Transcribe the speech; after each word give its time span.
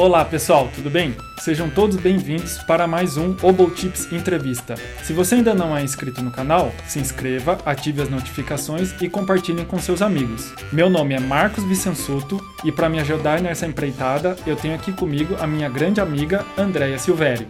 Olá 0.00 0.24
pessoal, 0.24 0.66
tudo 0.74 0.88
bem? 0.88 1.14
Sejam 1.40 1.68
todos 1.68 1.94
bem-vindos 1.96 2.56
para 2.62 2.86
mais 2.86 3.18
um 3.18 3.36
Obo 3.42 3.70
Tips 3.70 4.10
Entrevista. 4.10 4.74
Se 5.02 5.12
você 5.12 5.34
ainda 5.34 5.52
não 5.52 5.76
é 5.76 5.82
inscrito 5.82 6.22
no 6.22 6.30
canal, 6.30 6.72
se 6.88 6.98
inscreva, 6.98 7.58
ative 7.66 8.00
as 8.00 8.08
notificações 8.08 8.94
e 9.02 9.10
compartilhe 9.10 9.62
com 9.66 9.78
seus 9.78 10.00
amigos. 10.00 10.54
Meu 10.72 10.88
nome 10.88 11.14
é 11.14 11.20
Marcos 11.20 11.64
Vicensuto 11.64 12.40
e 12.64 12.72
para 12.72 12.88
me 12.88 12.98
ajudar 12.98 13.42
nessa 13.42 13.66
empreitada, 13.66 14.38
eu 14.46 14.56
tenho 14.56 14.74
aqui 14.74 14.90
comigo 14.90 15.36
a 15.38 15.46
minha 15.46 15.68
grande 15.68 16.00
amiga 16.00 16.46
Andréia 16.56 16.98
Silvério. 16.98 17.46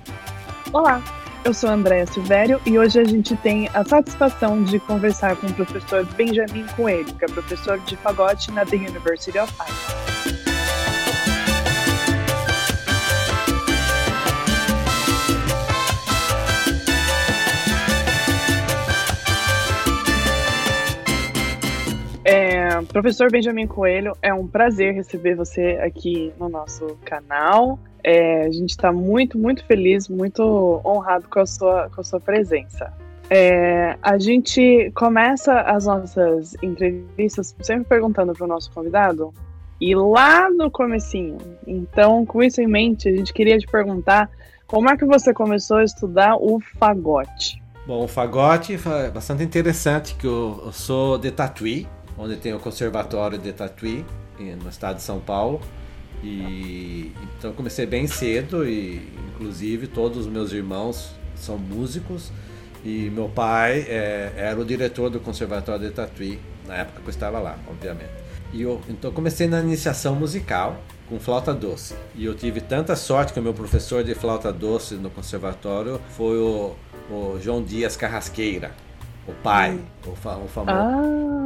Olá, 0.72 1.00
eu 1.44 1.54
sou 1.54 1.70
Andréa 1.70 2.04
Silvério 2.08 2.60
e 2.66 2.76
hoje 2.76 2.98
a 2.98 3.04
gente 3.04 3.36
tem 3.36 3.70
a 3.72 3.84
satisfação 3.84 4.64
de 4.64 4.80
conversar 4.80 5.36
com 5.36 5.46
o 5.46 5.54
professor 5.54 6.04
Benjamin 6.16 6.66
Coelho, 6.74 7.14
que 7.14 7.24
é 7.24 7.28
professor 7.28 7.78
de 7.78 7.96
fagote 7.98 8.50
na 8.50 8.66
The 8.66 8.74
University 8.74 9.38
of 9.38 9.52
Iowa. 9.54 10.39
Professor 22.88 23.30
Benjamin 23.30 23.66
Coelho, 23.66 24.12
é 24.22 24.32
um 24.32 24.46
prazer 24.46 24.94
receber 24.94 25.34
você 25.34 25.78
aqui 25.82 26.32
no 26.38 26.48
nosso 26.48 26.96
canal. 27.04 27.78
É, 28.02 28.42
a 28.42 28.50
gente 28.50 28.70
está 28.70 28.92
muito, 28.92 29.38
muito 29.38 29.64
feliz, 29.64 30.08
muito 30.08 30.80
honrado 30.84 31.28
com 31.28 31.40
a 31.40 31.46
sua, 31.46 31.90
com 31.90 32.00
a 32.00 32.04
sua 32.04 32.20
presença. 32.20 32.92
É, 33.28 33.96
a 34.02 34.18
gente 34.18 34.90
começa 34.94 35.60
as 35.60 35.86
nossas 35.86 36.56
entrevistas 36.62 37.54
sempre 37.60 37.84
perguntando 37.84 38.32
para 38.32 38.44
o 38.44 38.48
nosso 38.48 38.70
convidado 38.72 39.32
e 39.80 39.94
lá 39.94 40.50
no 40.50 40.70
comecinho. 40.70 41.38
Então, 41.66 42.26
com 42.26 42.42
isso 42.42 42.60
em 42.60 42.66
mente, 42.66 43.08
a 43.08 43.16
gente 43.16 43.32
queria 43.32 43.58
te 43.58 43.66
perguntar 43.66 44.28
como 44.66 44.90
é 44.90 44.96
que 44.96 45.04
você 45.04 45.32
começou 45.32 45.78
a 45.78 45.84
estudar 45.84 46.36
o 46.36 46.60
fagote? 46.78 47.60
Bom, 47.86 48.04
o 48.04 48.08
fagote 48.08 48.74
é 48.74 49.10
bastante 49.10 49.42
interessante, 49.42 50.14
que 50.14 50.26
eu, 50.26 50.62
eu 50.66 50.72
sou 50.72 51.18
de 51.18 51.30
Tatuí, 51.30 51.88
onde 52.20 52.36
tem 52.36 52.52
o 52.52 52.60
Conservatório 52.60 53.38
de 53.38 53.52
Tatuí, 53.52 54.04
no 54.62 54.68
estado 54.68 54.96
de 54.96 55.02
São 55.02 55.20
Paulo. 55.20 55.60
E 56.22 57.12
então 57.38 57.52
comecei 57.54 57.86
bem 57.86 58.06
cedo 58.06 58.68
e 58.68 59.10
inclusive 59.30 59.86
todos 59.86 60.18
os 60.18 60.26
meus 60.26 60.52
irmãos 60.52 61.14
são 61.34 61.56
músicos 61.56 62.30
e 62.84 63.10
meu 63.10 63.28
pai 63.28 63.86
é, 63.88 64.32
era 64.36 64.60
o 64.60 64.64
diretor 64.64 65.08
do 65.08 65.18
Conservatório 65.18 65.88
de 65.88 65.94
Tatuí 65.94 66.38
na 66.66 66.76
época 66.76 67.00
que 67.00 67.06
eu 67.06 67.10
estava 67.10 67.38
lá, 67.38 67.58
obviamente. 67.66 68.10
E 68.52 68.62
eu 68.62 68.80
então 68.88 69.10
comecei 69.12 69.46
na 69.46 69.60
iniciação 69.60 70.14
musical 70.14 70.76
com 71.08 71.18
flauta 71.18 71.54
doce. 71.54 71.94
E 72.14 72.24
eu 72.26 72.34
tive 72.34 72.60
tanta 72.60 72.94
sorte 72.96 73.32
que 73.32 73.40
o 73.40 73.42
meu 73.42 73.54
professor 73.54 74.04
de 74.04 74.14
flauta 74.14 74.52
doce 74.52 74.94
no 74.94 75.08
conservatório 75.08 76.00
foi 76.10 76.38
o, 76.38 76.74
o 77.10 77.38
João 77.40 77.62
Dias 77.62 77.96
Carrasqueira, 77.96 78.72
o 79.26 79.32
pai, 79.32 79.72
hum. 79.72 80.10
o, 80.10 80.14
fa 80.14 80.36
o 80.36 80.46
famoso. 80.46 80.76
Ah. 80.78 81.39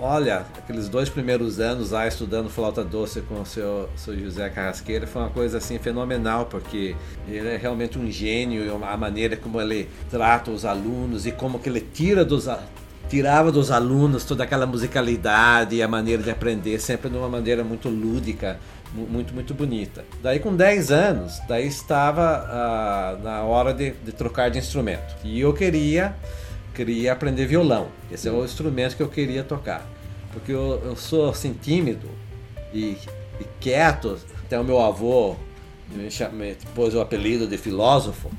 Olha, 0.00 0.44
aqueles 0.56 0.88
dois 0.88 1.08
primeiros 1.08 1.58
anos 1.58 1.90
lá 1.90 2.06
estudando 2.06 2.48
flauta 2.48 2.84
doce 2.84 3.20
com 3.22 3.40
o 3.40 3.46
seu, 3.46 3.88
seu 3.96 4.16
José 4.18 4.48
Carrasqueira 4.48 5.06
foi 5.06 5.22
uma 5.22 5.30
coisa 5.30 5.58
assim 5.58 5.78
fenomenal, 5.78 6.46
porque 6.46 6.94
ele 7.26 7.48
é 7.48 7.56
realmente 7.56 7.98
um 7.98 8.10
gênio 8.10 8.84
a 8.84 8.96
maneira 8.96 9.36
como 9.36 9.60
ele 9.60 9.88
trata 10.10 10.50
os 10.50 10.64
alunos 10.64 11.26
e 11.26 11.32
como 11.32 11.58
que 11.58 11.68
ele 11.68 11.80
tira 11.80 12.24
dos 12.24 12.48
tirava 13.08 13.50
dos 13.50 13.70
alunos 13.70 14.22
toda 14.24 14.44
aquela 14.44 14.66
musicalidade 14.66 15.74
e 15.74 15.82
a 15.82 15.88
maneira 15.88 16.22
de 16.22 16.30
aprender 16.30 16.78
sempre 16.78 17.08
de 17.08 17.16
uma 17.16 17.28
maneira 17.28 17.64
muito 17.64 17.88
lúdica, 17.88 18.58
muito 18.92 19.34
muito 19.34 19.54
bonita. 19.54 20.04
Daí 20.22 20.38
com 20.38 20.54
10 20.54 20.92
anos, 20.92 21.40
daí 21.48 21.66
estava 21.66 22.46
ah, 22.48 23.18
na 23.22 23.42
hora 23.42 23.72
de, 23.72 23.92
de 23.92 24.12
trocar 24.12 24.50
de 24.50 24.58
instrumento. 24.58 25.16
E 25.24 25.40
eu 25.40 25.52
queria 25.54 26.14
queria 26.84 27.12
aprender 27.12 27.46
violão. 27.46 27.88
Esse 28.10 28.28
é 28.28 28.32
o 28.32 28.44
instrumento 28.44 28.96
que 28.96 29.02
eu 29.02 29.08
queria 29.08 29.42
tocar. 29.42 29.84
Porque 30.32 30.52
eu, 30.52 30.80
eu 30.84 30.94
sou 30.94 31.30
assim 31.30 31.52
tímido 31.52 32.08
e, 32.72 32.96
e, 33.40 33.44
quieto. 33.58 34.18
Até 34.44 34.58
o 34.58 34.64
meu 34.64 34.80
avô 34.80 35.34
me, 35.90 36.08
me 36.32 36.56
pôs 36.74 36.94
o 36.94 37.00
apelido 37.00 37.46
de 37.48 37.58
filósofo. 37.58 38.30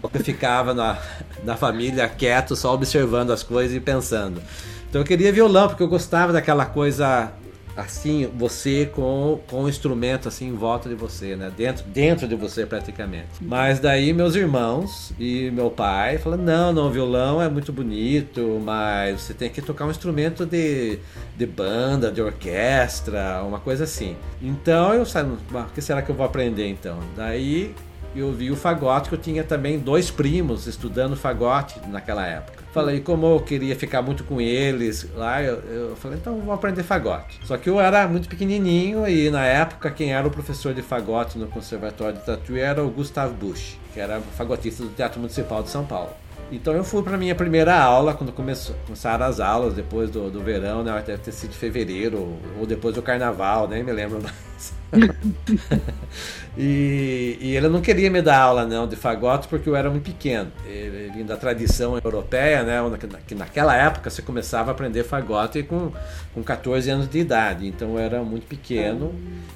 Porque 0.00 0.18
eu 0.18 0.24
ficava 0.24 0.72
na, 0.72 0.98
na 1.44 1.56
família 1.56 2.08
quieto, 2.08 2.56
só 2.56 2.72
observando 2.72 3.32
as 3.32 3.42
coisas 3.42 3.76
e 3.76 3.80
pensando. 3.80 4.42
Então 4.88 5.02
eu 5.02 5.06
queria 5.06 5.30
violão, 5.30 5.68
porque 5.68 5.82
eu 5.82 5.88
gostava 5.88 6.32
daquela 6.32 6.64
coisa 6.64 7.30
assim, 7.78 8.28
você 8.36 8.86
com, 8.86 9.38
com 9.46 9.62
o 9.62 9.68
instrumento 9.68 10.26
assim 10.26 10.48
em 10.48 10.54
volta 10.54 10.88
de 10.88 10.96
você, 10.96 11.36
né? 11.36 11.52
Dentro, 11.56 11.84
dentro 11.86 12.26
de 12.26 12.34
você 12.34 12.66
praticamente. 12.66 13.28
Mas 13.40 13.78
daí 13.78 14.12
meus 14.12 14.34
irmãos 14.34 15.12
e 15.18 15.48
meu 15.52 15.70
pai 15.70 16.18
falaram: 16.18 16.42
não, 16.42 16.72
não, 16.72 16.90
violão 16.90 17.40
é 17.40 17.48
muito 17.48 17.72
bonito, 17.72 18.60
mas 18.64 19.20
você 19.20 19.32
tem 19.32 19.48
que 19.48 19.62
tocar 19.62 19.86
um 19.86 19.90
instrumento 19.90 20.44
de, 20.44 20.98
de 21.36 21.46
banda, 21.46 22.10
de 22.10 22.20
orquestra, 22.20 23.44
uma 23.44 23.60
coisa 23.60 23.84
assim. 23.84 24.16
Então 24.42 24.92
eu 24.92 25.06
falei, 25.06 25.32
o 25.52 25.64
que 25.72 25.80
será 25.80 26.02
que 26.02 26.10
eu 26.10 26.16
vou 26.16 26.26
aprender 26.26 26.66
então? 26.66 26.98
Daí 27.16 27.74
eu 28.14 28.32
vi 28.32 28.50
o 28.50 28.56
fagote, 28.56 29.08
que 29.08 29.14
eu 29.14 29.20
tinha 29.20 29.44
também 29.44 29.78
dois 29.78 30.10
primos 30.10 30.66
estudando 30.66 31.16
fagote 31.16 31.80
naquela 31.88 32.26
época. 32.26 32.58
Falei, 32.72 33.00
como 33.00 33.26
eu 33.26 33.40
queria 33.40 33.74
ficar 33.74 34.02
muito 34.02 34.24
com 34.24 34.40
eles 34.40 35.08
lá, 35.14 35.42
eu, 35.42 35.56
eu 35.56 35.96
falei, 35.96 36.18
então 36.18 36.38
vou 36.40 36.54
aprender 36.54 36.82
fagote. 36.82 37.40
Só 37.44 37.56
que 37.56 37.68
eu 37.68 37.80
era 37.80 38.06
muito 38.06 38.28
pequenininho 38.28 39.08
e 39.08 39.30
na 39.30 39.44
época 39.44 39.90
quem 39.90 40.12
era 40.12 40.26
o 40.26 40.30
professor 40.30 40.74
de 40.74 40.82
fagote 40.82 41.38
no 41.38 41.46
Conservatório 41.46 42.18
de 42.18 42.24
Tatuí 42.24 42.60
era 42.60 42.84
o 42.84 42.90
Gustavo 42.90 43.34
Bush, 43.34 43.78
que 43.92 44.00
era 44.00 44.20
fagotista 44.36 44.82
do 44.82 44.90
Teatro 44.90 45.18
Municipal 45.18 45.62
de 45.62 45.70
São 45.70 45.84
Paulo. 45.84 46.10
Então 46.50 46.72
eu 46.72 46.82
fui 46.82 47.02
para 47.02 47.16
minha 47.18 47.34
primeira 47.34 47.78
aula 47.78 48.14
quando 48.14 48.32
começou, 48.32 48.74
começaram 48.86 49.26
as 49.26 49.38
aulas 49.38 49.74
depois 49.74 50.10
do, 50.10 50.30
do 50.30 50.40
verão, 50.40 50.82
né? 50.82 51.02
Deve 51.04 51.18
ter 51.18 51.32
sido 51.32 51.52
fevereiro 51.52 52.38
ou 52.58 52.66
depois 52.66 52.94
do 52.94 53.02
carnaval, 53.02 53.68
nem 53.68 53.82
me 53.82 53.92
lembro 53.92 54.20
mais. 54.22 54.77
e, 56.56 57.38
e, 57.40 57.56
ele 57.56 57.68
não 57.68 57.80
queria 57.80 58.10
me 58.10 58.22
dar 58.22 58.40
aula 58.40 58.66
não 58.66 58.86
de 58.86 58.96
fagote 58.96 59.46
porque 59.48 59.68
eu 59.68 59.76
era 59.76 59.90
muito 59.90 60.04
pequeno. 60.04 60.50
Ele 60.66 61.10
vinha 61.12 61.24
da 61.24 61.36
tradição 61.36 61.98
europeia, 62.02 62.62
né? 62.62 62.78
Que 63.26 63.34
naquela 63.34 63.76
época 63.76 64.08
você 64.08 64.22
começava 64.22 64.70
a 64.70 64.72
aprender 64.72 65.04
fagote 65.04 65.62
com, 65.62 65.92
com 66.34 66.42
14 66.42 66.90
anos 66.90 67.08
de 67.08 67.18
idade. 67.18 67.66
Então 67.66 67.92
eu 67.92 67.98
era 67.98 68.22
muito 68.22 68.46
pequeno 68.46 69.14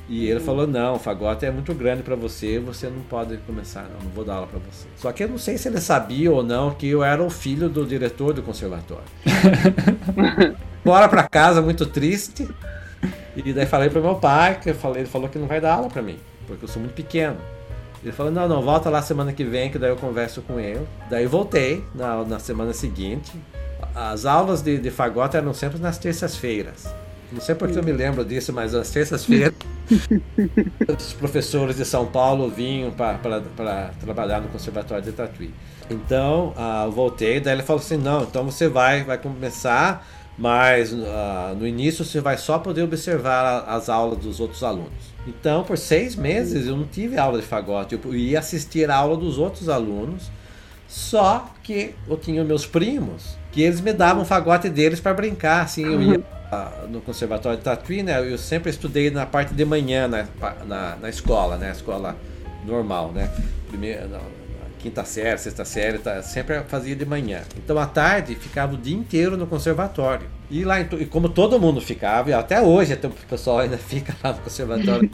e 0.08 0.28
ele 0.28 0.40
falou 0.40 0.66
não, 0.66 0.98
fagote 0.98 1.46
é 1.46 1.50
muito 1.50 1.72
grande 1.72 2.02
para 2.02 2.14
você, 2.14 2.58
você 2.58 2.88
não 2.88 3.00
pode 3.02 3.36
começar, 3.38 3.82
não, 3.84 4.04
não 4.04 4.10
vou 4.10 4.24
dar 4.24 4.34
aula 4.34 4.46
para 4.46 4.58
você. 4.58 4.86
Só 4.96 5.10
que 5.12 5.24
eu 5.24 5.28
não 5.28 5.38
sei 5.38 5.56
se 5.56 5.68
ele 5.68 5.80
sabia 5.80 6.30
ou 6.30 6.42
não 6.42 6.72
que 6.72 6.86
eu 6.86 7.02
era 7.02 7.22
o 7.22 7.30
filho 7.30 7.68
do 7.68 7.86
diretor 7.86 8.34
do 8.34 8.42
conservatório. 8.42 9.04
Bora 10.84 11.08
para 11.08 11.22
casa 11.28 11.62
muito 11.62 11.86
triste. 11.86 12.48
E 13.34 13.52
daí 13.52 13.66
falei 13.66 13.88
pro 13.88 14.02
meu 14.02 14.16
pai, 14.16 14.60
que 14.60 14.70
eu 14.70 14.74
falei, 14.74 15.02
ele 15.02 15.08
falou 15.08 15.28
que 15.28 15.38
não 15.38 15.46
vai 15.46 15.60
dar 15.60 15.74
aula 15.74 15.88
para 15.88 16.02
mim, 16.02 16.18
porque 16.46 16.64
eu 16.64 16.68
sou 16.68 16.80
muito 16.80 16.94
pequeno. 16.94 17.36
Ele 18.02 18.12
falou, 18.12 18.32
não, 18.32 18.48
não, 18.48 18.62
volta 18.62 18.90
lá 18.90 19.00
semana 19.00 19.32
que 19.32 19.44
vem, 19.44 19.70
que 19.70 19.78
daí 19.78 19.90
eu 19.90 19.96
converso 19.96 20.42
com 20.42 20.58
ele. 20.58 20.86
Daí 21.08 21.24
voltei 21.26 21.84
na, 21.94 22.24
na 22.24 22.38
semana 22.38 22.72
seguinte. 22.72 23.32
As 23.94 24.26
aulas 24.26 24.60
de, 24.60 24.78
de 24.78 24.90
fagote 24.90 25.36
eram 25.36 25.54
sempre 25.54 25.78
nas 25.78 25.98
terças-feiras. 25.98 26.92
Não 27.30 27.40
sei 27.40 27.54
porque 27.54 27.78
eu 27.78 27.82
me 27.82 27.92
lembro 27.92 28.24
disso, 28.24 28.52
mas 28.52 28.72
nas 28.72 28.90
terças-feiras 28.90 29.54
os 30.98 31.12
professores 31.14 31.76
de 31.76 31.84
São 31.84 32.04
Paulo 32.06 32.50
vinham 32.50 32.90
para 32.90 33.18
trabalhar 34.00 34.40
no 34.40 34.48
Conservatório 34.48 35.02
de 35.02 35.12
Tatuí. 35.12 35.54
Então, 35.88 36.52
uh, 36.56 36.86
eu 36.86 36.92
voltei, 36.92 37.40
daí 37.40 37.54
ele 37.54 37.62
falou 37.62 37.80
assim, 37.80 37.96
não, 37.96 38.22
então 38.24 38.44
você 38.44 38.68
vai, 38.68 39.04
vai 39.04 39.16
começar 39.16 40.06
mas 40.42 40.92
uh, 40.92 41.54
no 41.56 41.64
início 41.64 42.04
você 42.04 42.20
vai 42.20 42.36
só 42.36 42.58
poder 42.58 42.82
observar 42.82 43.64
as 43.68 43.88
aulas 43.88 44.18
dos 44.18 44.40
outros 44.40 44.64
alunos. 44.64 45.12
Então, 45.24 45.62
por 45.62 45.78
seis 45.78 46.16
meses 46.16 46.66
eu 46.66 46.76
não 46.76 46.84
tive 46.84 47.16
aula 47.16 47.40
de 47.40 47.46
fagote, 47.46 47.94
eu 47.94 48.12
ia 48.12 48.40
assistir 48.40 48.90
a 48.90 48.96
aula 48.96 49.16
dos 49.16 49.38
outros 49.38 49.68
alunos, 49.68 50.32
só 50.88 51.48
que 51.62 51.94
eu 52.08 52.16
tinha 52.16 52.42
meus 52.42 52.66
primos, 52.66 53.38
que 53.52 53.62
eles 53.62 53.80
me 53.80 53.92
davam 53.92 54.24
o 54.24 54.26
fagote 54.26 54.68
deles 54.68 54.98
para 54.98 55.14
brincar, 55.14 55.62
assim, 55.62 55.84
eu 55.84 56.02
ia 56.02 56.18
uh, 56.18 56.88
no 56.90 57.00
conservatório 57.00 57.58
de 57.58 57.62
Tatuí, 57.62 58.02
né, 58.02 58.20
eu 58.28 58.36
sempre 58.36 58.68
estudei 58.68 59.12
na 59.12 59.24
parte 59.24 59.54
de 59.54 59.64
manhã 59.64 60.08
na, 60.08 60.26
na, 60.66 60.96
na 60.96 61.08
escola, 61.08 61.56
né, 61.56 61.70
escola 61.70 62.16
normal, 62.66 63.12
né, 63.12 63.30
primeiro, 63.68 64.08
quinta 64.82 65.04
série, 65.04 65.38
sexta 65.38 65.64
série, 65.64 65.98
tá, 65.98 66.20
sempre 66.22 66.60
fazia 66.64 66.96
de 66.96 67.06
manhã. 67.06 67.42
Então 67.56 67.78
à 67.78 67.86
tarde 67.86 68.34
ficava 68.34 68.74
o 68.74 68.76
dia 68.76 68.96
inteiro 68.96 69.36
no 69.36 69.46
conservatório. 69.46 70.26
E 70.50 70.64
lá, 70.64 70.80
e 70.80 71.06
como 71.06 71.28
todo 71.28 71.58
mundo 71.58 71.80
ficava, 71.80 72.30
e 72.30 72.32
até 72.32 72.60
hoje 72.60 72.92
até 72.92 73.06
o 73.06 73.10
pessoal 73.10 73.60
ainda 73.60 73.78
fica 73.78 74.14
lá 74.22 74.32
no 74.32 74.40
conservatório. 74.40 75.10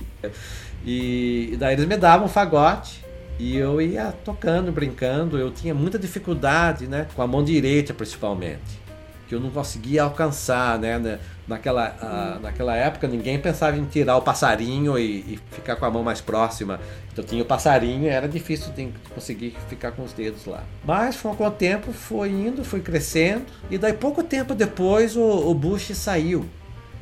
e, 0.85 1.51
e 1.53 1.57
daí 1.57 1.75
eles 1.75 1.87
me 1.87 1.97
davam 1.97 2.27
fagote 2.27 3.05
e 3.39 3.57
eu 3.57 3.81
ia 3.81 4.13
tocando, 4.25 4.73
brincando. 4.73 5.39
Eu 5.39 5.51
tinha 5.51 5.75
muita 5.75 5.99
dificuldade, 5.99 6.89
né, 6.89 7.07
com 7.15 7.23
a 7.23 7.27
mão 7.27 7.45
direita 7.45 7.93
principalmente. 7.93 8.88
Que 9.29 9.35
eu 9.35 9.41
não 9.41 9.51
conseguia 9.51 10.03
alcançar, 10.05 10.79
né? 10.79 11.19
naquela, 11.47 11.97
a, 12.01 12.39
naquela 12.41 12.75
época 12.75 13.07
ninguém 13.07 13.39
pensava 13.39 13.77
em 13.77 13.85
tirar 13.85 14.17
o 14.17 14.23
passarinho 14.23 14.99
e, 14.99 15.21
e, 15.21 15.41
ficar 15.51 15.77
com 15.77 15.85
a 15.85 15.91
mão 15.91 16.03
mais 16.03 16.21
próxima. 16.21 16.81
Então 17.13 17.25
tinha 17.25 17.43
o 17.43 17.47
passarinho 17.47 18.05
e 18.05 18.09
era 18.09 18.29
difícil 18.29 18.73
de 18.73 18.91
conseguir 19.15 19.55
ficar 19.69 19.93
com 19.93 20.03
os 20.03 20.13
dedos 20.13 20.47
lá. 20.47 20.63
Mas 20.85 21.17
com 21.21 21.47
o 21.47 21.51
tempo 21.51 21.93
foi 21.93 22.31
indo, 22.31 22.65
foi 22.65 22.81
crescendo 22.81 23.45
e 23.71 23.77
daí 23.77 23.93
pouco 23.93 24.23
tempo 24.23 24.55
depois 24.55 25.17
o, 25.17 25.23
o 25.23 25.55
Bush 25.55 25.95
saiu. 25.95 26.47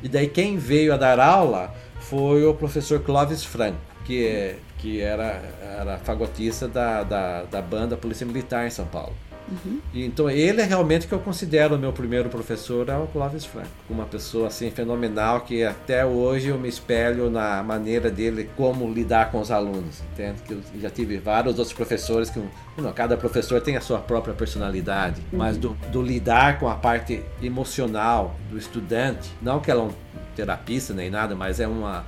E 0.02 0.08
daí 0.08 0.28
quem 0.28 0.56
veio 0.56 0.94
a 0.94 0.96
dar 0.96 1.18
aula 1.18 1.74
foi 2.00 2.44
o 2.44 2.54
professor 2.54 3.00
Clovis 3.00 3.44
Franco, 3.44 3.78
que, 4.04 4.56
que 4.78 5.00
era, 5.00 5.42
era 5.80 5.98
fagotista 5.98 6.68
da, 6.68 7.02
da, 7.02 7.42
da 7.44 7.62
banda 7.62 7.96
Polícia 7.96 8.26
Militar 8.26 8.66
em 8.66 8.70
São 8.70 8.86
Paulo. 8.86 9.14
Uhum. 9.48 9.80
Então 9.94 10.28
ele 10.28 10.60
é 10.60 10.64
realmente 10.64 11.06
que 11.06 11.12
eu 11.12 11.18
considero 11.18 11.76
o 11.76 11.78
meu 11.78 11.92
primeiro 11.92 12.28
professor, 12.28 12.88
é 12.88 12.96
o 12.96 13.06
Clóvis 13.06 13.44
Franco. 13.44 13.68
Uma 13.88 14.04
pessoa 14.04 14.48
assim 14.48 14.70
fenomenal 14.70 15.42
que 15.42 15.64
até 15.64 16.04
hoje 16.04 16.48
eu 16.48 16.58
me 16.58 16.68
espelho 16.68 17.30
na 17.30 17.62
maneira 17.62 18.10
dele 18.10 18.50
como 18.56 18.92
lidar 18.92 19.30
com 19.30 19.40
os 19.40 19.50
alunos. 19.50 20.02
Entende? 20.12 20.42
Que 20.42 20.52
eu 20.54 20.60
já 20.80 20.90
tive 20.90 21.18
vários 21.18 21.58
outros 21.58 21.74
professores 21.74 22.30
que 22.30 22.42
não, 22.76 22.92
cada 22.92 23.16
professor 23.16 23.60
tem 23.60 23.76
a 23.76 23.80
sua 23.80 23.98
própria 23.98 24.34
personalidade, 24.34 25.20
uhum. 25.32 25.38
mas 25.38 25.56
do, 25.56 25.70
do 25.90 26.02
lidar 26.02 26.58
com 26.58 26.68
a 26.68 26.74
parte 26.74 27.22
emocional 27.42 28.34
do 28.50 28.58
estudante, 28.58 29.30
não 29.40 29.60
que 29.60 29.70
ela 29.70 29.82
é 29.82 29.84
um 29.86 29.92
terapista 30.34 30.92
nem 30.92 31.10
nada, 31.10 31.34
mas 31.34 31.60
é 31.60 31.66
uma 31.66 32.04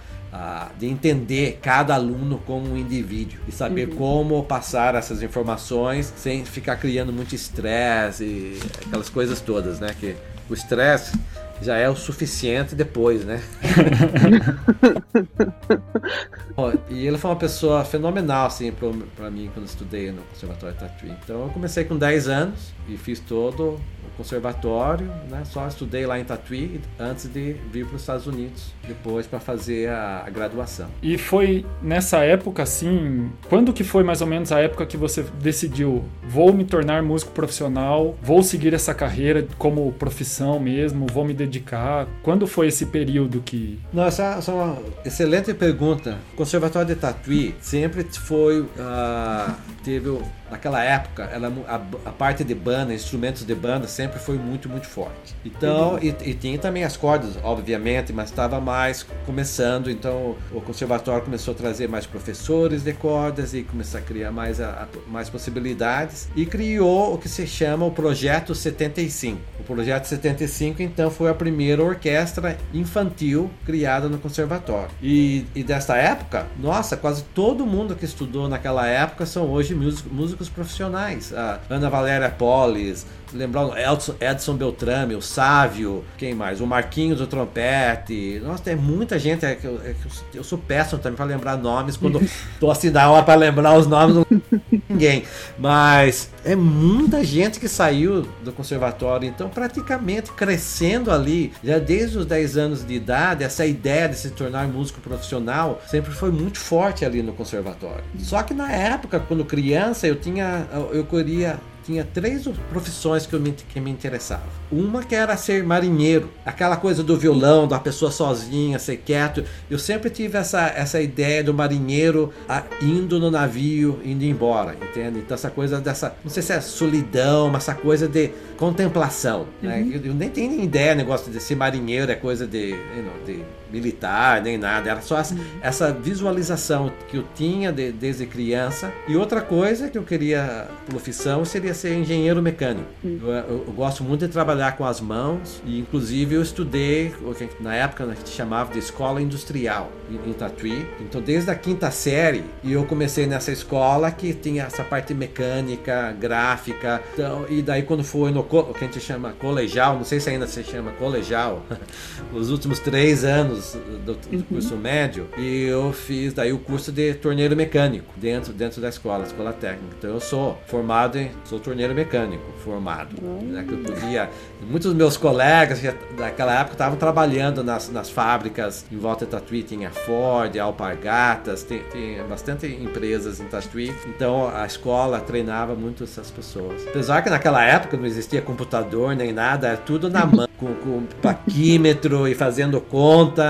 de 0.79 0.87
entender 0.87 1.59
cada 1.63 1.95
aluno 1.95 2.41
como 2.47 2.73
um 2.73 2.77
indivíduo 2.77 3.39
e 3.49 3.53
saber 3.53 3.89
uhum. 3.89 3.97
como 3.97 4.45
passar 4.45 4.95
essas 4.95 5.23
informações 5.23 6.13
sem 6.17 6.45
ficar 6.45 6.77
criando 6.77 7.13
muito 7.13 7.35
estresse 7.35 8.25
e 8.25 8.61
aquelas 8.87 9.09
coisas 9.09 9.41
todas, 9.41 9.81
né? 9.81 9.95
Que 9.99 10.15
o 10.49 10.55
estresse 10.55 11.19
já 11.61 11.77
é 11.77 11.89
o 11.89 11.97
suficiente 11.97 12.75
depois, 12.75 13.25
né? 13.25 13.43
e 16.89 17.07
ele 17.07 17.19
foi 17.19 17.31
uma 17.31 17.37
pessoa 17.37 17.85
fenomenal, 17.85 18.47
assim, 18.47 18.73
para 19.17 19.31
mim 19.31 19.51
quando 19.53 19.67
estudei 19.67 20.13
no 20.13 20.23
Conservatório 20.23 20.77
Tatuí. 20.77 21.13
Então 21.25 21.45
eu 21.45 21.49
comecei 21.49 21.85
com 21.85 21.97
10 21.97 22.29
anos 22.29 22.73
e 22.89 22.97
fiz 22.97 23.19
todo 23.19 23.81
conservatório, 24.17 25.07
né? 25.31 25.43
Só 25.45 25.67
estudei 25.67 26.07
lá 26.07 26.19
em 26.19 26.25
Tatuí 26.25 26.81
antes 26.99 27.27
de 27.27 27.55
vir 27.73 27.87
para 27.87 27.97
os 27.97 28.03
Estados 28.03 28.27
Unidos 28.27 28.73
depois 28.87 29.27
para 29.27 29.39
fazer 29.39 29.89
a, 29.91 30.25
a, 30.27 30.31
graduação. 30.31 30.89
E 31.03 31.19
foi 31.19 31.65
nessa 31.83 32.19
época, 32.19 32.63
assim, 32.63 33.31
quando 33.49 33.73
que 33.73 33.85
foi 33.85 34.03
mais 34.03 34.21
ou 34.21 34.27
menos 34.27 34.51
a 34.53 34.61
época 34.61 34.87
que 34.87 34.97
você 34.97 35.23
decidiu 35.41 36.05
vou 36.27 36.53
me 36.53 36.65
tornar 36.65 37.03
músico 37.03 37.33
profissional, 37.33 38.17
vou 38.23 38.43
seguir 38.43 38.75
essa 38.75 38.95
carreira 38.95 39.47
como 39.57 39.91
profissão 39.93 40.59
mesmo, 40.59 41.07
vou 41.13 41.25
me 41.25 41.35
dedicar? 41.35 42.07
Quando 42.23 42.47
foi 42.47 42.69
esse 42.69 42.87
período 42.87 43.41
que? 43.41 43.79
Nossa, 43.93 44.37
essa 44.39 44.51
é 44.51 44.55
uma 44.55 44.79
excelente 45.05 45.53
pergunta. 45.55 46.19
O 46.35 46.37
Conservatório 46.37 46.89
de 46.89 47.01
Tatuí 47.01 47.55
sempre 47.61 48.05
foi 48.05 48.61
uh, 48.61 49.55
teve 49.89 50.21
naquela 50.51 50.85
época, 50.85 51.25
ela, 51.33 51.51
a, 51.67 52.09
a, 52.09 52.13
parte 52.13 52.45
de 52.45 52.55
banda, 52.55 52.93
instrumentos 52.93 53.45
de 53.45 53.55
banda 53.55 53.89
sempre 53.89 54.19
foi 54.19 54.37
muito, 54.37 54.69
muito 54.69 54.87
forte. 54.87 55.35
Então, 55.45 55.93
uhum. 55.93 55.99
e, 56.03 56.09
e, 56.31 56.35
tinha 56.35 56.59
também 56.59 56.85
as 56.85 56.97
cordas, 56.97 57.39
obviamente, 57.43 58.13
mas 58.13 58.29
estava 58.29 58.61
mais 58.61 59.03
começando. 59.25 59.91
Então, 59.91 60.37
o 60.53 60.61
conservatório 60.61 61.25
começou 61.25 61.55
a 61.55 61.57
trazer 61.57 61.89
mais 61.89 62.05
professores 62.05 62.83
de 62.83 62.93
cordas 62.93 63.55
e 63.55 63.63
começou 63.63 64.01
a 64.01 64.03
criar 64.03 64.31
mais, 64.31 64.61
a, 64.61 64.69
a, 64.83 65.11
mais 65.11 65.31
possibilidades 65.31 66.29
e 66.37 66.45
criou 66.45 67.15
o 67.15 67.19
que 67.19 67.29
se 67.29 67.47
chama 67.47 67.87
o 67.87 67.91
Projeto 67.91 68.55
75. 68.55 69.41
O 69.61 69.63
Projeto 69.63 70.05
75, 70.05 70.83
então, 70.83 71.11
foi 71.11 71.31
a 71.31 71.35
primeira 71.35 71.83
orquestra 71.83 72.59
infantil 72.75 73.51
criada 73.65 74.09
no 74.09 74.19
conservatório. 74.19 74.91
E, 75.03 75.47
e 75.55 75.63
desta 75.63 75.97
época, 75.97 76.47
nossa, 76.59 76.97
quase 76.97 77.23
todo 77.35 77.67
mundo 77.67 77.95
que 77.95 78.05
estudou 78.05 78.49
naquela 78.49 78.87
época 78.87 79.25
são 79.25 79.51
hoje 79.51 79.78
músicos, 79.79 80.13
músicos 80.13 80.49
profissionais. 80.49 81.33
A 81.33 81.61
Ana 81.71 81.89
Valéria 81.89 82.29
Polis, 82.31 83.07
lembrar 83.33 83.67
o 83.67 83.77
Edson, 83.77 84.15
Edson 84.21 84.55
Beltrame, 84.55 85.15
o 85.15 85.23
Sávio, 85.23 86.05
quem 86.17 86.35
mais? 86.35 86.61
O 86.61 86.67
Marquinhos 86.67 87.19
do 87.19 87.27
trompete. 87.27 88.41
Nossa, 88.45 88.65
tem 88.65 88.77
muita 88.77 89.19
gente. 89.19 89.45
É 89.45 89.55
que 89.55 89.67
eu, 89.67 89.81
é 89.85 89.95
eu, 90.35 90.45
sou 90.45 90.59
péssimo 90.59 91.01
também 91.01 91.17
para 91.17 91.27
lembrar 91.27 91.57
nomes. 91.57 91.97
Quando 91.97 92.21
tô 92.59 92.71
assim 92.71 92.91
da 92.91 93.09
hora 93.09 93.25
para 93.25 93.35
lembrar 93.35 93.77
os 93.77 93.87
nomes, 93.87 94.17
não 94.17 94.58
ninguém. 94.99 95.25
Mas 95.57 96.31
é 96.45 96.57
muita 96.57 97.25
gente 97.25 97.61
que 97.61 97.69
saiu 97.69 98.23
do 98.43 98.53
conservatório. 98.53 99.29
Então, 99.29 99.49
praticamente 99.49 100.33
crescendo 100.33 101.11
ali, 101.11 101.53
já 101.63 101.79
desde 101.79 102.19
os 102.19 102.27
10 102.27 102.57
anos 102.57 102.87
de 102.87 102.95
idade, 102.95 103.45
essa 103.45 103.65
ideia 103.65 104.09
de 104.09 104.17
se 104.17 104.31
tornar 104.31 104.67
músico 104.67 105.01
profissional 105.01 105.81
sempre 105.87 106.13
foi 106.13 106.33
muito 106.33 106.59
forte 106.59 107.05
ali 107.05 107.23
no 107.23 107.33
conservatório. 107.33 108.05
Só 108.19 108.43
que 108.43 108.53
na 108.53 108.71
época, 108.73 109.21
quando 109.21 109.45
criança, 109.45 110.07
eu 110.07 110.17
tinha. 110.17 110.67
Eu 110.93 111.05
queria 111.05 111.59
tinha 111.89 112.05
três 112.05 112.47
profissões 112.69 113.25
que, 113.25 113.33
eu 113.35 113.41
me, 113.41 113.51
que 113.53 113.81
me 113.81 113.91
interessavam. 113.91 114.47
Uma 114.71 115.03
que 115.03 115.15
era 115.15 115.35
ser 115.39 115.65
marinheiro, 115.65 116.31
aquela 116.45 116.77
coisa 116.77 117.03
do 117.03 117.17
violão, 117.17 117.67
da 117.67 117.79
pessoa 117.79 118.11
sozinha, 118.11 118.79
ser 118.79 118.99
quieto. 118.99 119.43
Eu 119.71 119.79
sempre 119.79 120.11
tive 120.11 120.37
essa, 120.37 120.67
essa 120.69 121.01
ideia 121.01 121.43
do 121.43 121.55
marinheiro 121.55 122.31
a, 122.47 122.63
indo 122.83 123.19
no 123.19 123.31
navio, 123.31 124.01
indo 124.05 124.23
embora, 124.23 124.75
entende? 124.75 125.21
Então 125.21 125.35
essa 125.35 125.51
coisa 125.51 125.81
dessa, 125.81 126.15
não 126.23 126.31
sei 126.31 126.43
se 126.43 126.53
é 126.53 126.61
solidão, 126.61 127.49
mas 127.49 127.63
essa 127.63 127.75
coisa 127.75 128.07
de 128.07 128.33
contemplação. 128.59 129.47
Né? 129.63 129.81
Uhum. 129.81 129.93
Eu, 129.93 130.05
eu, 130.05 130.15
nem 130.15 130.29
tenho 130.29 130.63
ideia, 130.63 130.95
negócio 130.95 131.33
de 131.33 131.41
ser 131.41 131.55
marinheiro 131.55 132.13
é 132.13 132.15
coisa 132.15 132.47
de, 132.47 132.69
you 132.69 133.03
know, 133.03 133.25
de 133.25 133.43
militar, 133.71 134.43
nem 134.43 134.59
nada. 134.59 134.91
Era 134.91 135.01
só 135.01 135.19
essa, 135.19 135.35
uhum. 135.35 135.45
essa 135.61 135.93
visualização 135.93 136.93
que 137.09 137.17
eu 137.17 137.25
tinha 137.35 137.73
de, 137.73 137.93
desde 137.93 138.27
criança. 138.27 138.93
E 139.07 139.17
outra 139.17 139.41
coisa 139.41 139.89
que 139.89 139.99
eu 139.99 140.03
queria, 140.03 140.69
profissão, 140.87 141.45
seria 141.45 141.75
ser 141.75 141.95
engenheiro 141.95 142.43
mecânico. 142.43 142.89
Uhum. 143.03 143.19
Eu, 143.23 143.29
eu, 143.29 143.65
eu, 143.67 143.73
gosto 143.73 144.03
muito 144.03 144.27
de 144.27 144.33
trabalhar 144.33 144.77
com 144.77 144.85
as 144.85 145.01
mãos. 145.01 145.63
E 145.65 145.79
inclusive 145.79 146.35
eu 146.35 146.43
estudei, 146.43 147.15
na 147.61 147.75
época 147.75 148.05
a 148.05 148.15
gente 148.15 148.31
chamava 148.31 148.73
de 148.73 148.79
escola 148.79 149.21
industrial 149.21 149.91
em, 150.11 150.31
em 150.31 150.33
Tatuí. 150.33 150.87
Então 151.01 151.21
desde 151.21 151.51
a 151.51 151.55
quinta 151.55 151.91
série, 151.91 152.45
e 152.63 152.73
eu 152.73 152.85
comecei 152.85 153.27
nessa 153.27 153.53
escola 153.53 154.11
que 154.11 154.33
tinha 154.33 154.65
essa 154.65 154.83
parte 154.85 155.15
mecânica, 155.15 156.15
gráfica. 156.19 157.03
Então, 157.13 157.47
e 157.49 157.63
daí 157.63 157.83
quando 157.83 158.05
foi 158.05 158.31
no 158.31 158.41
o 158.41 158.75
que 158.75 158.85
a 158.85 158.87
gente 158.87 159.01
chama 159.01 159.33
colegial, 159.33 159.97
não 159.97 160.05
sei 160.05 160.21
se 160.21 160.31
ainda 160.31 160.47
se 160.47 160.63
chama 160.65 160.91
colegial, 160.93 161.63
os 162.33 162.51
últimos 162.51 162.79
três 162.79 163.25
anos 163.25 163.58
anos 163.59 163.77
do, 164.05 164.15
do 164.15 164.19
uhum. 164.33 164.43
curso 164.43 164.77
médio 164.77 165.29
e 165.37 165.65
eu 165.65 165.93
fiz 165.93 166.33
daí 166.33 166.53
o 166.53 166.59
curso 166.59 166.93
de 166.93 167.15
torneiro 167.15 167.55
mecânico 167.57 168.13
dentro, 168.17 168.53
dentro 168.53 168.81
da 168.81 168.89
escola, 168.89 169.25
escola 169.25 169.53
técnica. 169.53 169.95
Então 169.99 170.11
eu 170.11 170.21
sou 170.21 170.59
formado 170.67 171.19
em, 171.19 171.31
sou 171.45 171.59
torneiro 171.59 171.95
mecânico, 171.95 172.45
formado. 172.65 173.17
Uhum. 173.21 173.43
Né, 173.43 173.65
que 173.67 173.73
eu 173.73 173.79
podia, 173.79 174.31
muitos 174.63 174.91
dos 174.91 174.95
meus 174.95 175.17
colegas 175.17 175.81
daquela 176.17 176.61
época 176.61 176.73
estavam 176.73 176.97
trabalhando 176.97 177.63
nas, 177.63 177.91
nas 177.91 178.09
fábricas 178.09 178.87
em 178.91 178.97
volta 178.97 179.25
de 179.25 179.31
Tatuí, 179.31 179.63
tinha 179.63 179.91
Ford, 179.91 180.57
Alpargatas, 180.57 181.63
tem, 181.63 181.81
tem 181.85 182.23
bastante 182.27 182.67
empresas 182.67 183.41
em 183.41 183.45
Tatuí. 183.45 183.93
Então 184.07 184.49
a 184.55 184.67
escola 184.67 185.21
treinava 185.21 185.75
muito 185.75 186.05
essas 186.05 186.31
pessoas. 186.31 186.87
Apesar 186.87 187.23
que 187.23 187.31
naquela 187.31 187.65
época 187.65 187.97
não 187.97 188.07
existia 188.07 188.41
computador 188.41 189.15
nem 189.15 189.33
nada, 189.33 189.69
era 189.69 189.77
tudo 189.77 190.09
na 190.09 190.25
mão, 190.25 190.49
com, 190.57 190.75
com 190.75 191.03
paquímetro 191.23 192.27
e 192.29 192.35
fazendo 192.35 192.81
conta 192.81 193.48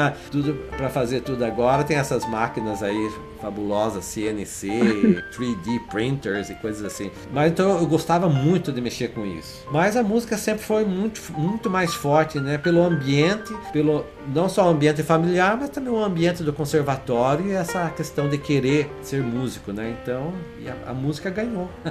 para 0.76 0.88
fazer 0.88 1.21
tudo 1.21 1.45
agora. 1.45 1.85
Tem 1.85 1.97
essas 1.97 2.25
máquinas 2.28 2.83
aí 2.83 3.11
fabulosas, 3.40 4.04
CNC, 4.18 5.23
3D 5.37 5.80
printers 5.90 6.50
e 6.50 6.54
coisas 6.54 6.85
assim. 6.85 7.11
Mas 7.33 7.52
então 7.52 7.78
eu 7.78 7.87
gostava 7.87 8.28
muito 8.28 8.73
de 8.73 8.80
mexer 8.80 9.09
com 9.09 9.25
isso. 9.26 9.66
Mas 9.71 9.97
a 9.97 10.02
música 10.02 10.37
sempre 10.37 10.62
foi 10.62 10.85
muito, 10.85 11.21
muito 11.37 11.71
mais 11.71 11.95
forte, 11.95 12.40
né? 12.40 12.59
Pelo 12.59 12.83
ambiente, 12.83 13.54
pelo 13.73 14.04
não 14.35 14.49
só 14.49 14.66
o 14.66 14.68
ambiente 14.68 15.02
familiar, 15.02 15.57
mas 15.59 15.71
também 15.71 15.92
o 15.92 16.02
ambiente 16.02 16.42
do 16.42 16.52
conservatório 16.52 17.47
e 17.47 17.52
essa 17.52 17.88
questão 17.90 18.28
de 18.28 18.37
querer 18.38 18.90
ser 19.02 19.23
músico, 19.23 19.73
né? 19.73 19.97
Então 20.02 20.33
a, 20.66 20.90
a 20.90 20.95
música 20.95 21.30
ganhou. 21.30 21.71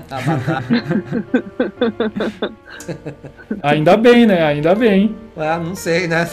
Ainda 3.64 3.98
bem, 3.98 4.26
né? 4.26 4.44
Ainda 4.44 4.76
bem. 4.76 5.16
Ah, 5.36 5.60
não 5.60 5.76
sei, 5.76 6.08
né? 6.08 6.28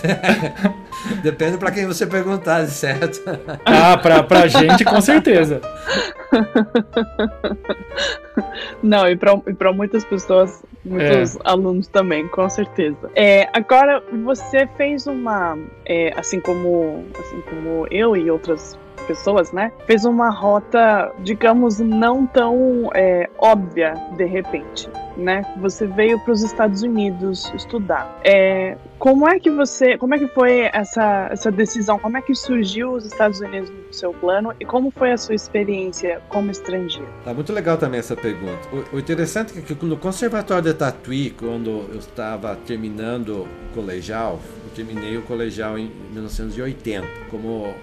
Depende 1.23 1.59
para 1.59 1.71
quem 1.71 1.87
você 1.87 2.07
perguntar, 2.07 2.67
certo? 2.69 3.23
Ah, 3.65 3.97
pra, 3.97 4.23
pra 4.23 4.47
gente, 4.47 4.85
com 4.85 5.01
certeza. 5.05 5.61
Não, 8.83 9.09
e 9.09 9.17
para 9.17 9.73
muitas 9.73 10.05
pessoas, 10.05 10.63
muitos 10.85 11.37
é. 11.37 11.39
alunos 11.45 11.87
também, 11.87 12.27
com 12.29 12.49
certeza. 12.49 13.11
É, 13.15 13.49
agora, 13.53 14.03
você 14.25 14.67
fez 14.77 15.07
uma, 15.07 15.57
é, 15.87 16.13
assim 16.17 16.41
como, 16.41 17.05
assim 17.19 17.41
como 17.43 17.87
eu 17.91 18.17
e 18.17 18.31
outras 18.31 18.79
pessoas, 19.07 19.53
né? 19.53 19.71
Fez 19.87 20.05
uma 20.05 20.31
rota, 20.31 21.13
digamos, 21.21 21.79
não 21.79 22.27
tão 22.27 22.91
é, 22.95 23.29
óbvia 23.39 23.95
de 24.17 24.25
repente. 24.25 24.89
Né? 25.17 25.43
Você 25.59 25.87
veio 25.87 26.19
para 26.21 26.33
os 26.33 26.43
Estados 26.43 26.83
Unidos 26.83 27.53
estudar. 27.55 28.21
É, 28.25 28.77
como 28.99 29.29
é 29.29 29.39
que 29.39 29.51
você, 29.51 29.97
como 29.99 30.15
é 30.15 30.19
que 30.19 30.29
foi 30.29 30.71
essa, 30.73 31.29
essa 31.31 31.51
decisão? 31.51 31.99
Como 31.99 32.17
é 32.17 32.23
que 32.23 32.35
surgiu 32.35 32.93
os 32.93 33.05
Estados 33.05 33.41
Unidos 33.41 33.71
no 33.71 33.93
seu 33.93 34.13
plano 34.13 34.55
e 34.59 34.65
como 34.65 34.91
foi 34.91 35.13
a 35.13 35.17
sua 35.17 35.35
experiência 35.35 36.21
como 36.29 36.51
estrangeiro? 36.51 37.09
Tá 37.25 37.35
muito 37.35 37.53
legal 37.53 37.77
também 37.77 38.01
essa 38.01 38.17
pergunta. 38.17 38.61
O, 38.73 38.97
o 38.97 38.99
interessante 38.99 39.59
é 39.59 39.63
que 39.63 39.85
no 39.85 39.97
Conservatório 39.97 40.65
de 40.65 40.75
Tatuí, 40.75 41.31
quando 41.31 41.87
eu 41.93 41.99
estava 41.99 42.57
terminando 42.57 43.43
o 43.43 43.75
colegial, 43.75 44.41
eu 44.65 44.71
terminei 44.75 45.17
o 45.17 45.23
colegial 45.23 45.79
em 45.79 45.91
1980, 46.13 47.07
como 47.31 47.75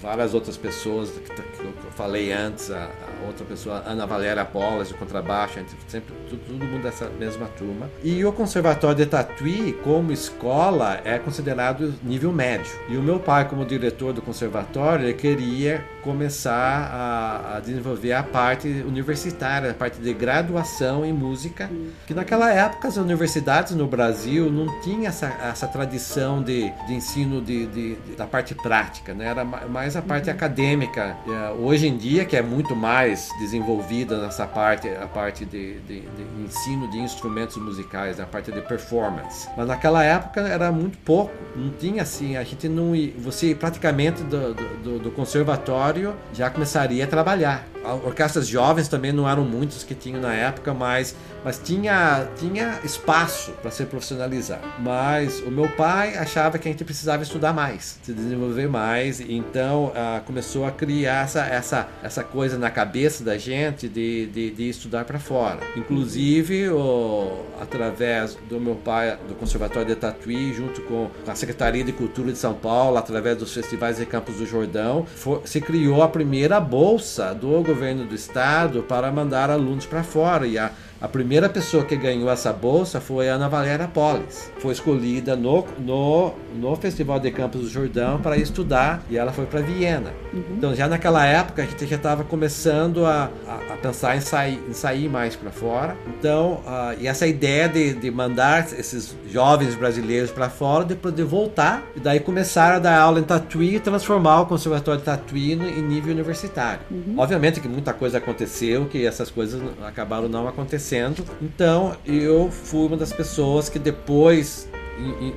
várias 0.00 0.34
outras 0.34 0.56
pessoas 0.56 1.10
que, 1.10 1.20
que 1.20 1.64
eu 1.64 1.72
falei 1.96 2.32
antes, 2.32 2.70
a, 2.70 2.84
a, 2.84 3.26
outra 3.26 3.44
pessoa, 3.44 3.82
Ana 3.86 4.06
Valéria 4.06 4.44
Polas, 4.44 4.88
de 4.88 4.94
contrabaixo, 4.94 5.60
sempre 5.86 6.14
todo, 6.28 6.40
todo 6.46 6.64
mundo 6.64 6.82
dessa 6.82 7.08
mesma 7.08 7.46
turma. 7.58 7.90
E 8.02 8.24
o 8.24 8.32
Conservatório 8.32 8.96
de 8.96 9.06
Tatuí, 9.06 9.72
como 9.84 10.12
escola, 10.12 11.00
é 11.04 11.18
considerado 11.18 11.94
nível 12.02 12.32
médio. 12.32 12.72
E 12.88 12.96
o 12.96 13.02
meu 13.02 13.18
pai, 13.18 13.48
como 13.48 13.64
diretor 13.64 14.12
do 14.12 14.22
conservatório, 14.22 15.06
ele 15.06 15.14
queria 15.14 15.84
começar 16.08 16.54
a, 16.90 17.56
a 17.56 17.60
desenvolver 17.60 18.14
a 18.14 18.22
parte 18.22 18.66
universitária, 18.66 19.72
a 19.72 19.74
parte 19.74 20.00
de 20.00 20.14
graduação 20.14 21.04
em 21.04 21.12
música, 21.12 21.68
que 22.06 22.14
naquela 22.14 22.50
época 22.50 22.88
as 22.88 22.96
universidades 22.96 23.74
no 23.74 23.86
Brasil 23.86 24.50
não 24.50 24.80
tinham 24.80 25.04
essa, 25.04 25.26
essa 25.26 25.68
tradição 25.68 26.42
de, 26.42 26.72
de 26.86 26.94
ensino 26.94 27.42
de, 27.42 27.66
de, 27.66 27.96
da 28.16 28.26
parte 28.26 28.54
prática, 28.54 29.12
né? 29.12 29.26
era 29.26 29.44
mais 29.44 29.96
a 29.96 30.00
parte 30.00 30.30
uhum. 30.30 30.34
acadêmica. 30.34 31.14
É, 31.28 31.50
hoje 31.50 31.86
em 31.86 31.98
dia, 31.98 32.24
que 32.24 32.34
é 32.34 32.40
muito 32.40 32.74
mais 32.74 33.28
desenvolvida 33.38 34.18
nessa 34.22 34.46
parte, 34.46 34.88
a 34.88 35.06
parte 35.06 35.44
de, 35.44 35.78
de, 35.80 36.00
de 36.00 36.42
ensino 36.42 36.90
de 36.90 36.96
instrumentos 36.96 37.58
musicais, 37.58 38.18
a 38.18 38.24
parte 38.24 38.50
de 38.50 38.62
performance. 38.62 39.46
Mas 39.54 39.68
naquela 39.68 40.02
época 40.02 40.40
era 40.40 40.72
muito 40.72 40.96
pouco, 41.04 41.34
não 41.54 41.68
tinha 41.68 42.00
assim, 42.00 42.34
a 42.38 42.44
gente 42.44 42.66
não. 42.66 42.92
Você 43.18 43.54
praticamente 43.54 44.22
do, 44.22 44.54
do, 44.54 44.98
do 44.98 45.10
conservatório 45.10 45.97
já 46.32 46.50
começaria 46.50 47.04
a 47.04 47.06
trabalhar 47.06 47.64
orquestras 47.94 48.46
jovens 48.46 48.88
também 48.88 49.12
não 49.12 49.28
eram 49.28 49.44
muitos 49.44 49.82
que 49.82 49.94
tinham 49.94 50.20
na 50.20 50.32
época, 50.32 50.74
mas, 50.74 51.14
mas 51.44 51.58
tinha, 51.58 52.28
tinha 52.36 52.78
espaço 52.84 53.52
para 53.62 53.70
se 53.70 53.84
profissionalizar. 53.84 54.60
Mas 54.78 55.40
o 55.40 55.50
meu 55.50 55.68
pai 55.68 56.16
achava 56.16 56.58
que 56.58 56.68
a 56.68 56.70
gente 56.70 56.84
precisava 56.84 57.22
estudar 57.22 57.52
mais, 57.52 57.98
se 58.02 58.12
desenvolver 58.12 58.68
mais, 58.68 59.20
então 59.20 59.92
ah, 59.94 60.20
começou 60.24 60.66
a 60.66 60.70
criar 60.70 61.24
essa, 61.24 61.40
essa, 61.46 61.88
essa 62.02 62.22
coisa 62.22 62.58
na 62.58 62.70
cabeça 62.70 63.24
da 63.24 63.36
gente 63.38 63.88
de, 63.88 64.26
de, 64.26 64.50
de 64.50 64.68
estudar 64.68 65.04
para 65.04 65.18
fora. 65.18 65.60
Inclusive, 65.76 66.68
o, 66.68 67.44
através 67.60 68.36
do 68.48 68.60
meu 68.60 68.74
pai, 68.74 69.18
do 69.28 69.34
Conservatório 69.34 69.88
de 69.88 69.96
Tatuí, 69.96 70.52
junto 70.52 70.82
com 70.82 71.10
a 71.26 71.34
Secretaria 71.34 71.84
de 71.84 71.92
Cultura 71.92 72.32
de 72.32 72.38
São 72.38 72.54
Paulo, 72.54 72.96
através 72.96 73.36
dos 73.36 73.52
festivais 73.52 73.96
de 73.96 74.06
Campos 74.06 74.36
do 74.36 74.46
Jordão, 74.46 75.06
for, 75.06 75.42
se 75.44 75.60
criou 75.60 76.02
a 76.02 76.08
primeira 76.08 76.60
bolsa 76.60 77.34
do 77.34 77.62
governo 77.62 77.77
do 78.04 78.14
estado 78.14 78.82
para 78.82 79.10
mandar 79.10 79.50
alunos 79.50 79.86
para 79.86 80.02
fora. 80.02 80.46
E 80.46 80.58
a, 80.58 80.72
a 81.00 81.06
primeira 81.06 81.48
pessoa 81.48 81.84
que 81.84 81.94
ganhou 81.94 82.28
essa 82.28 82.52
bolsa 82.52 83.00
foi 83.00 83.28
a 83.28 83.34
Ana 83.34 83.48
Valéria 83.48 83.86
Polis. 83.86 84.50
Foi 84.58 84.72
escolhida 84.72 85.36
no, 85.36 85.64
no, 85.78 86.34
no 86.56 86.74
Festival 86.74 87.20
de 87.20 87.30
Campos 87.30 87.60
do 87.60 87.68
Jordão 87.68 88.20
para 88.20 88.36
estudar 88.36 89.04
e 89.08 89.16
ela 89.16 89.32
foi 89.32 89.46
para 89.46 89.60
Viena. 89.60 90.10
Uhum. 90.32 90.42
Então, 90.56 90.74
já 90.74 90.88
naquela 90.88 91.24
época, 91.24 91.62
a 91.62 91.66
gente 91.66 91.86
já 91.86 91.94
estava 91.94 92.24
começando 92.24 93.06
a, 93.06 93.30
a, 93.46 93.74
a, 93.74 93.76
pensar 93.76 94.16
em 94.16 94.20
sair, 94.20 94.60
em 94.68 94.72
sair 94.72 95.08
mais 95.08 95.36
para 95.36 95.52
fora. 95.52 95.96
Então, 96.18 96.54
uh, 96.66 97.00
e 97.00 97.06
essa 97.06 97.28
ideia 97.28 97.68
de, 97.68 97.94
de 97.94 98.10
mandar 98.10 98.66
esses 98.76 99.14
jovens 99.30 99.76
brasileiros 99.76 100.32
para 100.32 100.50
fora, 100.50 100.84
de 100.84 100.96
poder 100.96 101.24
voltar 101.24 101.84
e 101.94 102.00
daí 102.00 102.18
começar 102.18 102.74
a 102.74 102.78
dar 102.80 102.98
aula 102.98 103.20
em 103.20 103.24
Tatuí 103.24 103.76
e 103.76 103.80
transformar 103.80 104.40
o 104.40 104.46
Conservatório 104.46 104.98
de 104.98 105.04
Tatuí 105.04 105.52
em 105.52 105.82
nível 105.82 106.12
universitário. 106.12 106.80
Uhum. 106.90 107.14
Obviamente 107.16 107.60
que 107.60 107.68
muita 107.68 107.92
coisa 107.92 108.18
aconteceu, 108.18 108.86
que 108.86 109.06
essas 109.06 109.30
coisas 109.30 109.62
acabaram 109.86 110.28
não 110.28 110.48
acontecendo 110.48 110.87
acontecendo. 110.88 111.24
Então 111.42 111.96
eu 112.06 112.50
fui 112.50 112.86
uma 112.86 112.96
das 112.96 113.12
pessoas 113.12 113.68
que 113.68 113.78
depois 113.78 114.68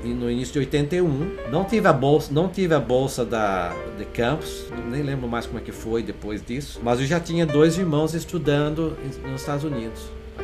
no 0.04 0.32
início 0.32 0.54
de 0.54 0.60
81. 0.60 1.50
Não 1.52 1.64
tive 1.64 1.88
a 1.88 1.94
bolsa, 1.94 2.34
não 2.34 2.50
tive 2.50 2.74
a 2.74 2.80
bolsa 2.80 3.24
da 3.24 3.72
de 3.96 4.06
campus, 4.06 4.66
nem 4.90 5.04
lembro 5.04 5.28
mais 5.28 5.46
como 5.46 5.60
é 5.60 5.62
que 5.62 5.72
foi 5.72 6.02
depois 6.02 6.44
disso, 6.44 6.80
mas 6.84 7.00
eu 7.00 7.06
já 7.06 7.20
tinha 7.20 7.46
dois 7.46 7.78
irmãos 7.78 8.16
estudando 8.16 8.98
nos 9.24 9.42
Estados 9.42 9.64
Unidos 9.64 10.02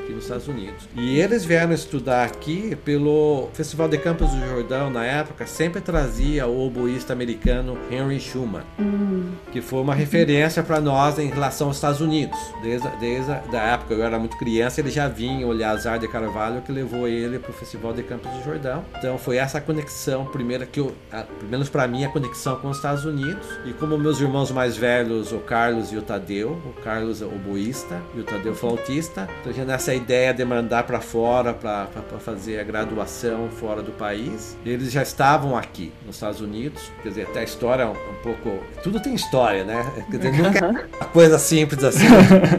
aqui 0.07 0.13
nos 0.13 0.23
Estados 0.23 0.47
Unidos. 0.47 0.87
E 0.95 1.19
eles 1.19 1.43
vieram 1.43 1.73
estudar 1.73 2.23
aqui 2.23 2.75
pelo 2.85 3.49
Festival 3.53 3.89
de 3.89 3.97
Campos 3.97 4.29
do 4.31 4.47
Jordão, 4.47 4.89
na 4.89 5.05
época, 5.05 5.45
sempre 5.45 5.81
trazia 5.81 6.47
o 6.47 6.65
oboísta 6.65 7.11
americano 7.13 7.77
Henry 7.91 8.19
Schumann, 8.19 8.63
hum. 8.79 9.31
que 9.51 9.61
foi 9.61 9.81
uma 9.81 9.93
referência 9.93 10.63
para 10.63 10.79
nós 10.79 11.19
em 11.19 11.27
relação 11.27 11.67
aos 11.67 11.77
Estados 11.77 11.99
Unidos. 11.99 12.37
Desde, 12.61 12.87
desde 12.97 13.31
a 13.31 13.37
da 13.51 13.61
época, 13.61 13.93
eu 13.93 14.03
era 14.03 14.17
muito 14.17 14.37
criança, 14.37 14.79
ele 14.79 14.89
já 14.89 15.07
vinha 15.07 15.45
olhar 15.45 15.71
Azar 15.71 15.99
de 15.99 16.07
Carvalho, 16.07 16.61
que 16.61 16.71
levou 16.71 17.07
ele 17.07 17.39
para 17.39 17.51
o 17.51 17.53
Festival 17.53 17.93
de 17.93 18.03
Campos 18.03 18.31
do 18.31 18.43
Jordão. 18.43 18.85
Então 18.97 19.17
foi 19.17 19.37
essa 19.37 19.59
conexão, 19.59 20.25
primeira 20.25 20.65
que 20.65 20.79
eu, 20.79 20.93
a, 21.11 21.23
pelo 21.23 21.49
menos 21.49 21.69
para 21.69 21.87
mim, 21.87 22.05
a 22.05 22.09
conexão 22.09 22.55
com 22.57 22.69
os 22.69 22.77
Estados 22.77 23.05
Unidos. 23.05 23.45
E 23.65 23.73
como 23.73 23.97
meus 23.97 24.19
irmãos 24.19 24.51
mais 24.51 24.77
velhos, 24.77 25.31
o 25.31 25.39
Carlos 25.39 25.91
e 25.91 25.97
o 25.97 26.01
Tadeu, 26.01 26.51
o 26.65 26.81
Carlos 26.81 27.21
oboísta 27.21 28.01
e 28.15 28.19
o 28.19 28.23
Tadeu 28.23 28.55
flautista, 28.55 29.27
então 29.41 29.51
já 29.51 29.65
nessa 29.65 29.96
ideia 29.97 30.33
de 30.33 30.45
mandar 30.45 30.83
para 30.83 31.01
fora 31.01 31.53
para 31.53 31.87
fazer 32.19 32.59
a 32.59 32.63
graduação 32.63 33.49
fora 33.49 33.81
do 33.81 33.91
país. 33.91 34.57
Eles 34.65 34.91
já 34.91 35.01
estavam 35.01 35.57
aqui 35.57 35.91
nos 36.05 36.15
Estados 36.15 36.41
Unidos, 36.41 36.91
quer 37.03 37.09
dizer, 37.09 37.23
até 37.23 37.41
a 37.41 37.43
história 37.43 37.83
é 37.83 37.85
um, 37.85 37.91
um 37.91 38.21
pouco. 38.23 38.63
Tudo 38.81 38.99
tem 38.99 39.13
história, 39.13 39.63
né? 39.63 39.85
Quer 40.09 40.17
dizer, 40.17 40.33
nunca 40.33 40.65
é 40.65 40.69
uma 40.69 41.05
coisa 41.11 41.37
simples 41.37 41.83
assim. 41.83 42.05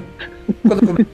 Quando 0.66 1.06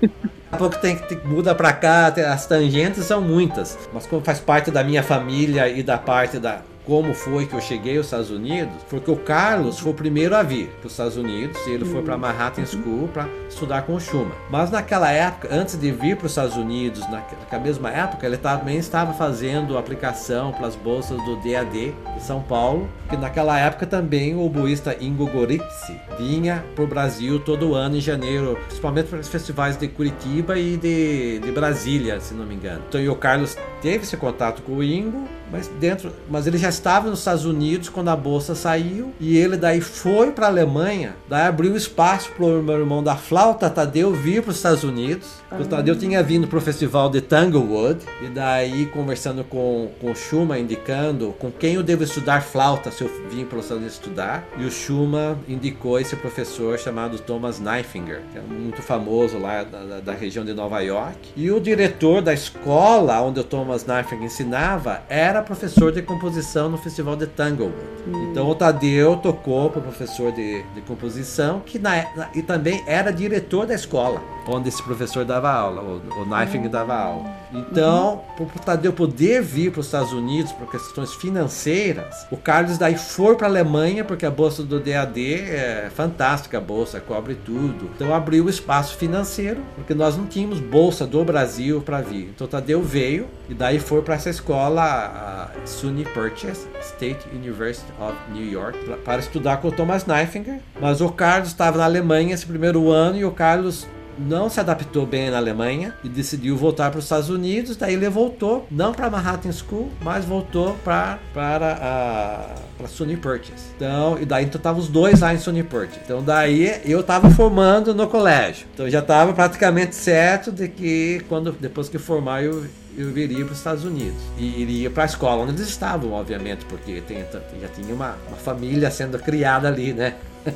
a 0.50 0.56
pouco 0.56 0.78
tem 0.78 0.96
que 0.96 1.16
muda 1.26 1.54
para 1.54 1.72
cá, 1.72 2.06
as 2.06 2.46
tangentes 2.46 3.04
são 3.04 3.20
muitas, 3.20 3.76
mas 3.92 4.06
como 4.06 4.22
faz 4.22 4.38
parte 4.38 4.70
da 4.70 4.84
minha 4.84 5.02
família 5.02 5.68
e 5.68 5.82
da 5.82 5.98
parte 5.98 6.38
da 6.38 6.62
como 6.84 7.14
foi 7.14 7.46
que 7.46 7.54
eu 7.54 7.60
cheguei 7.60 7.96
aos 7.96 8.06
Estados 8.06 8.30
Unidos, 8.30 8.74
porque 8.88 9.10
o 9.10 9.16
Carlos 9.16 9.78
foi 9.78 9.92
o 9.92 9.94
primeiro 9.94 10.36
a 10.36 10.42
vir 10.42 10.68
para 10.80 10.86
os 10.86 10.92
Estados 10.92 11.16
Unidos 11.16 11.58
e 11.66 11.70
ele 11.70 11.84
foi 11.84 12.02
para 12.02 12.16
Manhattan 12.16 12.66
School 12.66 13.08
para 13.08 13.28
estudar 13.48 13.82
com 13.82 13.94
o 13.94 14.00
Schumann. 14.00 14.32
Mas 14.50 14.70
naquela 14.70 15.10
época, 15.10 15.48
antes 15.50 15.76
de 15.78 15.90
vir 15.90 16.16
para 16.16 16.26
os 16.26 16.32
Estados 16.32 16.56
Unidos, 16.56 17.00
naquela 17.10 17.62
mesma 17.62 17.90
época, 17.90 18.26
ele 18.26 18.36
também 18.36 18.76
estava 18.76 19.12
fazendo 19.14 19.78
aplicação 19.78 20.52
para 20.52 20.66
as 20.66 20.76
bolsas 20.76 21.16
do 21.24 21.36
DAD 21.36 21.94
de 22.16 22.22
São 22.22 22.42
Paulo, 22.42 22.88
que 23.08 23.16
naquela 23.16 23.58
época 23.58 23.86
também 23.86 24.34
o 24.34 24.44
oboísta 24.44 24.96
Ingo 25.00 25.26
Goritzi 25.26 25.98
vinha 26.18 26.64
para 26.74 26.84
o 26.84 26.86
Brasil 26.86 27.40
todo 27.40 27.74
ano 27.74 27.96
em 27.96 28.00
janeiro, 28.00 28.58
principalmente 28.66 29.08
para 29.08 29.20
os 29.20 29.28
festivais 29.28 29.76
de 29.76 29.88
Curitiba 29.88 30.58
e 30.58 30.76
de, 30.76 31.38
de 31.38 31.52
Brasília, 31.52 32.20
se 32.20 32.34
não 32.34 32.44
me 32.44 32.54
engano. 32.54 32.82
Então 32.88 33.00
o 33.10 33.16
Carlos 33.16 33.56
teve 33.80 34.04
esse 34.04 34.16
contato 34.16 34.62
com 34.62 34.76
o 34.76 34.82
Ingo, 34.82 35.24
mas 35.50 35.68
dentro, 35.68 36.12
mas 36.28 36.46
ele 36.46 36.58
já 36.58 36.68
estava 36.74 37.08
nos 37.08 37.20
Estados 37.20 37.44
Unidos 37.44 37.88
quando 37.88 38.08
a 38.08 38.16
bolsa 38.16 38.54
saiu 38.54 39.12
e 39.20 39.36
ele 39.36 39.56
daí 39.56 39.80
foi 39.80 40.30
para 40.30 40.46
a 40.46 40.48
Alemanha, 40.48 41.16
daí 41.28 41.46
abriu 41.46 41.76
espaço 41.76 42.30
para 42.30 42.44
o 42.44 42.62
meu 42.62 42.78
irmão 42.78 43.02
da 43.02 43.16
flauta 43.16 43.70
Tadeu 43.70 44.12
vir 44.12 44.42
para 44.42 44.50
os 44.50 44.56
Estados 44.56 44.84
Unidos. 44.84 45.28
Ah. 45.50 45.56
O 45.60 45.64
Tadeu 45.64 45.96
tinha 45.96 46.22
vindo 46.22 46.46
para 46.46 46.58
o 46.58 46.62
festival 46.62 47.08
de 47.10 47.20
Tanglewood 47.20 48.00
e 48.22 48.28
daí 48.28 48.86
conversando 48.86 49.44
com 49.44 49.74
com 50.00 50.10
o 50.10 50.14
Schumann 50.14 50.62
indicando 50.62 51.34
com 51.38 51.50
quem 51.50 51.74
eu 51.74 51.82
devo 51.82 52.04
estudar 52.04 52.42
flauta 52.42 52.90
se 52.90 53.02
eu 53.02 53.10
vim 53.30 53.44
para 53.44 53.58
os 53.58 53.64
Estados 53.64 53.82
Unidos 53.82 53.94
estudar 53.94 54.46
e 54.58 54.64
o 54.64 54.70
Schumann 54.70 55.36
indicou 55.48 55.98
esse 55.98 56.16
professor 56.16 56.78
chamado 56.78 57.18
Thomas 57.18 57.58
Neifinger, 57.58 58.22
que 58.32 58.38
é 58.38 58.40
muito 58.40 58.82
famoso 58.82 59.38
lá 59.38 59.62
da, 59.62 60.00
da 60.00 60.12
região 60.12 60.44
de 60.44 60.52
Nova 60.52 60.80
York. 60.80 61.32
E 61.36 61.50
o 61.50 61.60
diretor 61.60 62.22
da 62.22 62.32
escola 62.32 63.20
onde 63.20 63.40
o 63.40 63.44
Thomas 63.44 63.86
Neifinger 63.86 64.24
ensinava 64.24 65.02
era 65.08 65.42
professor 65.42 65.92
de 65.92 66.02
composição 66.02 66.63
no 66.68 66.78
Festival 66.78 67.16
de 67.16 67.26
Tanglewood. 67.26 67.76
Hum. 68.06 68.30
Então 68.30 68.48
o 68.48 68.54
Tadeu 68.54 69.16
tocou 69.16 69.70
para 69.70 69.80
o 69.80 69.82
professor 69.82 70.32
de, 70.32 70.62
de 70.74 70.80
composição, 70.82 71.60
que 71.60 71.78
na, 71.78 71.96
na, 72.16 72.28
e 72.34 72.42
também 72.42 72.82
era 72.86 73.10
diretor 73.10 73.66
da 73.66 73.74
escola 73.74 74.20
onde 74.46 74.68
esse 74.68 74.82
professor 74.82 75.24
dava 75.24 75.50
aula, 75.50 75.82
o, 75.82 76.22
o 76.22 76.26
Knifing 76.26 76.68
dava 76.68 76.94
aula. 76.94 77.43
Então, 77.54 78.22
uhum. 78.38 78.46
para 78.46 78.56
o 78.56 78.64
Tadeu 78.64 78.92
poder 78.92 79.42
vir 79.42 79.70
para 79.70 79.80
os 79.80 79.86
Estados 79.86 80.12
Unidos 80.12 80.52
por 80.52 80.70
questões 80.70 81.14
financeiras, 81.14 82.26
o 82.30 82.36
Carlos 82.36 82.76
daí 82.76 82.96
foi 82.96 83.36
para 83.36 83.46
a 83.46 83.50
Alemanha, 83.50 84.04
porque 84.04 84.26
a 84.26 84.30
bolsa 84.30 84.62
do 84.62 84.80
DAD 84.80 85.34
é 85.34 85.90
fantástica, 85.94 86.58
a 86.58 86.60
bolsa 86.60 87.00
cobre 87.00 87.34
tudo. 87.34 87.90
Então 87.94 88.12
abriu 88.12 88.44
o 88.44 88.50
espaço 88.50 88.96
financeiro, 88.96 89.60
porque 89.74 89.94
nós 89.94 90.16
não 90.16 90.26
tínhamos 90.26 90.58
bolsa 90.58 91.06
do 91.06 91.24
Brasil 91.24 91.80
para 91.80 92.00
vir. 92.00 92.30
Então 92.34 92.46
Tadeu 92.46 92.82
veio 92.82 93.28
e 93.48 93.54
daí 93.54 93.78
foi 93.78 94.02
para 94.02 94.14
essa 94.14 94.30
escola, 94.30 94.82
a 94.82 95.66
SUNY 95.66 96.04
Purchase, 96.06 96.66
State 96.80 97.28
University 97.34 97.90
of 98.00 98.14
New 98.32 98.50
York, 98.50 98.78
para 99.04 99.20
estudar 99.20 99.58
com 99.58 99.68
o 99.68 99.72
Thomas 99.72 100.06
Neifinger. 100.06 100.60
Mas 100.80 101.00
o 101.00 101.08
Carlos 101.10 101.48
estava 101.48 101.78
na 101.78 101.84
Alemanha 101.84 102.34
esse 102.34 102.46
primeiro 102.46 102.90
ano 102.90 103.16
e 103.16 103.24
o 103.24 103.30
Carlos 103.30 103.86
não 104.18 104.48
se 104.48 104.60
adaptou 104.60 105.06
bem 105.06 105.30
na 105.30 105.36
Alemanha 105.36 105.94
e 106.02 106.08
decidiu 106.08 106.56
voltar 106.56 106.90
para 106.90 106.98
os 106.98 107.04
Estados 107.04 107.30
Unidos. 107.30 107.76
Daí 107.76 107.94
ele 107.94 108.08
voltou, 108.08 108.66
não 108.70 108.92
para 108.92 109.10
Manhattan 109.10 109.52
School, 109.52 109.90
mas 110.02 110.24
voltou 110.24 110.76
pra, 110.84 111.18
para 111.32 111.78
a 111.80 112.74
para 112.76 112.88
Sony 112.88 113.16
Purchase. 113.16 113.66
Então, 113.76 114.18
e 114.20 114.24
daí 114.24 114.44
então 114.44 114.60
tava 114.60 114.78
os 114.78 114.88
dois 114.88 115.20
lá 115.20 115.32
em 115.32 115.38
Sony 115.38 115.62
Purchase. 115.62 116.00
Então 116.04 116.22
daí 116.22 116.80
eu 116.84 117.02
tava 117.02 117.30
formando 117.30 117.94
no 117.94 118.06
colégio. 118.08 118.66
Então 118.74 118.88
já 118.90 119.00
tava 119.00 119.32
praticamente 119.32 119.94
certo 119.94 120.52
de 120.52 120.68
que 120.68 121.24
quando 121.28 121.52
depois 121.52 121.88
que 121.88 121.98
formar 121.98 122.42
eu 122.42 122.64
eu 122.96 123.10
viria 123.10 123.44
para 123.44 123.52
os 123.52 123.58
Estados 123.58 123.84
Unidos 123.84 124.22
e 124.38 124.62
iria 124.62 124.88
para 124.88 125.02
a 125.02 125.06
escola 125.06 125.42
onde 125.42 125.54
eles 125.54 125.68
estavam, 125.68 126.12
obviamente, 126.12 126.64
porque 126.66 127.00
tem, 127.00 127.24
já 127.60 127.68
tinha 127.68 127.92
uma, 127.92 128.16
uma 128.28 128.36
família 128.36 128.88
sendo 128.88 129.18
criada 129.18 129.66
ali, 129.66 129.92
né? 129.92 130.14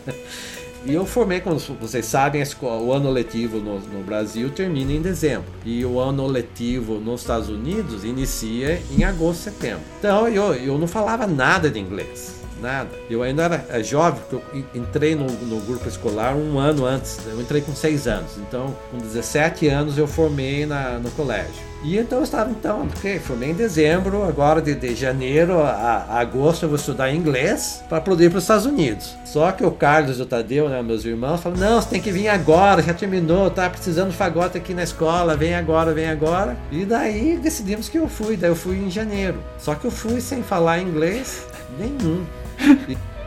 E 0.85 0.95
eu 0.95 1.05
formei, 1.05 1.41
como 1.41 1.59
vocês 1.59 2.07
sabem, 2.07 2.43
o 2.63 2.93
ano 2.93 3.11
letivo 3.11 3.59
no, 3.59 3.79
no, 3.81 4.03
Brasil 4.03 4.51
termina 4.51 4.93
em 4.93 5.03
dezembro. 5.03 5.47
E 5.65 5.85
o 5.85 5.99
ano 5.99 6.27
letivo 6.27 6.95
nos 6.95 7.23
Estados 7.23 7.49
Unidos 7.49 8.05
inicia 8.05 8.81
em 8.97 9.05
agosto, 9.05 9.43
setembro. 9.43 9.83
Então 9.99 10.29
eu, 10.29 10.55
eu 10.55 10.79
não 10.79 10.87
falava 10.87 11.27
nada 11.27 11.71
de 11.71 11.79
inglês. 11.79 12.39
Nada. 12.61 12.91
Eu 13.09 13.23
ainda 13.23 13.45
era 13.45 13.67
é, 13.69 13.83
jovem, 13.83 14.21
porque 14.21 14.37
eu 14.53 14.65
entrei 14.75 15.15
no, 15.15 15.27
no 15.27 15.61
grupo 15.61 15.89
escolar 15.89 16.35
um 16.35 16.59
ano 16.59 16.85
antes. 16.85 17.19
Eu 17.27 17.41
entrei 17.41 17.61
com 17.61 17.75
seis 17.75 18.09
anos. 18.09 18.33
Então, 18.39 18.77
com 18.91 18.99
17 18.99 19.69
anos, 19.69 19.97
eu 19.97 20.09
formei 20.09 20.67
na, 20.67 20.99
no 20.99 21.11
colégio. 21.13 21.68
E 21.83 21.97
então 21.97 22.19
eu 22.19 22.25
estava, 22.25 22.51
então, 22.51 22.89
ok, 22.97 23.21
formei 23.21 23.51
em 23.51 23.55
dezembro, 23.55 24.25
agora 24.25 24.61
de, 24.61 24.75
de 24.75 24.97
janeiro 24.97 25.61
a, 25.61 25.71
a, 25.71 26.21
agosto 26.21 26.65
eu 26.65 26.69
vou 26.69 26.77
estudar 26.77 27.13
inglês 27.13 27.85
para 27.89 28.01
poder 28.01 28.27
ir 28.27 28.31
para 28.31 28.39
os 28.39 28.45
Estados 28.45 28.67
Unidos. 28.67 29.17
Só 29.25 29.53
que 29.53 29.65
o 29.65 29.71
Carlos 29.71 30.19
e 30.19 30.23
o 30.23 30.27
Tadeu, 30.27 30.69
né, 30.69 30.83
meus 30.83 31.05
irmãos, 31.05 31.41
falaram: 31.41 31.61
não, 31.61 31.81
você 31.81 31.89
tem 31.91 32.01
que 32.01 32.11
vir 32.11 32.29
agora, 32.29 32.83
já 32.83 32.93
terminou, 32.93 33.49
tá 33.49 33.71
precisando 33.71 34.11
de 34.11 34.17
fagote 34.17 34.59
aqui 34.59 34.75
na 34.75 34.83
escola, 34.83 35.37
vem 35.37 35.55
agora, 35.55 35.95
vem 35.95 36.09
agora. 36.09 36.57
E 36.73 36.85
daí 36.85 37.37
decidimos 37.37 37.89
que 37.89 37.99
eu 37.99 38.09
fui, 38.09 38.37
daí 38.37 38.51
eu 38.51 38.57
fui 38.57 38.77
em 38.77 38.91
janeiro. 38.91 39.41
Só 39.59 39.75
que 39.77 39.85
eu 39.85 39.91
fui 39.91 40.21
sem 40.21 40.43
falar 40.43 40.81
inglês 40.81 41.47
nenhum. 41.79 42.25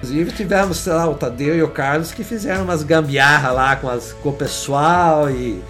Inclusive 0.01 0.31
tivemos, 0.31 0.86
lá, 0.88 1.08
o 1.08 1.13
Tadeu 1.13 1.55
e 1.55 1.62
o 1.62 1.70
Carlos 1.70 2.12
que 2.12 2.24
fizeram 2.24 2.63
umas 2.63 2.81
gambiarra 2.81 3.51
lá 3.51 3.75
com, 3.75 3.88
as, 3.88 4.12
com 4.13 4.29
o 4.29 4.34
pessoal 4.34 5.29
e 5.29 5.62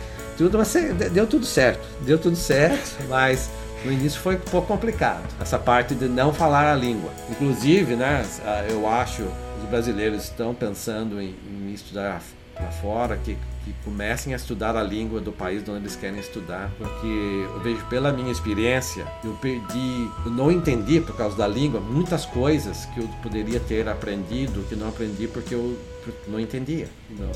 tudo, 0.41 0.57
mas 0.57 0.73
deu 1.11 1.27
tudo 1.27 1.45
certo. 1.45 1.87
Deu 2.01 2.17
tudo 2.17 2.35
certo, 2.35 2.97
mas 3.07 3.49
no 3.85 3.91
início 3.91 4.19
foi 4.19 4.35
um 4.35 4.39
pouco 4.39 4.67
complicado. 4.67 5.23
Essa 5.39 5.59
parte 5.59 5.93
de 5.93 6.07
não 6.07 6.33
falar 6.33 6.71
a 6.71 6.75
língua. 6.75 7.11
Inclusive, 7.29 7.95
né, 7.95 8.25
eu 8.69 8.87
acho 8.87 9.21
os 9.21 9.69
brasileiros 9.69 10.23
estão 10.23 10.55
pensando 10.55 11.21
em, 11.21 11.35
em 11.47 11.71
estudar 11.73 12.21
lá 12.59 12.71
fora, 12.71 13.17
que 13.17 13.37
que 13.63 13.73
comecem 13.83 14.33
a 14.33 14.35
estudar 14.35 14.75
a 14.75 14.83
língua 14.83 15.19
do 15.21 15.31
país 15.31 15.61
onde 15.69 15.81
eles 15.81 15.95
querem 15.95 16.19
estudar, 16.19 16.71
porque 16.77 17.07
eu 17.07 17.59
vejo 17.59 17.85
pela 17.85 18.11
minha 18.11 18.31
experiência, 18.31 19.05
eu 19.23 19.33
perdi, 19.33 20.09
eu 20.25 20.31
não 20.31 20.51
entendi 20.51 20.99
por 20.99 21.15
causa 21.15 21.37
da 21.37 21.47
língua 21.47 21.79
muitas 21.79 22.25
coisas 22.25 22.85
que 22.85 22.99
eu 22.99 23.07
poderia 23.21 23.59
ter 23.59 23.87
aprendido, 23.87 24.65
que 24.67 24.75
não 24.75 24.89
aprendi 24.89 25.27
porque 25.27 25.53
eu 25.53 25.77
não 26.27 26.39
entendia. 26.39 26.87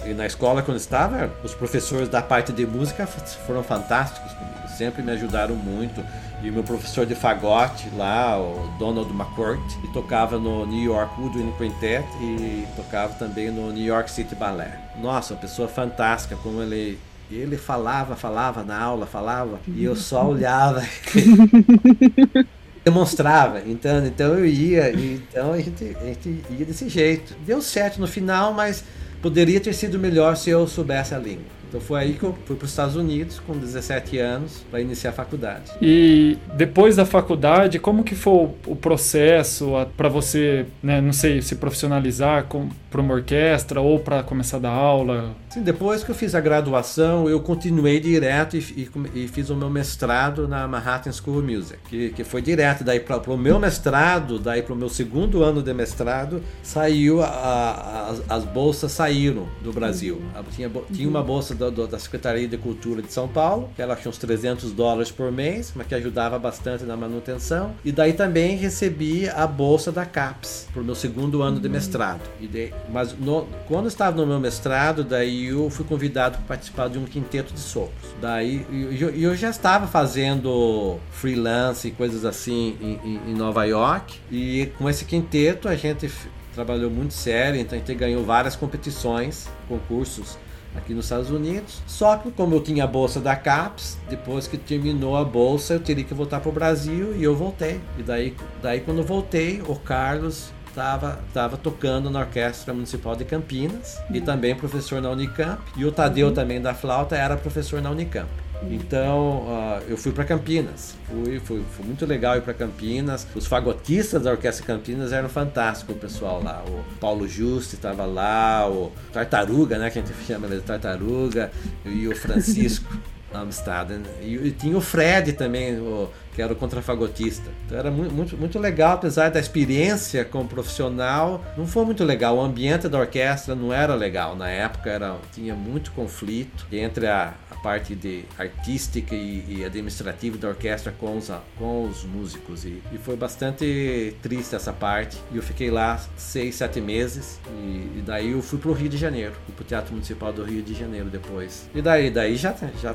E 0.06 0.14
na 0.14 0.26
escola 0.26 0.62
quando 0.62 0.78
estava, 0.78 1.32
os 1.44 1.54
professores 1.54 2.10
da 2.10 2.22
parte 2.22 2.52
de 2.52 2.66
música 2.66 3.06
foram 3.06 3.64
fantásticos 3.64 4.32
comigo, 4.34 4.68
sempre 4.78 5.02
me 5.02 5.12
ajudaram 5.12 5.56
muito. 5.56 6.04
E 6.44 6.50
o 6.50 6.54
meu 6.54 6.64
professor 6.64 7.06
de 7.06 7.16
fagote 7.16 7.90
lá, 7.96 8.38
o 8.40 8.76
Donald 8.78 9.10
McCourt, 9.12 9.62
que 9.82 9.92
tocava 9.94 10.38
no 10.38 10.66
New 10.66 10.84
York 10.84 11.20
Woodwind 11.20 11.56
Quintet 11.58 12.06
e 12.22 12.68
tocava 12.76 13.14
também 13.14 13.50
no 13.50 13.72
New 13.72 13.86
York 13.86 14.12
City 14.12 14.36
Ballet. 14.36 14.72
Nossa, 15.02 15.34
uma 15.34 15.40
pessoa 15.40 15.68
fantástica, 15.68 16.36
como 16.36 16.62
ele 16.62 17.00
ele 17.32 17.58
falava, 17.58 18.16
falava 18.16 18.64
na 18.64 18.80
aula, 18.80 19.08
falava, 19.08 19.60
e 19.68 19.84
eu 19.84 19.96
só 19.96 20.28
olhava. 20.28 20.84
demonstrava. 22.86 23.64
Então, 23.66 24.06
então 24.06 24.34
eu 24.38 24.46
ia, 24.46 24.92
então 24.92 25.52
a 25.52 25.58
gente, 25.58 25.98
a 26.00 26.06
gente 26.06 26.42
ia 26.52 26.66
desse 26.66 26.88
jeito. 26.88 27.36
Deu 27.46 27.60
certo 27.62 28.00
no 28.00 28.08
final, 28.08 28.54
mas 28.54 28.84
poderia 29.22 29.60
ter 29.60 29.74
sido 29.74 29.98
melhor 29.98 30.38
se 30.38 30.52
eu 30.52 30.68
soubesse 30.68 31.16
a 31.16 31.18
língua. 31.18 31.44
Então 31.68 31.80
foi 31.80 32.00
aí 32.00 32.14
que 32.14 32.24
eu 32.24 32.36
fui 32.46 32.56
para 32.56 32.66
os 32.66 32.72
Estados 32.72 32.96
Unidos 32.96 33.40
com 33.40 33.54
17 33.54 34.18
anos 34.18 34.64
para 34.70 34.82
iniciar 34.82 35.12
a 35.12 35.14
faculdade. 35.14 35.72
E 35.82 36.38
depois 36.56 36.96
da 36.96 37.06
faculdade, 37.06 37.80
como 37.80 38.04
que 38.04 38.16
foi 38.16 38.50
o 38.66 38.76
processo 38.76 39.72
para 39.98 40.10
você, 40.10 40.66
né, 40.82 41.02
não 41.02 41.14
sei, 41.14 41.42
se 41.42 41.56
profissionalizar 41.56 42.48
para 42.90 43.02
uma 43.02 43.14
orquestra 43.14 43.82
ou 43.82 44.00
para 44.00 44.24
começar 44.24 44.58
a 44.58 44.62
dar 44.62 44.70
aula? 44.70 45.36
Sim, 45.50 45.62
depois 45.62 46.04
que 46.04 46.12
eu 46.12 46.16
fiz 46.16 46.36
a 46.36 46.42
graduação, 46.42 47.30
eu 47.30 47.40
continuei 47.40 48.00
direto 48.00 48.58
e, 48.58 48.60
e, 48.60 49.24
e 49.24 49.28
fiz 49.28 49.50
o 49.50 49.56
meu 49.56 49.70
mestrado 49.70 50.48
na 50.48 50.68
Manhattan 50.68 51.12
School 51.12 51.40
of 51.40 51.54
Music, 51.54 51.80
que, 51.90 52.10
que 52.10 52.24
foi 52.24 52.42
direto 52.42 52.84
daí 52.84 53.00
para 53.00 53.18
o 53.32 53.38
meu 53.38 53.60
mestrado, 53.60 54.40
daí 54.40 54.62
para 54.62 54.74
o 54.74 54.76
meu 54.76 54.90
segundo 54.90 55.44
ano 55.44 55.62
de 55.62 55.74
mestrado, 55.74 56.42
saiu 56.62 57.22
a, 57.22 57.28
a, 57.28 58.10
as, 58.10 58.22
as 58.30 58.44
bolsas 58.46 58.92
saíram 58.92 59.48
do 59.62 59.72
Brasil. 59.72 60.22
Tinha, 60.52 60.70
tinha 60.92 61.08
uma 61.08 61.24
bolsa 61.24 61.56
da, 61.56 61.65
da 61.72 62.00
Secretaria 62.00 62.48
de 62.48 62.58
Cultura 62.58 63.02
de 63.02 63.12
São 63.12 63.28
Paulo, 63.28 63.70
que 63.76 63.82
ela 63.82 63.96
tinha 63.96 64.10
uns 64.10 64.18
300 64.18 64.72
dólares 64.72 65.12
por 65.12 65.32
mês, 65.32 65.74
mas 65.76 65.88
que 65.88 65.96
ajudava 65.96 66.38
bastante 66.38 66.84
na 66.84 66.96
manutenção. 66.96 67.76
E 67.84 67.92
daí 67.92 68.14
também 68.14 68.56
recebi 68.56 69.30
a 69.30 69.46
bolsa 69.48 69.92
da 69.92 70.06
CAPES, 70.06 70.68
por 70.74 70.84
meu 70.84 70.96
segundo 70.96 71.42
ano 71.42 71.60
de 71.60 71.70
mestrado. 71.70 72.22
De, 72.40 72.74
mas 72.92 73.18
no, 73.18 73.48
quando 73.68 73.86
eu 73.86 73.90
estava 73.90 74.16
no 74.18 74.26
meu 74.26 74.40
mestrado, 74.40 75.04
daí 75.04 75.46
eu 75.48 75.70
fui 75.70 75.86
convidado 75.86 76.38
para 76.38 76.48
participar 76.48 76.90
de 76.90 76.98
um 76.98 77.06
quinteto 77.06 77.54
de 77.54 77.60
sopros. 77.60 78.12
Daí 78.22 78.66
eu, 79.00 79.10
eu 79.10 79.36
já 79.36 79.50
estava 79.50 79.88
fazendo 79.88 80.98
freelance 81.12 81.88
e 81.88 81.92
coisas 81.92 82.26
assim 82.26 82.78
em, 82.82 83.00
em, 83.04 83.32
em 83.32 83.34
Nova 83.34 83.66
York. 83.66 84.20
E 84.32 84.72
com 84.78 84.90
esse 84.90 85.06
quinteto 85.06 85.68
a 85.68 85.76
gente 85.76 86.10
trabalhou 86.54 86.90
muito 86.90 87.14
sério, 87.14 87.60
então 87.60 87.78
a 87.78 87.80
gente 87.80 87.94
ganhou 87.94 88.24
várias 88.24 88.56
competições, 88.56 89.48
concursos 89.68 90.38
aqui 90.76 90.94
nos 90.94 91.06
Estados 91.06 91.30
Unidos. 91.30 91.82
Só 91.88 92.18
que 92.18 92.32
como 92.32 92.56
eu 92.56 92.62
tinha 92.62 92.84
a 92.84 92.88
bolsa 92.88 93.20
da 93.20 93.36
CAPES, 93.36 93.98
depois 94.10 94.48
que 94.48 94.58
terminou 94.58 95.16
a 95.16 95.24
bolsa, 95.24 95.76
eu 95.76 95.80
teria 95.80 96.04
que 96.04 96.14
voltar 96.14 96.40
para 96.40 96.50
o 96.50 96.52
Brasil 96.52 97.16
e 97.16 97.24
eu 97.24 97.36
voltei. 97.36 97.80
E 97.98 98.04
daí, 98.04 98.36
daí 98.62 98.82
quando 98.82 99.00
eu 99.00 99.06
voltei, 99.06 99.62
o 99.68 99.76
Carlos 99.76 100.52
estava 100.68 101.20
tava 101.34 101.56
tocando 101.56 102.10
na 102.10 102.20
Orquestra 102.20 102.74
Municipal 102.74 103.16
de 103.16 103.24
Campinas 103.24 103.98
e 104.14 104.20
também 104.20 104.54
professor 104.56 105.02
na 105.02 105.10
Unicamp. 105.10 105.62
E 105.78 105.86
o 105.86 105.92
Tadeu 105.92 106.34
também 106.34 106.62
da 106.62 106.74
flauta 106.74 107.16
era 107.16 107.38
professor 107.38 107.82
na 107.82 107.90
Unicamp. 107.90 108.30
Então 108.64 109.44
uh, 109.48 109.84
eu 109.88 109.98
fui 109.98 110.12
para 110.12 110.24
Campinas, 110.24 110.96
fui, 111.08 111.40
fui, 111.40 111.64
foi 111.76 111.86
muito 111.86 112.06
legal 112.06 112.38
ir 112.38 112.42
para 112.42 112.54
Campinas. 112.54 113.28
Os 113.36 113.46
fagotistas 113.46 114.24
da 114.24 114.32
Orquestra 114.32 114.66
Campinas 114.66 115.12
eram 115.12 115.30
fantásticos, 115.30 115.96
o 115.96 116.00
pessoal 116.00 116.42
lá. 116.42 116.64
O 116.68 116.84
Paulo 117.00 117.28
Juste 117.28 117.76
estava 117.76 118.06
lá, 118.06 118.68
o 118.70 118.92
Tartaruga, 119.12 119.78
né, 119.78 119.90
que 119.90 120.00
a 120.00 120.02
gente 120.02 120.14
chama 120.26 120.48
de 120.48 120.60
Tartaruga, 120.62 121.52
e 121.86 122.08
o 122.08 122.16
Francisco 122.16 122.92
Amstaden. 123.34 124.02
E, 124.22 124.36
e 124.36 124.52
tinha 124.52 124.78
o 124.78 124.82
Fred 124.82 125.34
também, 125.34 125.78
o, 125.80 126.10
que 126.36 126.42
era 126.42 126.52
o 126.52 126.56
contrafagotista. 126.56 127.50
Então 127.66 127.78
era 127.78 127.90
muito, 127.90 128.14
muito, 128.14 128.38
muito 128.38 128.60
legal, 128.60 128.96
apesar 128.96 129.30
da 129.30 129.40
experiência 129.40 130.26
como 130.26 130.48
profissional, 130.48 131.44
não 131.58 131.66
foi 131.66 131.86
muito 131.86 132.04
legal. 132.04 132.38
O 132.38 132.42
ambiente 132.42 132.90
da 132.90 133.00
orquestra 133.00 133.56
não 133.56 133.72
era 133.72 133.96
legal. 133.96 134.36
Na 134.36 134.50
época 134.50 134.90
era, 134.90 135.16
tinha 135.32 135.56
muito 135.56 135.92
conflito 135.92 136.68
entre 136.72 137.08
a, 137.08 137.34
a 137.50 137.56
parte 137.56 137.96
de 137.96 138.26
artística 138.38 139.16
e, 139.16 139.46
e, 139.48 139.66
administrativa 139.66 140.38
da 140.38 140.50
orquestra 140.50 140.94
com 141.00 141.18
os, 141.18 141.32
com 141.58 141.88
os 141.88 142.04
músicos. 142.04 142.66
E, 142.66 142.84
e, 142.92 142.98
foi 142.98 143.16
bastante 143.16 144.16
triste 144.22 144.56
essa 144.56 144.74
parte. 144.74 145.18
E 145.32 145.38
eu 145.38 145.44
fiquei 145.44 145.72
lá 145.72 146.00
seis, 146.18 146.56
sete 146.56 146.82
meses. 146.82 147.40
E, 147.50 148.00
e 148.00 148.04
daí 148.06 148.32
eu 148.32 148.42
fui 148.42 148.60
para 148.60 148.72
o 148.72 148.74
Rio 148.74 148.90
de 148.90 148.98
Janeiro, 148.98 149.34
para 149.56 149.64
o 149.64 149.66
Teatro 149.66 149.94
Municipal 149.94 150.34
do 150.34 150.44
Rio 150.44 150.62
de 150.62 150.74
Janeiro 150.74 151.10
depois. 151.10 151.70
E 151.74 151.82
daí, 151.82 152.10
daí 152.10 152.36
já 152.36 152.54
já 152.82 152.94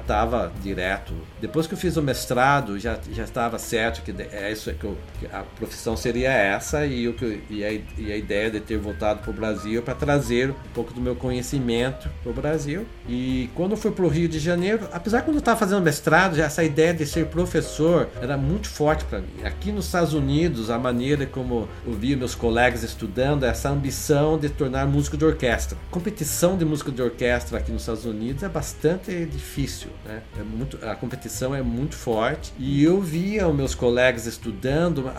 direto. 0.62 1.14
Depois 1.40 1.66
que 1.66 1.72
eu 1.72 1.78
fiz 1.78 1.96
o 1.96 2.02
mestrado, 2.02 2.78
já 2.78 2.98
já 3.12 3.29
estava 3.30 3.58
certo 3.58 4.02
que 4.02 4.14
é 4.22 4.52
isso 4.52 4.72
que, 4.74 4.84
eu, 4.84 4.96
que 5.18 5.26
a 5.26 5.42
profissão 5.42 5.96
seria 5.96 6.30
essa 6.30 6.84
e, 6.84 7.08
o 7.08 7.14
que, 7.14 7.42
e, 7.48 7.64
a, 7.64 7.72
e 7.72 8.12
a 8.12 8.16
ideia 8.16 8.50
de 8.50 8.60
ter 8.60 8.78
voltado 8.78 9.20
para 9.20 9.30
o 9.30 9.34
Brasil 9.34 9.82
para 9.82 9.94
trazer 9.94 10.50
um 10.50 10.54
pouco 10.74 10.92
do 10.92 11.00
meu 11.00 11.16
conhecimento 11.16 12.08
para 12.22 12.30
o 12.30 12.34
Brasil. 12.34 12.86
E 13.08 13.48
quando 13.54 13.72
eu 13.72 13.76
fui 13.76 13.90
para 13.90 14.04
o 14.04 14.08
Rio 14.08 14.28
de 14.28 14.38
Janeiro, 14.38 14.88
apesar 14.92 15.22
quando 15.22 15.36
eu 15.36 15.40
estava 15.40 15.58
fazendo 15.58 15.82
mestrado, 15.82 16.36
já 16.36 16.44
essa 16.44 16.62
ideia 16.62 16.92
de 16.92 17.06
ser 17.06 17.26
professor 17.26 18.08
era 18.20 18.36
muito 18.36 18.68
forte 18.68 19.04
para 19.04 19.20
mim. 19.20 19.44
Aqui 19.44 19.72
nos 19.72 19.86
Estados 19.86 20.12
Unidos, 20.12 20.70
a 20.70 20.78
maneira 20.78 21.26
como 21.26 21.68
eu 21.86 21.92
via 21.92 22.16
meus 22.16 22.34
colegas 22.34 22.82
estudando, 22.82 23.44
essa 23.44 23.68
ambição 23.70 24.38
de 24.38 24.48
tornar 24.48 24.86
músico 24.86 25.16
de 25.16 25.24
orquestra. 25.24 25.78
Competição 25.90 26.56
de 26.56 26.64
música 26.64 26.90
de 26.90 27.02
orquestra 27.02 27.58
aqui 27.58 27.72
nos 27.72 27.82
Estados 27.82 28.04
Unidos 28.04 28.42
é 28.42 28.48
bastante 28.48 29.24
difícil, 29.26 29.90
né? 30.04 30.22
É 30.38 30.42
muito, 30.42 30.78
a 30.84 30.94
competição 30.94 31.54
é 31.54 31.62
muito 31.62 31.94
forte 31.94 32.52
e 32.58 32.82
eu 32.82 33.00
vi 33.00 33.19
via 33.20 33.46
os 33.46 33.54
meus 33.54 33.74
colegas 33.74 34.24
estudando 34.24 35.12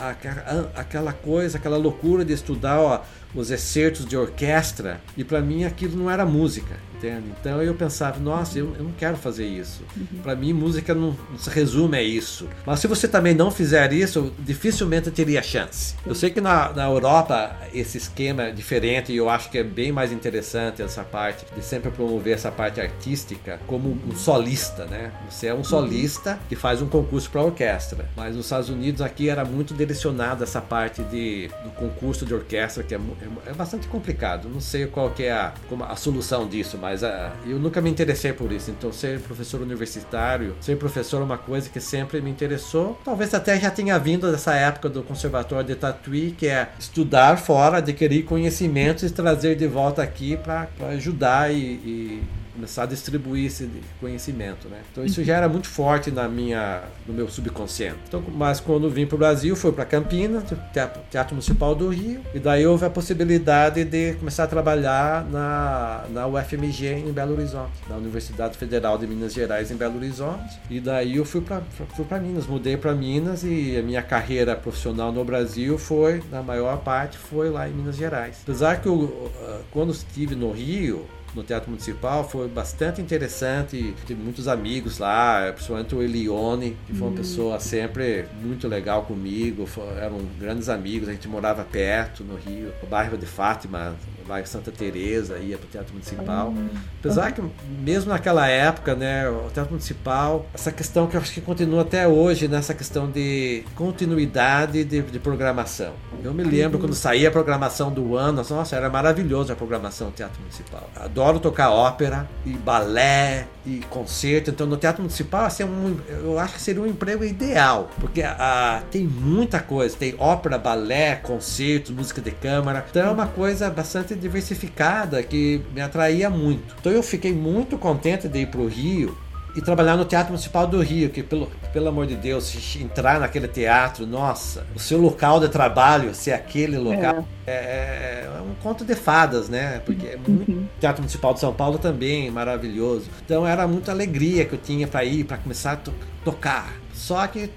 aquela 0.76 1.14
coisa, 1.14 1.60
aquela 1.60 1.78
loucura 1.78 2.26
de 2.26 2.34
estudar 2.34 2.80
ó, 2.80 3.02
os 3.34 3.52
excertos 3.52 4.06
de 4.06 4.18
orquestra, 4.18 5.02
e 5.16 5.24
para 5.24 5.42
mim 5.42 5.64
aquilo 5.64 5.98
não 5.98 6.10
era 6.10 6.26
música. 6.26 6.76
entende? 6.98 7.34
Então 7.40 7.62
eu 7.62 7.74
pensava, 7.74 8.20
nossa, 8.20 8.60
eu, 8.60 8.74
eu 8.78 8.84
não 8.84 8.92
quero 8.92 9.18
fazer 9.18 9.46
isso. 9.46 9.84
Uhum. 9.98 10.22
Para 10.22 10.36
mim, 10.36 10.54
música 10.54 10.94
não, 10.94 11.18
não, 11.30 11.38
se 11.38 11.50
resume 11.50 11.98
a 11.98 12.02
isso. 12.02 12.48
Mas 12.66 12.80
se 12.80 12.88
você 12.88 13.08
também 13.08 13.34
não 13.34 13.50
fizer 13.50 13.92
isso, 13.92 14.32
dificilmente 14.40 15.10
teria 15.10 15.42
chance. 15.42 15.96
Eu 16.06 16.14
sei 16.14 16.30
que 16.30 16.40
na, 16.40 16.72
na 16.74 16.86
Europa 16.86 17.56
esse 17.74 17.98
esquema 17.98 18.44
é 18.44 18.52
diferente 18.52 19.12
e 19.12 19.18
eu 19.18 19.30
acho 19.30 19.50
que 19.50 19.58
é 19.58 19.64
bem 19.64 19.92
mais 19.92 20.12
interessante 20.12 20.82
essa 20.82 21.04
parte 21.04 21.46
de 21.56 21.64
sempre 21.64 21.90
promover 21.90 22.36
essa 22.36 22.52
parte 22.52 22.80
artística 22.80 23.60
como 23.66 23.98
um 24.08 24.16
solista, 24.16 24.86
né? 24.86 25.12
Você 25.30 25.48
é 25.48 25.54
um 25.54 25.64
solista 25.64 26.40
que 26.48 26.56
faz 26.56 26.82
um 26.82 26.88
concurso 26.88 27.30
para 27.30 27.42
orquestra. 27.42 28.10
Mas 28.16 28.36
nos 28.36 28.46
Estados 28.46 28.70
Unidos 28.70 29.02
aqui 29.02 29.30
era 29.30 29.44
muito 29.44 29.74
direcionado 29.74 30.44
essa 30.44 30.62
parte 30.62 31.02
de, 31.04 31.50
do 31.64 31.72
concurso 31.72 32.26
de 32.26 32.34
orquestra 32.34 32.84
que 32.84 32.94
é, 32.94 33.00
é, 33.22 33.52
é 33.52 33.54
bastante 33.54 33.88
complicado. 33.88 34.50
Não 34.50 34.60
sei 34.60 34.88
qual 34.88 35.12
que 35.12 35.24
é 35.24 35.32
a, 35.32 35.54
a 35.88 35.96
solução 35.96 36.48
disso, 36.48 36.78
mas 36.80 37.04
a, 37.04 37.28
ah, 37.28 37.32
eu 37.46 37.60
nunca 37.60 37.82
me 37.82 37.90
interessei 37.90 38.34
por 38.34 38.52
isso. 38.52 38.72
Então 38.72 38.92
ser 38.92 39.20
professor 39.20 39.62
universitário, 39.62 40.56
ser 40.60 40.78
professor 40.78 41.22
é 41.22 41.24
uma 41.24 41.38
coisa 41.38 41.70
que 41.70 41.80
sempre 41.80 42.22
me 42.22 42.30
interessou. 42.30 43.00
Talvez 43.04 43.34
até 43.34 43.60
já 43.60 43.70
tenha 43.70 43.98
vindo 44.00 44.32
dessa 44.32 44.54
época 44.54 44.90
do 44.90 45.04
conservatório 45.04 45.66
de 45.66 45.76
Tatuí, 45.76 46.32
que 46.32 46.48
é 46.48 46.70
estudar 46.80 47.38
fora, 47.38 47.78
adquirir 47.78 48.24
conhecimentos 48.24 49.04
e 49.04 49.10
trazer 49.10 49.56
de 49.56 49.68
volta 49.68 50.02
aqui 50.02 50.38
para 50.38 50.68
ajudar 50.90 51.52
e, 51.54 51.58
e 51.58 52.24
começar 52.54 52.84
a 52.84 52.86
distribuir 52.86 53.46
esse 53.46 53.70
conhecimento, 54.00 54.68
né? 54.68 54.82
Então 54.92 55.06
isso 55.06 55.24
já 55.24 55.38
era 55.38 55.50
muito 55.50 55.68
forte 55.68 56.12
na 56.12 56.28
minha, 56.28 56.84
no 57.08 57.14
meu 57.14 57.30
subconsciente. 57.30 57.98
Então, 58.08 58.24
mas 58.34 58.60
quando 58.60 58.90
vim 58.90 59.06
para 59.06 59.16
o 59.16 59.18
Brasil, 59.18 59.56
fui 59.56 59.72
para 59.72 59.86
Campinas, 59.86 60.44
teatro, 60.74 61.02
teatro, 61.10 61.36
Municipal 61.36 61.74
do 61.74 61.90
Rio, 61.90 62.22
e 62.34 62.40
daí 62.40 62.66
houve 62.66 62.86
a 62.86 62.90
possibilidade 62.90 63.84
de 63.86 64.14
começar 64.16 64.44
a 64.44 64.48
trabalhar 64.48 65.26
na, 65.26 66.06
na 66.10 66.28
UFMG 66.28 66.88
em 66.88 67.12
Belo 67.12 67.34
Horizonte, 67.34 67.72
na 67.90 67.96
Universidade 67.96 68.58
Federal 68.58 68.98
de 68.98 69.08
Minas 69.08 69.34
Gerais 69.34 69.72
em 69.72 69.76
Belo 69.76 69.98
Horizonte. 69.98 70.60
E 70.70 70.80
daí 70.80 71.18
eu 71.18 71.26
fui 71.26 71.42
para 71.42 71.62
fui 71.96 72.06
para 72.06 72.20
Minas, 72.20 72.48
mudei 72.48 72.78
para 72.78 72.94
Minas 72.94 73.44
e 73.44 73.78
a 73.78 73.82
minha 73.82 74.02
carreira 74.02 74.56
profissional 74.56 75.12
no 75.12 75.24
Brasil 75.24 75.78
foi, 75.78 76.22
na 76.32 76.42
maior 76.42 76.78
parte, 76.80 77.18
foi 77.18 77.50
lá 77.50 77.68
em 77.68 77.72
Minas 77.72 77.96
Gerais. 77.96 78.40
Apesar 78.44 78.82
que 78.82 78.88
eu, 78.88 79.32
quando 79.72 79.92
estive 79.92 80.36
no 80.36 80.52
Rio, 80.52 81.06
no 81.36 81.44
Teatro 81.44 81.70
Municipal 81.70 82.28
foi 82.28 82.48
bastante 82.48 83.02
interessante. 83.02 83.94
Tive 84.06 84.22
muitos 84.22 84.48
amigos 84.48 85.00
lá, 85.00 85.52
principalmente 85.54 85.96
o 85.96 86.02
Elione, 86.02 86.78
que 86.86 86.94
foi 86.94 87.08
uma 87.08 87.14
hum. 87.14 87.18
pessoa 87.18 87.60
sempre 87.60 88.26
muito 88.42 88.68
legal 88.68 89.04
comigo. 89.04 89.68
eram 89.98 90.20
grandes 90.40 90.70
amigos, 90.70 91.08
a 91.08 91.12
gente 91.12 91.28
morava 91.28 91.64
perto 91.64 92.24
no 92.24 92.36
Rio, 92.36 92.72
no 92.82 92.88
bairro 92.88 93.18
de 93.18 93.26
Fátima, 93.26 93.96
no 94.20 94.28
bairro 94.28 94.48
Santa 94.48 94.72
Teresa, 94.72 95.38
ia 95.38 95.58
para 95.58 95.66
o 95.66 95.70
Teatro 95.70 95.94
Municipal. 95.94 96.50
Hum. 96.50 96.70
Apesar 97.00 97.32
que 97.32 97.42
mesmo 97.80 98.12
naquela 98.12 98.48
época, 98.48 98.96
né, 98.96 99.30
o 99.30 99.50
Teatro 99.52 99.72
Municipal, 99.72 100.46
essa 100.54 100.72
questão 100.72 101.08
que 101.08 101.16
eu 101.16 101.22
acho 101.22 101.34
que 101.34 101.42
continua 101.42 101.82
até 101.82 102.08
hoje, 102.08 102.48
nessa 102.48 102.74
questão 102.74 103.10
de 103.10 103.64
continuidade 103.76 104.84
de, 104.84 105.02
de 105.02 105.20
programação. 105.20 105.94
Eu 106.24 106.34
me 106.34 106.44
lembro 106.44 106.78
uhum. 106.78 106.86
quando 106.86 106.96
saía 106.96 107.30
a 107.30 107.32
programação 107.32 107.92
do 107.92 108.16
ano, 108.16 108.44
nossa, 108.50 108.76
era 108.76 108.90
maravilhoso 108.90 109.52
a 109.52 109.56
programação 109.56 110.10
do 110.10 110.14
Teatro 110.14 110.40
Municipal. 110.42 110.90
Adoro 111.22 111.40
tocar 111.40 111.70
ópera 111.70 112.28
e 112.44 112.50
balé 112.50 113.46
e 113.64 113.82
concerto. 113.92 114.50
Então 114.50 114.66
no 114.66 114.76
Teatro 114.76 115.04
Municipal 115.04 115.46
assim, 115.46 115.64
um, 115.64 115.96
eu 116.10 116.40
acho 116.40 116.56
que 116.56 116.62
seria 116.62 116.82
um 116.82 116.88
emprego 116.88 117.24
ideal, 117.24 117.92
porque 118.00 118.24
a, 118.24 118.82
tem 118.90 119.04
muita 119.06 119.60
coisa, 119.60 119.96
tem 119.96 120.16
ópera, 120.18 120.58
balé, 120.58 121.16
concertos, 121.18 121.92
música 121.92 122.22
de 122.22 122.32
câmara. 122.32 122.84
Então 122.90 123.04
é 123.04 123.12
uma 123.12 123.28
coisa 123.28 123.70
bastante 123.70 124.16
diversificada 124.16 125.22
que 125.22 125.62
me 125.76 125.82
atraía 125.82 126.28
muito. 126.28 126.76
Então 126.80 126.92
eu 126.92 127.04
fiquei 127.04 127.34
muito 127.34 127.78
contente 127.78 128.28
de 128.28 128.40
ir 128.40 128.48
para 128.48 128.62
o 128.62 128.68
Rio 128.68 129.16
e 129.56 129.62
trabalhar 129.62 129.98
no 129.98 130.06
Teatro 130.06 130.32
Municipal 130.32 130.66
do 130.66 130.82
Rio, 130.82 131.12
que 131.12 131.22
pelo, 131.22 131.52
pelo 131.72 131.90
amor 131.90 132.06
de 132.06 132.16
Deus, 132.16 132.54
entrar 132.76 133.20
naquele 133.20 133.48
teatro, 133.48 134.06
nossa, 134.06 134.66
o 134.76 134.80
seu 134.80 135.00
local 135.00 135.40
de 135.40 135.50
trabalho 135.50 136.14
ser 136.14 136.34
aquele 136.34 136.78
local 136.78 137.26
é, 137.48 137.52
é, 137.52 138.30
é 138.38 138.42
um 138.42 138.54
conto 138.62 138.84
de 138.84 138.96
fadas, 138.96 139.50
né? 139.50 139.82
Porque 139.86 140.08
é 140.08 140.18
muito, 140.18 140.52
uhum. 140.52 140.64
o 140.64 140.80
Teatro 140.80 141.02
Municipal 141.02 141.34
de 141.34 141.40
São 141.40 141.54
Paulo 141.54 141.78
também 141.78 142.30
maravilhoso. 142.30 143.10
Então 143.26 143.48
era 143.48 143.68
muita 143.68 143.92
alegria 143.92 144.46
que 144.46 144.54
eu 144.54 144.60
tinha 144.60 144.88
para 144.88 145.04
ir, 145.04 145.24
para 145.24 145.38
começar 145.38 145.74
a 145.74 145.76
to 145.78 145.94
tocar. 146.24 146.74
Só 146.94 147.26
que 147.28 147.50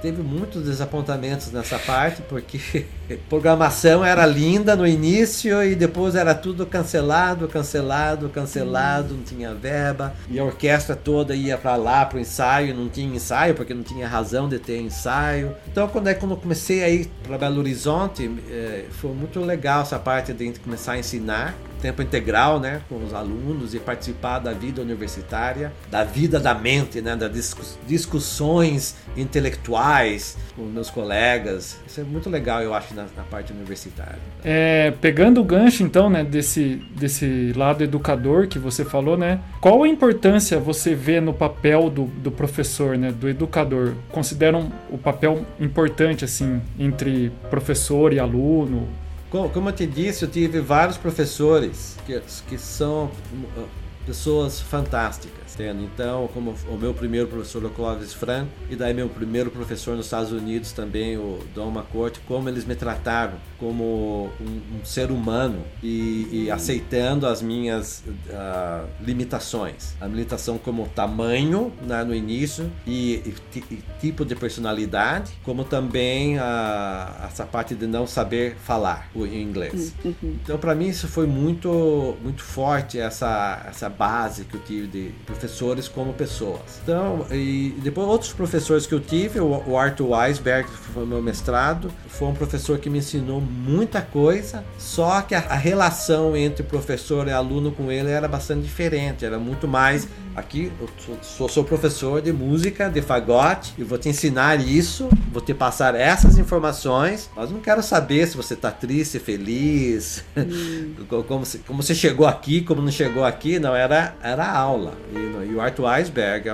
teve 0.00 0.22
muitos 0.22 0.64
desapontamentos 0.64 1.52
nessa 1.52 1.78
parte, 1.78 2.22
porque 2.22 2.86
programação 3.16 4.04
era 4.04 4.26
linda 4.26 4.76
no 4.76 4.86
início 4.86 5.62
e 5.62 5.74
depois 5.74 6.14
era 6.14 6.34
tudo 6.34 6.66
cancelado, 6.66 7.48
cancelado, 7.48 8.28
cancelado, 8.28 9.14
não 9.14 9.22
tinha 9.22 9.54
verba 9.54 10.14
e 10.28 10.38
a 10.38 10.44
orquestra 10.44 10.94
toda 10.94 11.34
ia 11.34 11.56
para 11.56 11.76
lá 11.76 12.04
para 12.04 12.18
o 12.18 12.20
ensaio, 12.20 12.74
não 12.74 12.88
tinha 12.88 13.14
ensaio 13.14 13.54
porque 13.54 13.72
não 13.72 13.82
tinha 13.82 14.06
razão 14.06 14.48
de 14.48 14.58
ter 14.58 14.80
ensaio. 14.80 15.54
Então 15.70 15.88
quando 15.88 16.08
é 16.08 16.14
quando 16.14 16.32
eu 16.32 16.36
comecei 16.36 16.82
a 16.82 16.88
ir 16.88 17.10
para 17.22 17.38
Belo 17.38 17.58
Horizonte, 17.58 18.30
é, 18.50 18.84
foi 18.90 19.12
muito 19.12 19.40
legal 19.40 19.82
essa 19.82 19.98
parte 19.98 20.32
de 20.32 20.52
começar 20.60 20.92
a 20.92 20.98
ensinar 20.98 21.54
tempo 21.80 22.02
integral, 22.02 22.60
né, 22.60 22.82
com 22.88 23.02
os 23.04 23.14
alunos 23.14 23.74
e 23.74 23.78
participar 23.78 24.40
da 24.40 24.52
vida 24.52 24.82
universitária, 24.82 25.72
da 25.90 26.04
vida 26.04 26.38
da 26.38 26.54
mente, 26.54 27.00
né, 27.00 27.16
das 27.16 27.54
discussões 27.86 28.96
intelectuais 29.16 30.36
com 30.56 30.62
meus 30.62 30.90
colegas. 30.90 31.78
Isso 31.86 32.00
é 32.00 32.04
muito 32.04 32.28
legal, 32.28 32.62
eu 32.62 32.74
acho, 32.74 32.94
na, 32.98 33.06
na 33.16 33.22
parte 33.22 33.52
universitária. 33.52 34.18
É, 34.44 34.92
pegando 35.00 35.40
o 35.40 35.44
gancho, 35.44 35.82
então, 35.82 36.10
né, 36.10 36.24
desse, 36.24 36.82
desse 36.96 37.52
lado 37.54 37.84
educador 37.84 38.48
que 38.48 38.58
você 38.58 38.84
falou, 38.84 39.16
né, 39.16 39.40
qual 39.60 39.84
a 39.84 39.88
importância 39.88 40.58
você 40.58 40.94
vê 40.94 41.20
no 41.20 41.32
papel 41.32 41.88
do, 41.88 42.04
do 42.04 42.30
professor, 42.30 42.98
né, 42.98 43.12
do 43.12 43.28
educador? 43.28 43.94
Consideram 44.10 44.72
o 44.90 44.98
papel 44.98 45.44
importante, 45.60 46.24
assim, 46.24 46.60
entre 46.78 47.30
professor 47.48 48.12
e 48.12 48.18
aluno? 48.18 48.88
Como 49.30 49.68
eu 49.68 49.72
te 49.72 49.86
disse, 49.86 50.24
eu 50.24 50.30
tive 50.30 50.58
vários 50.58 50.96
professores 50.96 51.96
que, 52.06 52.20
que 52.48 52.58
são 52.58 53.10
uh, 53.56 53.64
pessoas 54.06 54.58
fantásticas. 54.58 55.47
Então, 55.66 56.28
como 56.32 56.54
o 56.68 56.76
meu 56.76 56.94
primeiro 56.94 57.28
professor, 57.28 57.64
o 57.64 57.70
Clóvis 57.70 58.12
Franco, 58.12 58.50
e 58.70 58.76
daí 58.76 58.94
meu 58.94 59.08
primeiro 59.08 59.50
professor 59.50 59.96
nos 59.96 60.06
Estados 60.06 60.32
Unidos 60.32 60.72
também, 60.72 61.16
o 61.16 61.38
Dom 61.54 61.70
McCourt, 61.70 62.18
como 62.26 62.48
eles 62.48 62.64
me 62.64 62.74
trataram 62.74 63.34
como 63.58 64.30
um, 64.40 64.78
um 64.78 64.84
ser 64.84 65.10
humano 65.10 65.64
e, 65.82 66.44
e, 66.44 66.50
aceitando 66.50 67.26
as 67.26 67.42
minhas 67.42 68.04
uh, 68.06 68.88
limitações. 69.00 69.94
A 70.00 70.06
limitação 70.06 70.58
como 70.58 70.88
tamanho 70.88 71.72
né, 71.82 72.04
no 72.04 72.14
início 72.14 72.70
e, 72.86 73.14
e, 73.54 73.58
e, 73.70 73.82
tipo 74.00 74.24
de 74.24 74.34
personalidade, 74.34 75.32
como 75.42 75.64
também 75.64 76.38
a, 76.38 77.26
essa 77.26 77.44
parte 77.44 77.74
de 77.74 77.86
não 77.86 78.06
saber 78.06 78.56
falar 78.56 79.10
o 79.14 79.26
inglês. 79.26 79.94
Uhum. 80.04 80.14
Então, 80.42 80.58
para 80.58 80.74
mim, 80.74 80.88
isso 80.88 81.08
foi 81.08 81.26
muito, 81.26 82.16
muito 82.22 82.42
forte, 82.42 82.98
essa, 82.98 83.64
essa 83.68 83.88
base 83.88 84.44
que 84.44 84.54
eu 84.54 84.60
tive 84.60 84.86
de 84.86 85.12
professores 85.48 85.88
como 85.88 86.12
pessoas. 86.12 86.60
Então, 86.82 87.26
e 87.30 87.74
depois 87.82 88.06
outros 88.06 88.32
professores 88.32 88.86
que 88.86 88.94
eu 88.94 89.00
tive, 89.00 89.40
o 89.40 89.76
Arthur 89.76 90.10
Weisberg, 90.10 90.68
que 90.68 90.76
foi 90.92 91.06
meu 91.06 91.22
mestrado, 91.22 91.90
foi 92.18 92.26
um 92.26 92.34
professor 92.34 92.78
que 92.78 92.90
me 92.90 92.98
ensinou 92.98 93.40
muita 93.40 94.02
coisa, 94.02 94.64
só 94.76 95.22
que 95.22 95.36
a, 95.36 95.38
a 95.38 95.54
relação 95.54 96.36
entre 96.36 96.64
professor 96.64 97.28
e 97.28 97.30
aluno 97.30 97.70
com 97.70 97.92
ele 97.92 98.10
era 98.10 98.26
bastante 98.26 98.62
diferente, 98.62 99.24
era 99.24 99.38
muito 99.38 99.68
mais 99.68 100.08
aqui 100.34 100.72
eu 100.80 100.88
sou, 101.22 101.48
sou 101.48 101.64
professor 101.64 102.20
de 102.20 102.32
música, 102.32 102.88
de 102.88 103.00
fagote, 103.00 103.72
e 103.78 103.84
vou 103.84 103.98
te 103.98 104.08
ensinar 104.08 104.60
isso, 104.60 105.08
vou 105.32 105.40
te 105.40 105.54
passar 105.54 105.94
essas 105.94 106.38
informações, 106.38 107.30
mas 107.36 107.52
não 107.52 107.60
quero 107.60 107.84
saber 107.84 108.26
se 108.26 108.36
você 108.36 108.54
está 108.54 108.72
triste, 108.72 109.20
feliz, 109.20 110.24
hum. 110.36 110.94
como, 111.28 111.44
como 111.66 111.82
você 111.82 111.94
chegou 111.94 112.26
aqui, 112.26 112.62
como 112.62 112.82
não 112.82 112.90
chegou 112.90 113.24
aqui, 113.24 113.60
não, 113.60 113.76
era, 113.76 114.16
era 114.20 114.50
aula. 114.50 114.94
E, 115.12 115.50
e 115.50 115.54
o 115.54 115.60
Arthur 115.60 115.84
Weisberg 115.84 116.48
é, 116.48 116.52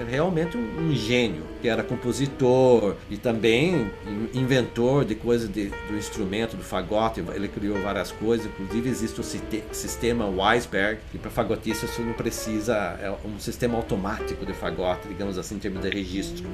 é 0.00 0.06
realmente 0.10 0.58
um, 0.58 0.88
um 0.88 0.94
gênio 0.94 1.53
que 1.64 1.68
era 1.70 1.82
compositor 1.82 2.94
e 3.08 3.16
também 3.16 3.90
inventor 4.34 5.02
de 5.02 5.14
coisas 5.14 5.48
do 5.48 5.96
instrumento, 5.96 6.58
do 6.58 6.62
fagote. 6.62 7.24
Ele 7.34 7.48
criou 7.48 7.80
várias 7.80 8.12
coisas, 8.12 8.44
inclusive 8.44 8.90
existe 8.90 9.18
o 9.18 9.24
sistema 9.72 10.26
Weisberg, 10.26 11.00
que 11.10 11.16
para 11.16 11.30
fagotista 11.30 11.86
você 11.86 12.02
não 12.02 12.12
precisa, 12.12 12.74
é 13.00 13.10
um 13.24 13.38
sistema 13.38 13.78
automático 13.78 14.44
de 14.44 14.52
fagote, 14.52 15.08
digamos 15.08 15.38
assim, 15.38 15.54
em 15.54 15.58
termos 15.58 15.80
de 15.80 15.88
registro. 15.88 16.46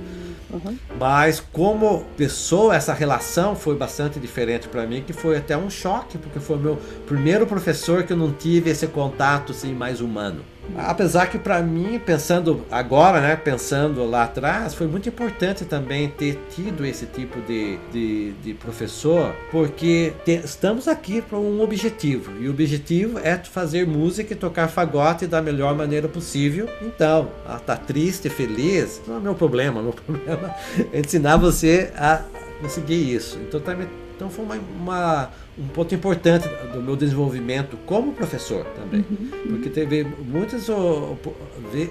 Uhum. 0.49 0.79
Mas 0.96 1.40
como 1.40 2.05
pessoa, 2.16 2.77
essa 2.77 2.94
relação 2.94 3.57
foi 3.57 3.75
bastante 3.75 4.20
diferente 4.20 4.68
para 4.68 4.87
mim, 4.87 5.03
que 5.05 5.12
foi 5.12 5.37
até 5.37 5.57
um 5.57 5.68
choque, 5.68 6.18
porque 6.18 6.38
foi 6.38 6.57
meu 6.57 6.77
primeiro 7.09 7.49
professor 7.49 8.05
que 8.05 8.12
eu 8.12 8.16
não 8.16 8.33
tive 8.33 8.70
esse 8.70 8.87
contato 8.87 9.51
assim, 9.51 9.73
mais 9.73 10.01
humano. 10.01 10.44
Apesar 10.77 11.27
que 11.27 11.38
para 11.38 11.61
mim, 11.62 12.01
pensando 12.05 12.64
agora, 12.70 13.20
né, 13.20 13.37
pensando 13.37 14.05
lá 14.09 14.25
atrás, 14.25 14.75
foi 14.75 14.87
muito 14.87 15.09
importante 15.09 15.64
também 15.64 16.09
ter 16.09 16.38
tido 16.51 16.85
esse 16.87 17.07
tipo 17.07 17.40
de, 17.42 17.79
de, 17.92 18.33
de 18.35 18.55
professor, 18.55 19.35
porque 19.51 20.12
te, 20.25 20.33
estamos 20.44 20.87
aqui 20.87 21.20
para 21.20 21.38
um 21.38 21.61
objetivo, 21.61 22.33
e 22.40 22.46
o 22.46 22.51
objetivo 22.51 23.18
é 23.18 23.37
fazer 23.37 23.87
música 23.87 24.33
e 24.33 24.37
tocar 24.37 24.68
fagote 24.68 25.27
da 25.27 25.42
melhor 25.42 25.75
maneira 25.75 26.09
possível. 26.09 26.68
Então, 26.81 27.31
ah, 27.46 27.59
tá 27.59 27.77
triste, 27.77 28.29
feliz, 28.29 29.01
não 29.07 29.16
é 29.16 29.20
meu 29.20 29.35
problema, 29.35 29.83
meu 29.83 29.92
problema 30.07 30.55
é 30.92 31.01
ensinar 31.01 31.37
você 31.37 31.90
a 31.96 32.23
conseguir 32.61 33.14
isso. 33.14 33.38
Então, 33.40 33.61
tá, 33.61 33.77
então 34.14 34.29
foi 34.29 34.44
uma, 34.44 34.59
uma 34.79 35.31
um 35.61 35.68
ponto 35.68 35.94
importante 35.94 36.49
do 36.73 36.83
meu 36.83 36.96
desenvolvimento 36.96 37.77
como 37.85 38.12
professor 38.12 38.64
também. 38.64 39.05
Uhum. 39.11 39.31
Porque 39.49 39.68
teve 39.68 40.07
muitas, 40.27 40.68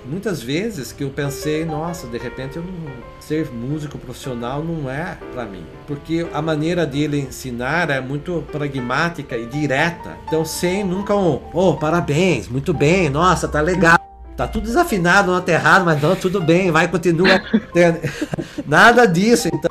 muitas 0.06 0.42
vezes 0.42 0.92
que 0.92 1.04
eu 1.04 1.10
pensei, 1.10 1.64
nossa, 1.66 2.08
de 2.08 2.18
repente 2.18 2.58
eu 2.58 2.64
não, 2.64 2.92
ser 3.20 3.52
músico 3.52 3.98
profissional 3.98 4.64
não 4.64 4.90
é 4.90 5.18
para 5.34 5.46
mim. 5.46 5.64
Porque 5.86 6.26
a 6.34 6.42
maneira 6.42 6.86
dele 6.86 7.20
ensinar 7.20 7.90
é 7.90 8.02
muito 8.02 8.44
pragmática 8.52 9.38
e 9.38 9.46
direta. 9.46 10.18
Então, 10.28 10.44
sem 10.44 10.84
nunca 10.84 11.16
um, 11.16 11.40
oh, 11.54 11.76
parabéns, 11.76 12.48
muito 12.48 12.74
bem, 12.74 13.10
nossa, 13.10 13.48
tá 13.48 13.62
legal. 13.62 14.09
Tá 14.40 14.48
tudo 14.48 14.64
desafinado, 14.64 15.34
não 15.34 15.42
tá 15.42 15.52
errado, 15.52 15.84
mas 15.84 16.02
não, 16.02 16.16
tudo 16.16 16.40
bem, 16.40 16.72
vai, 16.72 16.88
continua. 16.88 17.42
Nada 18.66 19.06
disso. 19.06 19.50
Então 19.50 19.70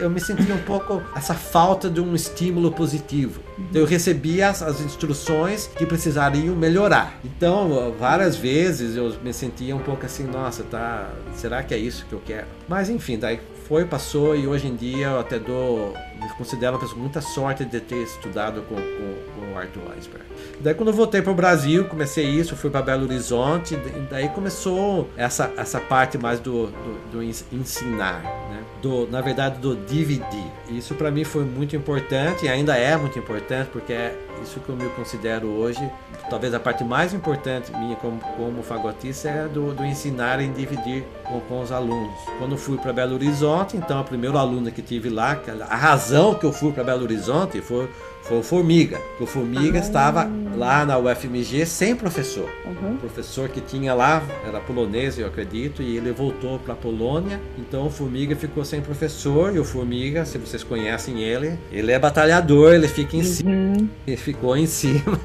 eu 0.00 0.08
me 0.08 0.18
senti 0.18 0.50
um 0.50 0.62
pouco 0.62 1.02
essa 1.14 1.34
falta 1.34 1.90
de 1.90 2.00
um 2.00 2.14
estímulo 2.14 2.72
positivo. 2.72 3.42
Então, 3.58 3.82
eu 3.82 3.86
recebia 3.86 4.48
as, 4.48 4.62
as, 4.62 4.80
instruções 4.80 5.66
que 5.66 5.84
precisariam 5.84 6.56
melhorar. 6.56 7.20
Então, 7.22 7.94
várias 7.98 8.34
vezes 8.34 8.96
eu 8.96 9.14
me 9.22 9.30
sentia 9.34 9.76
um 9.76 9.80
pouco 9.80 10.06
assim, 10.06 10.24
nossa, 10.24 10.62
tá, 10.62 11.10
será 11.34 11.62
que 11.62 11.74
é 11.74 11.78
isso 11.78 12.06
que 12.06 12.14
eu 12.14 12.22
quero? 12.24 12.46
Mas 12.66 12.88
enfim, 12.88 13.18
daí 13.18 13.40
foi, 13.66 13.84
passou 13.84 14.36
e 14.36 14.46
hoje 14.46 14.68
em 14.68 14.74
dia 14.74 15.08
eu 15.08 15.20
até 15.20 15.38
dou, 15.38 15.94
me 16.20 16.28
considero 16.30 16.74
uma 16.74 16.78
pessoa 16.78 16.94
com 16.94 17.00
muita 17.00 17.20
sorte 17.20 17.64
de 17.64 17.80
ter 17.80 18.02
estudado 18.02 18.62
com, 18.62 18.74
com, 18.74 19.40
com 19.40 19.52
o 19.52 19.58
Arthur 19.58 19.82
Weisberg. 19.88 20.24
Daí 20.60 20.74
quando 20.74 20.88
eu 20.88 20.94
voltei 20.94 21.22
para 21.22 21.32
o 21.32 21.34
Brasil, 21.34 21.84
comecei 21.86 22.24
isso, 22.24 22.56
fui 22.56 22.70
para 22.70 22.82
Belo 22.82 23.04
Horizonte, 23.04 23.76
daí 24.10 24.28
começou 24.28 25.08
essa, 25.16 25.52
essa 25.56 25.80
parte 25.80 26.18
mais 26.18 26.40
do, 26.40 26.66
do, 26.66 27.10
do 27.12 27.22
ensinar, 27.22 28.22
né? 28.22 28.62
do, 28.82 29.08
na 29.08 29.20
verdade 29.20 29.58
do 29.58 29.76
dividir. 29.76 30.50
Isso 30.68 30.94
para 30.94 31.10
mim 31.10 31.24
foi 31.24 31.44
muito 31.44 31.76
importante 31.76 32.46
e 32.46 32.48
ainda 32.48 32.76
é 32.76 32.96
muito 32.96 33.18
importante 33.18 33.70
porque 33.72 33.92
é 33.92 34.16
isso 34.42 34.58
que 34.60 34.68
eu 34.68 34.76
me 34.76 34.88
considero 34.90 35.46
hoje, 35.48 35.88
talvez 36.28 36.52
a 36.52 36.60
parte 36.60 36.82
mais 36.82 37.14
importante 37.14 37.70
minha 37.76 37.94
como, 37.96 38.18
como 38.18 38.62
fagotista 38.62 39.28
é 39.28 39.48
do, 39.48 39.72
do 39.72 39.84
ensinar 39.84 40.40
e 40.40 40.48
dividir 40.48 41.04
com, 41.32 41.40
com 41.40 41.60
os 41.60 41.72
alunos. 41.72 42.14
Quando 42.38 42.56
fui 42.56 42.76
para 42.78 42.92
Belo 42.92 43.14
Horizonte, 43.14 43.76
então 43.76 43.98
a 43.98 44.04
primeira 44.04 44.38
aluna 44.38 44.70
que 44.70 44.82
tive 44.82 45.08
lá, 45.08 45.40
a 45.68 45.76
razão 45.76 46.34
que 46.34 46.44
eu 46.44 46.52
fui 46.52 46.72
para 46.72 46.84
Belo 46.84 47.02
Horizonte 47.02 47.60
foi 47.60 47.88
foi 48.22 48.38
o 48.38 48.42
Formiga. 48.42 49.00
o 49.20 49.26
Formiga 49.26 49.78
ah. 49.78 49.82
estava 49.82 50.30
lá 50.56 50.86
na 50.86 50.96
UFMG 50.98 51.66
sem 51.66 51.94
professor. 51.94 52.48
Uhum. 52.64 52.94
O 52.94 52.98
professor 52.98 53.48
que 53.48 53.60
tinha 53.60 53.94
lá 53.94 54.22
era 54.46 54.60
polonês, 54.60 55.18
eu 55.18 55.26
acredito, 55.26 55.82
e 55.82 55.96
ele 55.96 56.12
voltou 56.12 56.58
para 56.58 56.72
a 56.72 56.76
Polônia. 56.76 57.40
Então 57.58 57.86
o 57.86 57.90
Formiga 57.90 58.36
ficou 58.36 58.64
sem 58.64 58.80
professor. 58.80 59.54
E 59.54 59.58
o 59.58 59.64
Formiga, 59.64 60.24
se 60.24 60.38
vocês 60.38 60.62
conhecem 60.62 61.20
ele, 61.22 61.58
ele 61.70 61.90
é 61.90 61.98
batalhador, 61.98 62.72
ele 62.72 62.88
fica 62.88 63.16
em 63.16 63.20
uhum. 63.20 63.24
cima. 63.24 63.88
Ele 64.06 64.16
ficou 64.16 64.56
em 64.56 64.66
cima. 64.66 65.20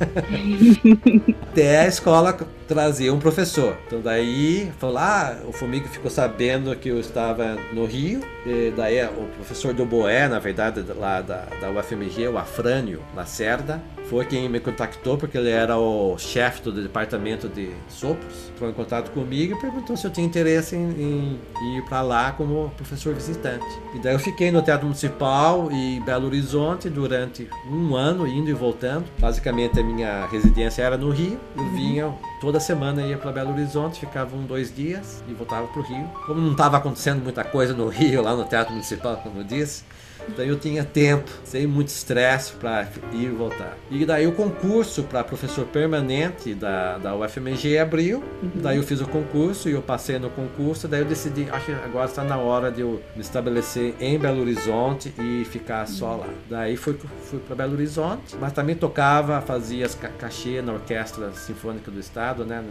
Até 1.52 1.82
a 1.82 1.88
escola 1.88 2.34
trazer 2.67 3.12
um 3.12 3.20
professor. 3.20 3.78
Então 3.86 4.02
daí, 4.02 4.72
falou, 4.80 4.98
ah, 4.98 5.38
o 5.48 5.52
Formiga 5.52 5.88
ficou 5.97 6.12
sabendo 6.12 6.75
que 6.75 6.89
eu 6.89 6.99
estava 6.99 7.57
no 7.73 7.86
Rio. 7.86 8.21
E 8.45 8.71
daí 8.75 9.03
o 9.05 9.27
professor 9.36 9.73
do 9.73 9.86
Boé, 9.86 10.27
na 10.27 10.39
verdade, 10.39 10.83
lá 10.95 11.21
da, 11.21 11.45
da 11.60 11.69
UFMG, 11.69 12.27
o 12.27 12.38
Afrânio, 12.38 13.01
Lacerda 13.15 13.81
foi 14.10 14.26
quem 14.26 14.48
me 14.48 14.60
contactou 14.60 15.17
porque 15.17 15.38
ele 15.38 15.50
era 15.50 15.78
o 15.78 16.17
chefe 16.17 16.62
do 16.62 16.72
departamento 16.72 17.48
de 17.48 17.72
sopros. 17.89 18.50
Entrou 18.54 18.70
em 18.70 18.74
contato 18.74 19.12
comigo 19.12 19.56
e 19.56 19.60
perguntou 19.60 19.96
se 19.98 20.06
eu 20.06 20.12
tinha 20.12 20.26
interesse 20.26 20.76
em, 20.76 21.39
em 21.62 21.78
ir 21.78 21.86
para 21.86 22.02
lá 22.02 22.32
como 22.32 22.70
professor 22.78 23.13
visitante. 23.13 23.65
E 23.93 24.00
daí 24.00 24.13
eu 24.13 24.20
fiquei 24.20 24.52
no 24.52 24.62
Teatro 24.62 24.86
Municipal 24.86 25.70
e 25.72 26.00
Belo 26.02 26.28
Horizonte 26.28 26.89
durante 26.89 27.50
um 27.70 27.96
ano, 27.96 28.28
indo 28.28 28.50
e 28.50 28.54
voltando. 28.54 29.06
Basicamente 29.20 29.80
a 29.80 29.84
minha 29.84 30.26
residência 30.28 30.84
era 30.84 30.98
no 30.98 31.10
Rio. 31.10 31.39
Eu 31.56 31.63
uhum. 31.63 31.76
vinha 31.76 32.13
toda 32.39 32.60
semana 32.60 33.02
ia 33.02 33.17
para 33.17 33.32
Belo 33.32 33.52
Horizonte, 33.52 34.00
ficava 34.00 34.36
um 34.36 34.46
dois 34.46 34.74
dias 34.74 35.24
e 35.28 35.34
voltava 35.34 35.67
para 35.67 35.82
o 35.82 35.84
Rio. 35.84 36.10
Como 36.26 36.41
não 36.41 36.52
estava 36.52 36.78
acontecendo 36.78 37.22
muita 37.22 37.43
coisa 37.43 37.74
no 37.74 37.88
Rio, 37.88 38.22
lá 38.22 38.36
no 38.36 38.46
Teatro 38.46 38.72
Municipal, 38.72 39.17
como 39.17 39.39
eu 39.39 39.43
disse, 39.43 39.84
então 40.27 40.43
eu 40.43 40.58
tinha 40.58 40.84
tempo, 40.84 41.30
sem 41.43 41.67
muito 41.67 41.89
estresse 41.89 42.53
para 42.53 42.88
ir 43.13 43.27
e 43.27 43.30
voltar. 43.30 43.77
E 43.89 44.06
daí 44.06 44.27
o 44.27 44.32
concurso 44.32 45.03
para 45.03 45.23
professor 45.23 45.65
permanente 45.65 46.53
da, 46.53 46.97
da 46.97 47.15
UFMG 47.15 47.77
abriu. 47.77 48.19
Uhum. 48.41 48.51
Daí 48.56 48.77
eu 48.77 48.84
fiz 48.84 49.01
o 49.01 49.08
concurso 49.08 49.69
e 49.69 49.73
eu 49.73 49.82
passei 49.82 50.19
no 50.19 50.30
concurso. 50.30 50.88
Daí 50.88 51.01
eu 51.01 51.06
decidi, 51.06 51.47
acho 51.49 51.65
que 51.67 51.71
agora 51.71 52.06
está 52.06 52.23
na 52.23 52.38
hora 52.38 52.71
de 52.71 52.82
eu 52.82 53.01
me 53.15 53.21
estabelecer 53.21 53.95
em 53.99 54.17
Belo 54.17 54.41
Horizonte 54.41 55.13
e 55.19 55.45
ficar 55.45 55.86
só 55.88 56.15
lá. 56.17 56.27
Daí 56.49 56.75
fui, 56.75 56.97
fui 57.23 57.39
para 57.39 57.56
Belo 57.56 57.73
Horizonte, 57.73 58.36
mas 58.39 58.53
também 58.53 58.75
tocava, 58.75 59.41
fazia 59.41 59.86
as 59.86 59.95
cachê 59.95 60.62
na 60.62 60.73
Orquestra 60.73 61.32
Sinfônica 61.34 61.91
do 61.91 61.99
Estado, 61.99 62.45
né, 62.45 62.63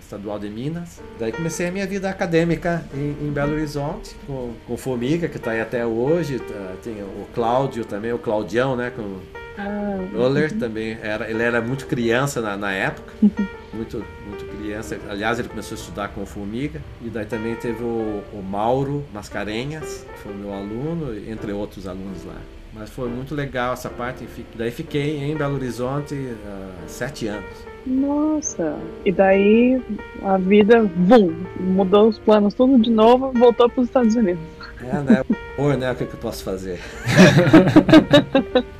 Estadual 0.00 0.38
de 0.38 0.48
Minas. 0.48 1.00
Daí 1.18 1.32
comecei 1.32 1.68
a 1.68 1.72
minha 1.72 1.86
vida 1.86 2.08
acadêmica 2.08 2.84
em, 2.94 3.26
em 3.26 3.30
Belo 3.30 3.52
Horizonte 3.52 4.14
com, 4.26 4.52
com 4.66 4.76
Formiga, 4.76 5.28
que 5.28 5.36
está 5.36 5.52
aí 5.52 5.60
até 5.60 5.84
hoje. 5.84 6.38
Tá, 6.38 6.74
tem 6.86 7.02
o 7.02 7.26
Cláudio 7.34 7.84
também, 7.84 8.12
o 8.12 8.18
Claudião, 8.18 8.76
né? 8.76 8.92
Com 8.94 9.18
ah, 9.58 9.98
Roller 10.14 10.52
uhum. 10.52 10.58
também 10.58 10.96
era, 11.02 11.28
ele 11.28 11.42
era 11.42 11.60
muito 11.60 11.86
criança 11.86 12.40
na, 12.40 12.56
na 12.56 12.72
época, 12.72 13.12
muito, 13.74 14.04
muito 14.26 14.44
criança. 14.56 14.96
Aliás, 15.08 15.40
ele 15.40 15.48
começou 15.48 15.76
a 15.76 15.80
estudar 15.80 16.08
com 16.08 16.22
o 16.22 16.26
Formiga. 16.26 16.80
E 17.02 17.08
daí 17.08 17.26
também 17.26 17.56
teve 17.56 17.82
o, 17.82 18.22
o 18.32 18.42
Mauro 18.42 19.04
Mascarenhas, 19.12 20.06
que 20.12 20.18
foi 20.20 20.34
meu 20.34 20.52
aluno, 20.52 21.12
entre 21.28 21.52
outros 21.52 21.88
alunos 21.88 22.24
lá. 22.24 22.36
Mas 22.72 22.90
foi 22.90 23.08
muito 23.08 23.34
legal 23.34 23.72
essa 23.72 23.90
parte. 23.90 24.24
Daí 24.54 24.70
fiquei 24.70 25.16
em 25.24 25.34
Belo 25.34 25.54
Horizonte 25.54 26.14
uh, 26.14 26.70
sete 26.86 27.26
anos. 27.26 27.66
Nossa! 27.86 28.76
E 29.04 29.10
daí 29.10 29.82
a 30.22 30.36
vida, 30.36 30.84
bum, 30.84 31.34
mudou 31.58 32.08
os 32.08 32.18
planos 32.18 32.52
tudo 32.52 32.78
de 32.78 32.90
novo, 32.90 33.32
voltou 33.32 33.68
para 33.68 33.80
os 33.80 33.88
Estados 33.88 34.14
Unidos. 34.14 34.55
É, 34.82 35.00
né? 35.00 35.24
Or, 35.58 35.76
né? 35.76 35.90
O 35.90 35.94
que, 35.94 36.06
que 36.06 36.14
eu 36.14 36.20
posso 36.20 36.44
fazer? 36.44 36.80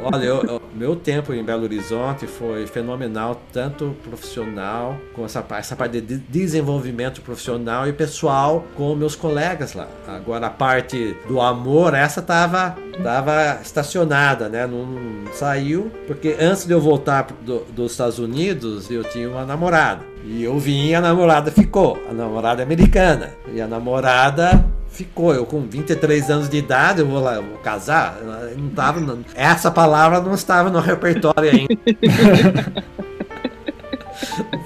Olha, 0.00 0.24
eu, 0.24 0.42
eu, 0.44 0.62
meu 0.74 0.94
tempo 0.94 1.32
em 1.32 1.42
Belo 1.44 1.64
Horizonte 1.64 2.26
foi 2.26 2.66
fenomenal, 2.66 3.40
tanto 3.52 3.96
profissional, 4.02 4.96
com 5.12 5.24
essa, 5.24 5.44
essa 5.50 5.74
parte 5.74 6.00
de 6.00 6.18
desenvolvimento 6.18 7.20
profissional 7.20 7.88
e 7.88 7.92
pessoal 7.92 8.64
com 8.76 8.94
meus 8.94 9.16
colegas 9.16 9.74
lá. 9.74 9.88
Agora, 10.06 10.46
a 10.46 10.50
parte 10.50 11.16
do 11.26 11.40
amor, 11.40 11.94
essa 11.94 12.22
tava, 12.22 12.76
tava 13.02 13.60
estacionada, 13.60 14.48
né? 14.48 14.66
Não, 14.66 14.86
não 14.86 15.32
saiu, 15.32 15.90
porque 16.06 16.36
antes 16.40 16.64
de 16.64 16.72
eu 16.72 16.80
voltar 16.80 17.26
do, 17.42 17.60
dos 17.64 17.92
Estados 17.92 18.18
Unidos, 18.18 18.90
eu 18.90 19.02
tinha 19.04 19.28
uma 19.28 19.44
namorada. 19.44 20.12
E 20.24 20.44
eu 20.44 20.56
vim 20.58 20.88
e 20.88 20.94
a 20.94 21.00
namorada 21.00 21.50
ficou. 21.50 22.00
A 22.08 22.12
namorada 22.12 22.62
americana. 22.62 23.30
E 23.52 23.60
a 23.60 23.66
namorada 23.66 24.64
ficou. 24.92 25.34
Eu 25.34 25.44
com 25.44 25.62
23 25.62 26.30
anos 26.30 26.48
de 26.48 26.56
idade, 26.56 27.00
eu 27.00 27.06
vou 27.06 27.20
lá, 27.20 27.34
eu 27.34 27.42
vou 27.42 27.58
casar. 27.58 28.18
Não 28.56 28.70
tava, 28.70 29.00
não, 29.00 29.24
essa 29.34 29.70
palavra 29.70 30.20
não 30.20 30.34
estava 30.34 30.70
no 30.70 30.80
repertório 30.80 31.50
ainda. 31.50 31.76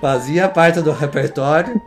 Fazia 0.01 0.49
parte 0.49 0.81
do 0.81 0.93
repertório. 0.93 1.81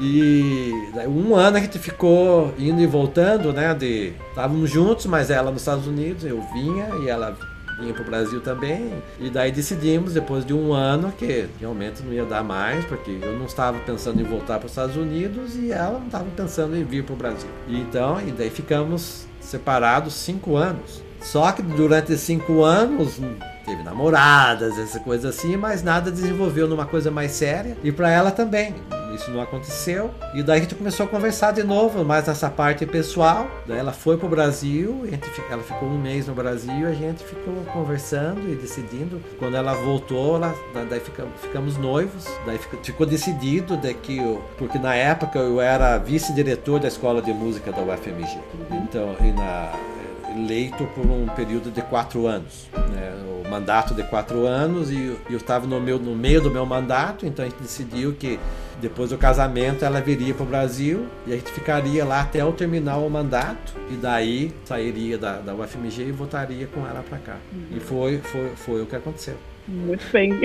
E 0.00 0.72
um 1.06 1.34
ano 1.34 1.56
a 1.56 1.60
gente 1.60 1.78
ficou 1.78 2.54
indo 2.58 2.80
e 2.80 2.86
voltando, 2.86 3.52
né? 3.52 3.74
De 3.74 4.12
estávamos 4.28 4.70
juntos, 4.70 5.06
mas 5.06 5.30
ela 5.30 5.50
nos 5.50 5.62
Estados 5.62 5.86
Unidos, 5.86 6.24
eu 6.24 6.40
vinha 6.52 6.88
e 7.02 7.08
ela 7.08 7.36
vinha 7.78 7.94
o 7.94 8.04
Brasil 8.04 8.40
também. 8.40 8.92
E 9.18 9.30
daí 9.30 9.52
decidimos, 9.52 10.14
depois 10.14 10.44
de 10.44 10.52
um 10.52 10.72
ano, 10.72 11.12
que 11.12 11.48
realmente 11.60 12.02
não 12.02 12.12
ia 12.12 12.24
dar 12.24 12.42
mais, 12.42 12.84
porque 12.84 13.18
eu 13.22 13.38
não 13.38 13.46
estava 13.46 13.78
pensando 13.80 14.20
em 14.20 14.24
voltar 14.24 14.58
para 14.58 14.66
os 14.66 14.72
Estados 14.72 14.96
Unidos 14.96 15.56
e 15.56 15.72
ela 15.72 15.98
não 15.98 16.06
estava 16.06 16.26
pensando 16.36 16.76
em 16.76 16.84
vir 16.84 17.04
para 17.04 17.14
o 17.14 17.16
Brasil. 17.16 17.48
E 17.66 17.78
então, 17.78 18.20
e 18.20 18.32
daí 18.32 18.50
ficamos 18.50 19.26
separados 19.40 20.14
cinco 20.14 20.56
anos. 20.56 21.02
Só 21.20 21.50
que 21.52 21.62
durante 21.62 22.16
cinco 22.16 22.62
anos 22.62 23.20
teve 23.64 23.82
namoradas, 23.82 24.78
essa 24.78 25.00
coisa 25.00 25.30
assim, 25.30 25.56
mas 25.56 25.82
nada 25.82 26.10
desenvolveu 26.10 26.68
numa 26.68 26.86
coisa 26.86 27.10
mais 27.10 27.32
séria. 27.32 27.76
E 27.82 27.90
para 27.90 28.10
ela 28.10 28.30
também 28.30 28.74
isso 29.14 29.30
não 29.30 29.40
aconteceu. 29.40 30.10
E 30.34 30.42
daí 30.42 30.58
a 30.58 30.62
gente 30.62 30.74
começou 30.74 31.06
a 31.06 31.08
conversar 31.08 31.52
de 31.52 31.62
novo, 31.62 32.04
mais 32.04 32.26
nessa 32.26 32.50
parte 32.50 32.86
pessoal. 32.86 33.48
Daí 33.66 33.78
ela 33.78 33.92
foi 33.92 34.16
pro 34.16 34.28
Brasil, 34.28 35.02
ela 35.50 35.62
ficou 35.62 35.88
um 35.88 35.98
mês 35.98 36.26
no 36.26 36.34
Brasil, 36.34 36.86
a 36.86 36.92
gente 36.92 37.22
ficou 37.24 37.54
conversando 37.72 38.50
e 38.50 38.54
decidindo. 38.54 39.20
Quando 39.38 39.56
ela 39.56 39.74
voltou, 39.74 40.36
ela, 40.36 40.54
daí 40.88 41.00
ficamos, 41.00 41.76
noivos. 41.76 42.26
Daí 42.46 42.58
ficou 42.82 43.06
decidido 43.06 43.76
de 43.76 43.94
que 43.94 44.18
eu, 44.18 44.42
porque 44.56 44.78
na 44.78 44.94
época 44.94 45.38
eu 45.38 45.60
era 45.60 45.98
vice-diretor 45.98 46.80
da 46.80 46.88
escola 46.88 47.22
de 47.22 47.32
música 47.32 47.72
da 47.72 47.82
UFMG. 47.82 48.38
Então, 48.70 49.16
e 49.20 49.32
na 49.32 49.72
eleito 50.38 50.84
por 50.94 51.04
um 51.06 51.26
período 51.26 51.70
de 51.70 51.82
quatro 51.82 52.26
anos, 52.26 52.68
né? 52.92 53.12
o 53.44 53.48
mandato 53.48 53.94
de 53.94 54.02
quatro 54.04 54.46
anos, 54.46 54.90
e 54.90 55.16
eu 55.28 55.36
estava 55.36 55.66
no, 55.66 55.80
meu, 55.80 55.98
no 55.98 56.14
meio 56.14 56.40
do 56.40 56.50
meu 56.50 56.64
mandato, 56.64 57.26
então 57.26 57.44
a 57.44 57.48
gente 57.48 57.60
decidiu 57.60 58.12
que 58.12 58.38
depois 58.80 59.10
do 59.10 59.18
casamento 59.18 59.84
ela 59.84 60.00
viria 60.00 60.32
para 60.34 60.44
o 60.44 60.46
Brasil 60.46 61.06
e 61.26 61.32
a 61.32 61.36
gente 61.36 61.50
ficaria 61.50 62.04
lá 62.04 62.20
até 62.20 62.40
eu 62.42 62.52
terminar 62.52 62.98
o 62.98 63.10
mandato, 63.10 63.74
e 63.90 63.94
daí 63.94 64.52
sairia 64.64 65.18
da, 65.18 65.38
da 65.38 65.54
UFMG 65.54 66.08
e 66.08 66.12
voltaria 66.12 66.66
com 66.66 66.86
ela 66.86 67.02
para 67.02 67.18
cá. 67.18 67.36
Uhum. 67.52 67.76
E 67.76 67.80
foi, 67.80 68.18
foi, 68.18 68.50
foi 68.56 68.82
o 68.82 68.86
que 68.86 68.96
aconteceu. 68.96 69.36
Muito 69.66 70.04
bem. 70.12 70.32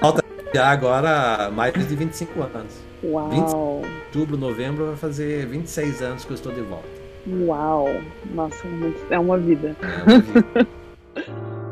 Falta 0.00 0.24
agora 0.62 1.50
mais 1.50 1.74
de 1.74 1.94
25 1.94 2.42
anos. 2.42 2.74
Uau! 3.04 3.30
20, 3.30 3.54
outubro, 3.54 4.36
novembro 4.36 4.86
vai 4.86 4.96
fazer 4.96 5.46
26 5.46 6.02
anos 6.02 6.24
que 6.24 6.30
eu 6.30 6.34
estou 6.34 6.52
de 6.52 6.62
volta. 6.62 7.05
Uau! 7.26 7.88
Nossa, 8.34 8.66
é 9.10 9.18
uma 9.18 9.38
vida. 9.38 9.76
É 9.80 10.06
uma 10.08 10.18
vida. 10.18 10.66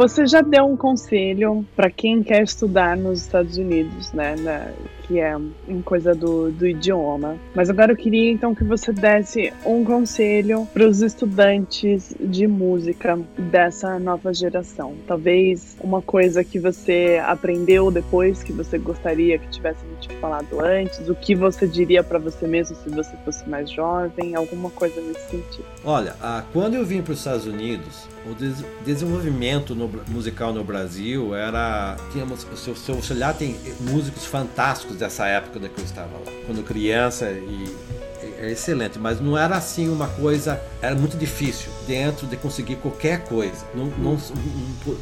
você 0.00 0.26
já 0.26 0.40
deu 0.40 0.64
um 0.64 0.78
conselho 0.78 1.62
para 1.76 1.90
quem 1.90 2.22
quer 2.22 2.42
estudar 2.42 2.96
nos 2.96 3.20
Estados 3.20 3.58
Unidos, 3.58 4.10
né? 4.14 4.34
Na, 4.34 4.72
que 5.10 5.18
é 5.18 5.36
em 5.68 5.82
coisa 5.82 6.14
do, 6.14 6.52
do 6.52 6.66
idioma. 6.66 7.36
Mas 7.52 7.68
agora 7.68 7.92
eu 7.92 7.96
queria 7.96 8.30
então 8.30 8.54
que 8.54 8.62
você 8.62 8.92
desse 8.92 9.52
um 9.66 9.84
conselho 9.84 10.66
para 10.72 10.86
os 10.86 11.02
estudantes 11.02 12.14
de 12.18 12.46
música 12.46 13.18
dessa 13.36 13.98
nova 13.98 14.32
geração. 14.32 14.94
Talvez 15.06 15.76
uma 15.80 16.00
coisa 16.00 16.44
que 16.44 16.58
você 16.58 17.20
aprendeu 17.26 17.90
depois 17.90 18.42
que 18.42 18.52
você 18.52 18.78
gostaria 18.78 19.36
que 19.36 19.48
tivesse 19.48 19.84
te 20.00 20.14
falado 20.14 20.60
antes, 20.60 21.08
o 21.08 21.14
que 21.14 21.34
você 21.34 21.66
diria 21.66 22.02
para 22.02 22.18
você 22.18 22.46
mesmo 22.46 22.74
se 22.76 22.88
você 22.88 23.14
fosse 23.24 23.46
mais 23.48 23.68
jovem, 23.70 24.34
alguma 24.34 24.70
coisa 24.70 25.00
nesse 25.00 25.28
sentido. 25.28 25.66
Olha, 25.84 26.14
ah, 26.22 26.44
quando 26.52 26.74
eu 26.74 26.86
vim 26.86 27.02
para 27.02 27.12
os 27.12 27.18
Estados 27.18 27.46
Unidos, 27.46 28.08
o 28.26 28.34
des 28.34 28.64
desenvolvimento 28.84 29.74
no, 29.74 29.90
musical 30.08 30.52
no 30.52 30.64
Brasil 30.64 31.34
era. 31.34 31.96
Tínhamos, 32.12 32.46
se, 32.54 32.70
você 32.70 33.12
olhar, 33.12 33.34
tem 33.34 33.56
músicos 33.80 34.24
fantásticos 34.26 34.96
dessa 34.96 35.26
época 35.26 35.58
da 35.58 35.68
que 35.68 35.78
eu 35.78 35.84
estava 35.84 36.12
lá, 36.12 36.32
quando 36.46 36.62
criança 36.62 37.30
e 37.30 38.00
é 38.40 38.50
excelente, 38.52 38.98
mas 38.98 39.20
não 39.20 39.36
era 39.36 39.54
assim 39.56 39.88
uma 39.90 40.08
coisa, 40.08 40.60
era 40.80 40.94
muito 40.94 41.16
difícil 41.16 41.70
dentro 41.86 42.26
de 42.26 42.38
conseguir 42.38 42.76
qualquer 42.76 43.24
coisa. 43.24 43.66
Não, 43.74 43.86
não, 43.86 44.18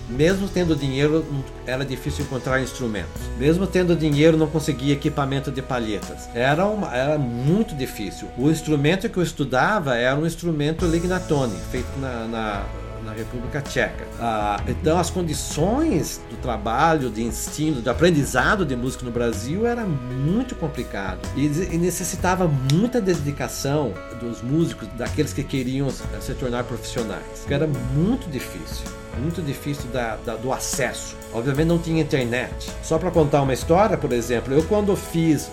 mesmo 0.09 0.49
tendo 0.49 0.75
dinheiro, 0.75 1.25
era 1.65 1.85
difícil 1.85 2.25
encontrar 2.25 2.61
instrumentos. 2.61 3.23
Mesmo 3.39 3.65
tendo 3.65 3.95
dinheiro, 3.95 4.37
não 4.37 4.49
conseguia 4.49 4.95
equipamento 4.95 5.53
de 5.53 5.63
palhetas. 5.63 6.29
Era, 6.35 6.67
uma, 6.67 6.95
era 6.95 7.17
muito 7.17 7.77
difícil. 7.77 8.29
O 8.37 8.51
instrumento 8.51 9.09
que 9.09 9.17
eu 9.17 9.23
estudava 9.23 9.95
era 9.95 10.17
um 10.17 10.27
instrumento 10.27 10.85
lignatone, 10.85 11.57
feito 11.71 11.97
na, 12.01 12.27
na 12.27 12.67
na 13.05 13.13
República 13.13 13.61
Tcheca. 13.61 14.07
Ah, 14.21 14.61
então, 14.67 14.99
as 14.99 15.11
condições 15.11 16.21
do 16.31 16.37
trabalho, 16.37 17.11
de 17.11 17.23
ensino, 17.23 17.81
de 17.81 17.89
aprendizado 17.89 18.65
de 18.65 18.77
música 18.77 19.05
no 19.05 19.11
Brasil 19.11 19.67
era 19.67 19.85
muito 19.85 20.55
complicado 20.55 21.21
e, 21.37 21.49
necessitava 21.79 22.51
muita 22.73 23.01
dedicação 23.01 23.93
dos 24.21 24.43
músicos, 24.43 24.89
daqueles 24.97 25.33
que 25.33 25.43
queriam 25.43 25.89
se 25.91 26.35
tornar 26.35 26.65
profissionais, 26.65 27.47
era 27.49 27.67
muito 27.67 28.31
difícil 28.31 28.87
muito 29.19 29.43
difícil 29.43 29.91
da, 29.91 30.17
da, 30.25 30.37
do 30.37 30.53
acesso. 30.53 31.17
Obviamente 31.33 31.67
não 31.67 31.79
tinha 31.79 32.01
internet. 32.01 32.71
Só 32.83 32.99
para 32.99 33.11
contar 33.11 33.43
uma 33.43 33.53
história, 33.53 33.97
por 33.97 34.13
exemplo, 34.13 34.55
eu 34.55 34.63
quando 34.65 34.95
fiz 34.97 35.51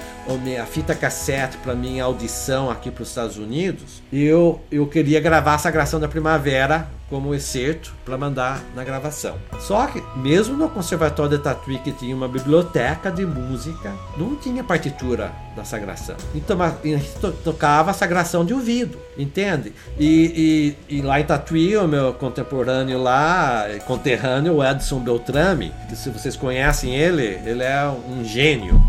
a 0.61 0.65
fita 0.65 0.95
cassete 0.95 1.57
para 1.57 1.75
minha 1.75 2.03
audição 2.03 2.69
aqui 2.69 2.89
para 2.89 3.03
os 3.03 3.09
Estados 3.09 3.37
Unidos, 3.37 4.01
eu, 4.11 4.61
eu 4.71 4.87
queria 4.87 5.19
gravar 5.19 5.55
a 5.55 5.57
Sagração 5.57 5.99
da 5.99 6.07
Primavera 6.07 6.87
como 7.09 7.35
excerto 7.35 7.93
para 8.03 8.17
mandar 8.17 8.63
na 8.75 8.83
gravação. 8.83 9.35
Só 9.59 9.85
que, 9.87 10.01
mesmo 10.15 10.57
no 10.57 10.69
Conservatório 10.69 11.37
de 11.37 11.43
Tatuí, 11.43 11.77
que 11.77 11.91
tinha 11.91 12.15
uma 12.15 12.27
biblioteca 12.27 13.11
de 13.11 13.25
música, 13.25 13.93
não 14.17 14.35
tinha 14.35 14.63
partitura 14.63 15.31
da 15.55 15.63
sagração. 15.63 16.15
Então 16.33 16.59
a 16.61 16.73
gente 16.83 17.11
tocava 17.43 17.91
a 17.91 17.93
sagração 17.93 18.43
de 18.43 18.53
ouvido, 18.53 18.97
entende? 19.17 19.71
E, 19.99 20.75
e, 20.89 20.97
e, 20.97 21.01
lá 21.01 21.19
em 21.19 21.23
Tatuí, 21.23 21.77
o 21.77 21.87
meu 21.87 22.13
contemporâneo 22.13 23.01
lá, 23.01 23.65
conterrâneo, 23.85 24.55
o 24.55 24.63
Edson 24.63 24.99
Beltrame, 24.99 25.71
que 25.87 25.95
se 25.95 26.09
vocês 26.09 26.35
conhecem 26.35 26.95
ele, 26.95 27.39
ele 27.45 27.63
é 27.63 27.87
um 27.87 28.23
gênio. 28.23 28.81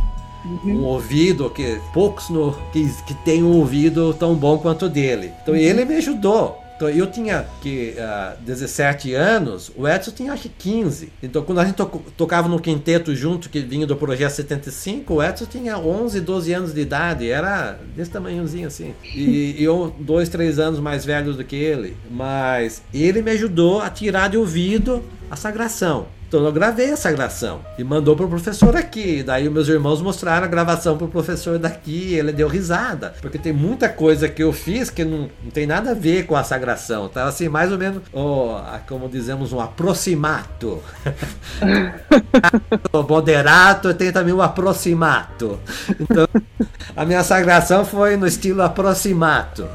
Uhum. 0.44 0.81
Um 0.81 0.85
ouvido 0.85 1.50
que 1.50 1.81
poucos 1.92 2.31
no, 2.31 2.52
que, 2.72 2.88
que 3.02 3.14
tem 3.24 3.42
um 3.42 3.57
ouvido 3.57 4.14
tão 4.14 4.35
bom 4.35 4.59
quanto 4.59 4.88
dele. 4.88 5.33
Então 5.42 5.52
uhum. 5.52 5.61
ele 5.61 5.85
me 5.85 5.96
ajudou 5.96 6.65
então 6.76 6.90
eu 6.90 7.06
tinha 7.06 7.46
que 7.62 7.94
uh, 7.96 8.02
ah, 8.02 8.36
17 8.40 9.14
anos, 9.14 9.72
o 9.74 9.88
Edson 9.88 10.10
tinha 10.10 10.32
acho 10.32 10.42
que 10.42 10.48
15. 10.50 11.12
Então 11.22 11.42
quando 11.42 11.60
a 11.60 11.64
gente 11.64 11.76
to 11.76 11.86
tocava 12.16 12.48
no 12.48 12.60
quinteto 12.60 13.14
junto, 13.14 13.48
que 13.48 13.60
vinha 13.60 13.86
do 13.86 13.96
projeto 13.96 14.30
75, 14.30 15.14
o 15.14 15.22
Edson 15.22 15.46
tinha 15.46 15.78
11, 15.78 16.20
12 16.20 16.52
anos 16.52 16.74
de 16.74 16.80
idade, 16.80 17.30
era 17.30 17.78
desse 17.94 18.10
tamanhozinho 18.10 18.66
assim. 18.66 18.94
E, 19.02 19.56
eu, 19.58 19.94
dois, 19.98 20.28
três 20.28 20.58
anos 20.58 20.78
mais 20.78 21.04
velho 21.04 21.32
do 21.32 21.44
que 21.44 21.56
ele. 21.56 21.96
Mas 22.10 22.82
ele 22.92 23.22
me 23.22 23.30
ajudou 23.30 23.80
a 23.80 23.88
tirar 23.88 24.28
de 24.28 24.36
ouvido 24.36 25.02
a 25.30 25.36
sagração. 25.36 26.06
Então 26.28 26.44
eu 26.44 26.52
gravei 26.52 26.90
essa 26.90 27.10
gravação 27.12 27.60
e 27.78 27.84
mandou 27.84 28.16
pro 28.16 28.28
professor 28.28 28.76
aqui. 28.76 29.22
Daí 29.22 29.48
meus 29.48 29.68
irmãos 29.68 30.02
mostraram 30.02 30.44
a 30.44 30.48
gravação 30.48 30.98
pro 30.98 31.08
professor 31.08 31.58
daqui. 31.58 32.14
ele 32.14 32.32
deu 32.32 32.48
risada. 32.48 33.14
Porque 33.20 33.38
tem 33.38 33.52
muita 33.52 33.88
coisa 33.88 34.28
que 34.28 34.42
eu 34.42 34.52
fiz 34.52 34.90
que 34.90 35.04
não, 35.04 35.30
não 35.42 35.50
tem 35.52 35.66
nada 35.66 35.92
a 35.92 35.94
ver 35.94 36.26
com 36.26 36.34
a 36.34 36.42
sagração. 36.42 37.08
Tá 37.08 37.24
assim, 37.24 37.48
mais 37.48 37.70
ou 37.70 37.78
menos, 37.78 38.02
oh, 38.12 38.56
como 38.88 39.08
dizemos, 39.08 39.52
um 39.52 39.60
aproximato. 39.60 40.82
o 42.92 43.02
moderato 43.02 43.94
tem 43.94 44.12
também 44.12 44.34
o 44.34 44.42
aproximato. 44.42 45.60
Então, 46.00 46.26
a 46.96 47.04
minha 47.04 47.22
sagração 47.22 47.84
foi 47.84 48.16
no 48.16 48.26
estilo 48.26 48.62
aproximato. 48.62 49.68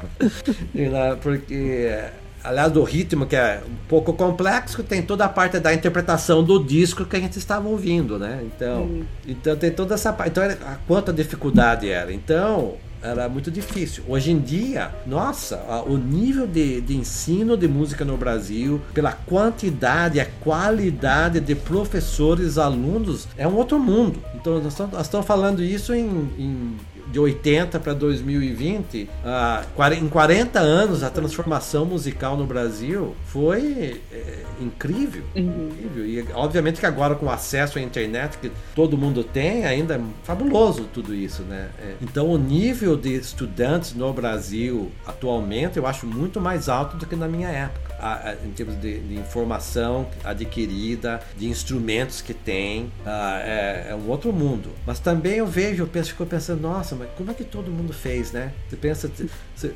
Porque 1.21 2.20
aliás 2.43 2.71
do 2.71 2.83
ritmo 2.83 3.25
que 3.25 3.35
é 3.35 3.61
um 3.65 3.75
pouco 3.87 4.13
complexo, 4.13 4.83
tem 4.83 5.01
toda 5.01 5.25
a 5.25 5.29
parte 5.29 5.59
da 5.59 5.73
interpretação 5.73 6.43
do 6.43 6.63
disco 6.63 7.05
que 7.05 7.15
a 7.15 7.19
gente 7.19 7.37
estava 7.37 7.67
ouvindo, 7.67 8.17
né? 8.17 8.41
Então, 8.45 8.83
hum. 8.83 9.03
então 9.27 9.55
tem 9.55 9.71
toda 9.71 9.95
essa 9.95 10.11
parte. 10.11 10.31
Então, 10.31 10.43
a 10.43 10.75
quanta 10.87 11.11
dificuldade 11.13 11.89
era. 11.89 12.11
Então, 12.13 12.75
era 13.01 13.27
muito 13.27 13.49
difícil. 13.49 14.03
Hoje 14.07 14.31
em 14.31 14.39
dia, 14.39 14.91
nossa, 15.05 15.57
o 15.87 15.97
nível 15.97 16.45
de, 16.45 16.81
de 16.81 16.95
ensino 16.95 17.57
de 17.57 17.67
música 17.67 18.05
no 18.05 18.15
Brasil, 18.15 18.79
pela 18.93 19.11
quantidade, 19.11 20.19
a 20.19 20.25
qualidade 20.25 21.39
de 21.39 21.55
professores, 21.55 22.57
alunos, 22.57 23.27
é 23.37 23.47
um 23.47 23.55
outro 23.55 23.79
mundo. 23.79 24.21
Então, 24.35 24.61
nós 24.61 24.79
estamos, 25.01 25.25
falando 25.25 25.63
isso 25.63 25.93
em, 25.93 26.05
em 26.37 26.77
de 27.11 27.19
80 27.19 27.79
para 27.79 27.93
2020, 27.93 29.09
uh, 29.23 29.93
em 29.93 30.07
40 30.07 30.59
anos 30.59 31.03
a 31.03 31.09
transformação 31.09 31.85
musical 31.85 32.37
no 32.37 32.45
Brasil 32.45 33.15
foi 33.25 34.01
é, 34.11 34.43
incrível, 34.61 35.23
uhum. 35.35 35.69
incrível. 35.69 36.05
E 36.05 36.25
obviamente 36.33 36.79
que 36.79 36.85
agora 36.85 37.15
com 37.15 37.29
acesso 37.29 37.77
à 37.77 37.81
internet 37.81 38.37
que 38.37 38.51
todo 38.73 38.97
mundo 38.97 39.23
tem, 39.23 39.65
ainda 39.65 39.95
é 39.95 40.01
fabuloso 40.23 40.85
tudo 40.93 41.13
isso, 41.13 41.43
né? 41.43 41.69
É, 41.79 41.95
então 42.01 42.29
o 42.29 42.37
nível 42.37 42.95
de 42.95 43.13
estudantes 43.15 43.93
no 43.93 44.11
Brasil 44.13 44.91
atualmente 45.05 45.77
eu 45.77 45.85
acho 45.85 46.05
muito 46.05 46.39
mais 46.39 46.69
alto 46.69 46.97
do 46.97 47.05
que 47.05 47.15
na 47.15 47.27
minha 47.27 47.49
época. 47.49 47.90
A, 48.01 48.29
a, 48.29 48.33
em 48.43 48.51
termos 48.51 48.75
de, 48.81 48.99
de, 48.99 49.15
informação 49.15 50.07
adquirida, 50.23 51.21
de 51.37 51.47
instrumentos 51.47 52.19
que 52.19 52.33
tem, 52.33 52.91
a, 53.05 53.39
é, 53.43 53.87
é, 53.89 53.95
um 53.95 54.09
outro 54.09 54.33
mundo. 54.33 54.69
Mas 54.87 54.99
também 54.99 55.33
eu 55.33 55.45
vejo, 55.45 55.83
eu 55.83 55.87
penso, 55.87 56.09
fico 56.09 56.25
pensando, 56.25 56.61
nossa, 56.61 56.95
mas 56.95 57.09
como 57.15 57.29
é 57.29 57.33
que 57.33 57.43
todo 57.43 57.69
mundo 57.69 57.93
fez, 57.93 58.31
né? 58.31 58.51
Você 58.67 58.75
pensa, 58.75 59.11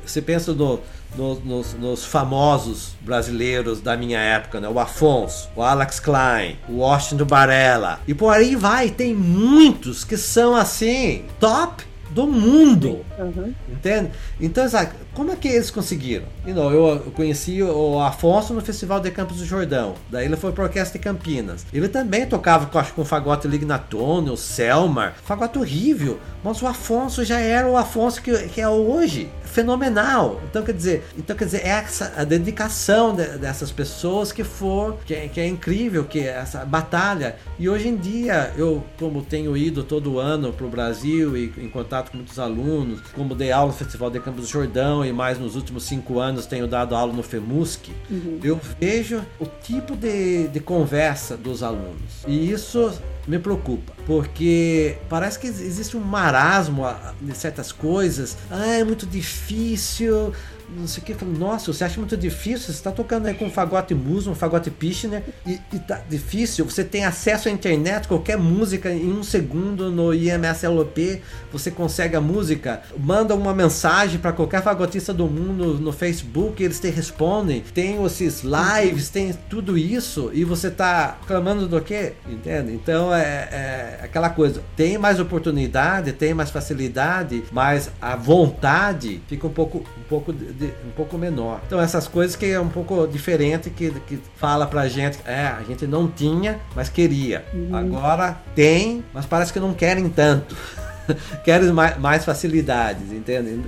você 0.04 0.20
pensa 0.20 0.52
no, 0.52 0.80
no, 1.16 1.34
nos, 1.40 1.74
nos, 1.74 2.04
famosos 2.04 2.94
brasileiros 3.00 3.80
da 3.80 3.96
minha 3.96 4.18
época, 4.18 4.60
né? 4.60 4.68
O 4.68 4.80
Afonso, 4.80 5.48
o 5.54 5.62
Alex 5.62 6.00
Klein, 6.00 6.58
o 6.68 6.78
Washington 6.78 7.24
Barella. 7.24 8.00
E 8.08 8.14
por 8.14 8.34
aí 8.34 8.56
vai, 8.56 8.90
tem 8.90 9.14
muitos 9.14 10.04
que 10.04 10.16
são 10.16 10.56
assim, 10.56 11.24
top 11.38 11.84
do 12.16 12.26
mundo. 12.26 13.04
Uhum. 13.18 13.52
Entende? 13.68 14.10
Então, 14.40 14.66
sabe, 14.70 14.92
como 15.12 15.30
é 15.30 15.36
que 15.36 15.48
eles 15.48 15.70
conseguiram? 15.70 16.24
You 16.46 16.54
know, 16.54 16.72
eu 16.72 17.12
conheci 17.14 17.62
o 17.62 18.00
Afonso 18.00 18.54
no 18.54 18.62
Festival 18.62 19.00
de 19.00 19.10
Campos 19.10 19.36
do 19.36 19.44
Jordão. 19.44 19.94
Daí 20.10 20.24
ele 20.24 20.34
foi 20.34 20.50
para 20.50 20.64
a 20.64 20.66
Orquestra 20.66 20.98
de 20.98 21.04
Campinas. 21.04 21.66
Ele 21.74 21.88
também 21.88 22.24
tocava 22.24 22.64
com, 22.66 22.78
acho, 22.78 22.94
com 22.94 23.02
o 23.02 23.04
fagote 23.04 23.46
Lignatone, 23.46 24.30
o 24.30 24.36
Selmar. 24.36 25.14
Fagote 25.24 25.58
horrível. 25.58 26.18
Mas 26.42 26.62
o 26.62 26.66
Afonso 26.66 27.22
já 27.22 27.38
era 27.38 27.68
o 27.68 27.76
Afonso 27.76 28.22
que, 28.22 28.48
que 28.48 28.62
é 28.62 28.68
hoje 28.68 29.28
fenomenal. 29.56 30.42
Então 30.50 30.62
quer 30.62 30.74
dizer, 30.74 31.04
então 31.16 31.34
quer 31.34 31.46
dizer, 31.46 31.62
é 31.64 31.68
essa 31.68 32.12
a 32.14 32.24
dedicação 32.24 33.14
de, 33.14 33.24
dessas 33.38 33.72
pessoas 33.72 34.30
que 34.30 34.44
for 34.44 34.98
que 35.06 35.14
é, 35.14 35.28
que 35.28 35.40
é 35.40 35.46
incrível, 35.46 36.04
que 36.04 36.20
é 36.20 36.26
essa 36.26 36.62
batalha. 36.62 37.36
E 37.58 37.66
hoje 37.66 37.88
em 37.88 37.96
dia 37.96 38.52
eu 38.58 38.84
como 38.98 39.22
tenho 39.22 39.56
ido 39.56 39.82
todo 39.82 40.18
ano 40.18 40.52
para 40.52 40.66
o 40.66 40.68
Brasil 40.68 41.34
e 41.38 41.50
em 41.56 41.70
contato 41.70 42.10
com 42.10 42.18
muitos 42.18 42.38
alunos, 42.38 43.00
como 43.14 43.34
dei 43.34 43.50
aula 43.50 43.68
no 43.68 43.78
Festival 43.78 44.10
de 44.10 44.20
Campos 44.20 44.42
do 44.42 44.46
Jordão 44.46 45.02
e 45.02 45.10
mais 45.10 45.38
nos 45.38 45.56
últimos 45.56 45.84
cinco 45.84 46.18
anos 46.20 46.44
tenho 46.44 46.66
dado 46.66 46.94
aula 46.94 47.14
no 47.14 47.22
FEMUSC, 47.22 47.92
uhum. 48.10 48.40
eu 48.42 48.60
vejo 48.78 49.24
o 49.40 49.46
tipo 49.46 49.96
de, 49.96 50.48
de 50.48 50.60
conversa 50.60 51.34
dos 51.34 51.62
alunos. 51.62 52.24
E 52.26 52.50
isso 52.50 52.92
me 53.26 53.38
preocupa, 53.38 53.92
porque 54.06 54.98
parece 55.08 55.38
que 55.38 55.46
existe 55.46 55.96
um 55.96 56.00
marasmo 56.00 56.84
de 57.20 57.36
certas 57.36 57.72
coisas. 57.72 58.36
Ah, 58.50 58.66
é 58.66 58.84
muito 58.84 59.06
difícil 59.06 60.32
não 60.68 60.86
sei 60.86 61.02
o 61.02 61.06
que. 61.06 61.24
Nossa, 61.24 61.72
você 61.72 61.84
acha 61.84 61.98
muito 61.98 62.16
difícil? 62.16 62.66
Você 62.66 62.72
está 62.72 62.90
tocando 62.90 63.26
aí 63.26 63.34
com 63.34 63.46
um 63.46 63.50
fagote 63.50 63.94
Muso, 63.94 64.30
um 64.30 64.34
fagote 64.34 64.70
Pichner, 64.70 65.22
e, 65.46 65.60
e 65.72 65.78
tá 65.78 66.00
difícil. 66.08 66.64
Você 66.64 66.84
tem 66.84 67.04
acesso 67.04 67.48
à 67.48 67.52
internet, 67.52 68.08
qualquer 68.08 68.36
música 68.36 68.90
em 68.90 69.12
um 69.12 69.22
segundo 69.22 69.90
no 69.90 70.12
IMSLP, 70.12 71.22
você 71.52 71.70
consegue 71.70 72.16
a 72.16 72.20
música, 72.20 72.82
manda 72.98 73.34
uma 73.34 73.54
mensagem 73.54 74.18
para 74.18 74.32
qualquer 74.32 74.62
fagotista 74.62 75.12
do 75.12 75.26
mundo 75.26 75.74
no 75.74 75.92
Facebook, 75.92 76.62
eles 76.62 76.80
te 76.80 76.88
respondem. 76.88 77.62
Tem 77.74 78.04
esses 78.04 78.42
lives, 78.42 79.08
tem 79.08 79.32
tudo 79.48 79.76
isso, 79.76 80.30
e 80.32 80.44
você 80.44 80.70
tá 80.70 81.18
clamando 81.26 81.66
do 81.66 81.80
quê? 81.80 82.14
Entende? 82.28 82.72
Então 82.72 83.14
é, 83.14 83.20
é 83.22 84.00
aquela 84.02 84.30
coisa, 84.30 84.62
tem 84.76 84.98
mais 84.98 85.20
oportunidade, 85.20 86.12
tem 86.12 86.34
mais 86.34 86.50
facilidade, 86.50 87.44
mas 87.52 87.90
a 88.00 88.16
vontade 88.16 89.20
fica 89.28 89.46
um 89.46 89.52
pouco, 89.52 89.78
um 89.78 90.02
pouco 90.08 90.32
de, 90.58 90.66
um 90.86 90.90
pouco 90.94 91.16
menor. 91.18 91.60
Então 91.66 91.80
essas 91.80 92.08
coisas 92.08 92.36
que 92.36 92.46
é 92.46 92.60
um 92.60 92.68
pouco 92.68 93.06
diferente 93.06 93.70
que, 93.70 93.90
que 94.00 94.18
fala 94.36 94.66
pra 94.66 94.88
gente, 94.88 95.18
é, 95.24 95.46
a 95.46 95.62
gente 95.62 95.86
não 95.86 96.08
tinha, 96.08 96.58
mas 96.74 96.88
queria. 96.88 97.44
Uhum. 97.52 97.74
Agora 97.74 98.36
tem, 98.54 99.04
mas 99.12 99.26
parece 99.26 99.52
que 99.52 99.60
não 99.60 99.74
querem 99.74 100.08
tanto. 100.08 100.56
querem 101.44 101.70
mais, 101.72 101.98
mais 101.98 102.24
facilidades, 102.24 103.12
entende? 103.12 103.60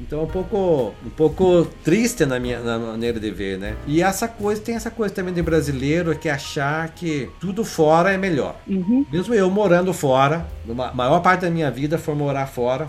Então 0.00 0.20
é 0.20 0.22
um 0.22 0.26
pouco, 0.26 0.94
um 1.04 1.10
pouco 1.10 1.68
triste 1.84 2.24
na 2.24 2.38
minha 2.40 2.60
na 2.60 2.78
maneira 2.78 3.20
de 3.20 3.30
ver, 3.30 3.58
né? 3.58 3.76
E 3.86 4.02
essa 4.02 4.26
coisa, 4.26 4.60
tem 4.60 4.74
essa 4.74 4.90
coisa 4.90 5.14
também 5.14 5.34
de 5.34 5.42
brasileiro 5.42 6.16
que 6.16 6.28
achar 6.28 6.88
que 6.88 7.28
tudo 7.38 7.64
fora 7.64 8.12
é 8.12 8.16
melhor. 8.16 8.56
Uhum. 8.66 9.04
Mesmo 9.12 9.34
eu 9.34 9.50
morando 9.50 9.92
fora, 9.92 10.46
a 10.68 10.92
maior 10.94 11.20
parte 11.20 11.42
da 11.42 11.50
minha 11.50 11.70
vida 11.70 11.98
foi 11.98 12.14
morar 12.14 12.46
fora, 12.46 12.88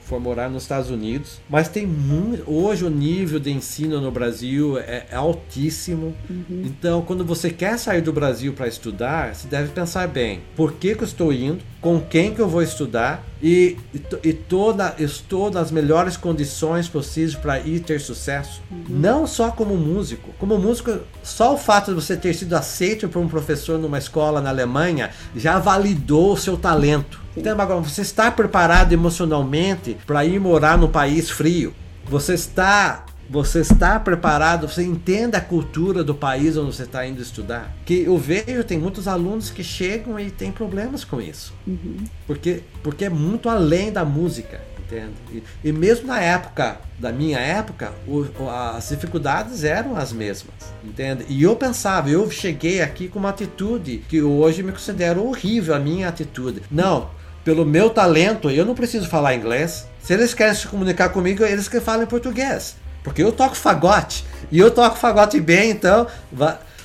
foi 0.00 0.18
morar 0.18 0.48
nos 0.48 0.62
Estados 0.62 0.90
Unidos, 0.90 1.40
mas 1.48 1.68
tem 1.68 1.86
muito, 1.86 2.50
hoje 2.50 2.84
o 2.84 2.90
nível 2.90 3.38
de 3.38 3.50
ensino 3.50 4.00
no 4.00 4.10
Brasil 4.10 4.78
é, 4.78 5.06
é 5.10 5.16
altíssimo. 5.16 6.14
Uhum. 6.28 6.62
Então, 6.64 7.02
quando 7.02 7.24
você 7.24 7.50
quer 7.50 7.78
sair 7.78 8.00
do 8.00 8.12
Brasil 8.12 8.52
para 8.52 8.66
estudar, 8.66 9.34
você 9.34 9.46
deve 9.46 9.70
pensar 9.70 10.08
bem, 10.08 10.40
por 10.54 10.72
que, 10.72 10.94
que 10.94 11.02
eu 11.02 11.06
estou 11.06 11.32
indo? 11.32 11.58
Com 11.80 12.00
quem 12.00 12.34
que 12.34 12.40
eu 12.40 12.48
vou 12.48 12.62
estudar? 12.62 13.24
E, 13.42 13.76
e, 13.94 14.00
e 14.24 14.32
toda, 14.32 14.94
estou 14.98 15.50
nas 15.50 15.70
melhores 15.70 16.16
condições 16.16 16.45
possíveis 16.88 17.34
para 17.34 17.60
ir 17.60 17.80
ter 17.80 18.00
sucesso. 18.00 18.62
Uhum. 18.70 18.84
Não 18.88 19.26
só 19.26 19.50
como 19.50 19.76
músico. 19.76 20.30
Como 20.38 20.58
músico, 20.58 20.98
só 21.22 21.54
o 21.54 21.58
fato 21.58 21.94
de 21.94 21.94
você 21.94 22.16
ter 22.16 22.34
sido 22.34 22.54
aceito 22.54 23.08
por 23.08 23.20
um 23.20 23.28
professor 23.28 23.78
numa 23.78 23.98
escola 23.98 24.40
na 24.40 24.50
Alemanha 24.50 25.10
já 25.34 25.58
validou 25.58 26.32
o 26.32 26.36
seu 26.36 26.56
talento. 26.56 27.20
Então, 27.36 27.58
agora, 27.60 27.80
você 27.80 28.02
está 28.02 28.30
preparado 28.30 28.92
emocionalmente 28.92 29.96
para 30.06 30.24
ir 30.24 30.40
morar 30.40 30.78
num 30.78 30.88
país 30.88 31.30
frio? 31.30 31.74
Você 32.08 32.34
está 32.34 33.04
você 33.28 33.60
está 33.60 33.98
preparado? 33.98 34.68
Você 34.68 34.84
entende 34.84 35.36
a 35.36 35.40
cultura 35.40 36.04
do 36.04 36.14
país 36.14 36.56
onde 36.56 36.74
você 36.74 36.84
está 36.84 37.06
indo 37.06 37.20
estudar? 37.20 37.74
Que 37.84 38.04
eu 38.04 38.16
vejo, 38.16 38.62
tem 38.62 38.78
muitos 38.78 39.08
alunos 39.08 39.50
que 39.50 39.64
chegam 39.64 40.18
e 40.18 40.30
têm 40.30 40.52
problemas 40.52 41.04
com 41.04 41.20
isso. 41.20 41.52
Uhum. 41.66 41.96
Porque, 42.26 42.62
porque 42.82 43.06
é 43.06 43.10
muito 43.10 43.48
além 43.48 43.90
da 43.90 44.04
música. 44.04 44.60
Entende? 44.86 45.14
E, 45.32 45.68
e 45.68 45.72
mesmo 45.72 46.06
na 46.06 46.20
época, 46.20 46.78
da 46.98 47.10
minha 47.10 47.38
época, 47.38 47.92
o, 48.06 48.24
as 48.48 48.88
dificuldades 48.88 49.64
eram 49.64 49.96
as 49.96 50.12
mesmas. 50.12 50.54
Entende? 50.84 51.26
E 51.28 51.42
eu 51.42 51.56
pensava, 51.56 52.08
eu 52.08 52.30
cheguei 52.30 52.80
aqui 52.80 53.08
com 53.08 53.18
uma 53.18 53.30
atitude 53.30 54.04
que 54.08 54.22
hoje 54.22 54.62
me 54.62 54.70
considero 54.70 55.26
horrível, 55.26 55.74
a 55.74 55.78
minha 55.78 56.08
atitude. 56.08 56.62
Não, 56.70 57.10
pelo 57.44 57.66
meu 57.66 57.90
talento, 57.90 58.48
eu 58.48 58.64
não 58.64 58.74
preciso 58.74 59.08
falar 59.08 59.34
inglês. 59.34 59.86
Se 60.00 60.14
eles 60.14 60.32
querem 60.32 60.54
se 60.54 60.68
comunicar 60.68 61.08
comigo, 61.08 61.42
eles 61.42 61.68
que 61.68 61.80
falam 61.80 62.06
português. 62.06 62.76
Porque 63.02 63.22
eu 63.22 63.32
toco 63.32 63.56
fagote. 63.56 64.24
E 64.52 64.58
eu 64.58 64.70
toco 64.70 64.96
fagote 64.96 65.40
bem, 65.40 65.70
então. 65.70 66.06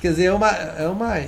Quer 0.02 0.10
dizer, 0.10 0.26
é 0.26 0.34
uma, 0.34 0.50
é 0.50 0.88
uma 0.88 1.20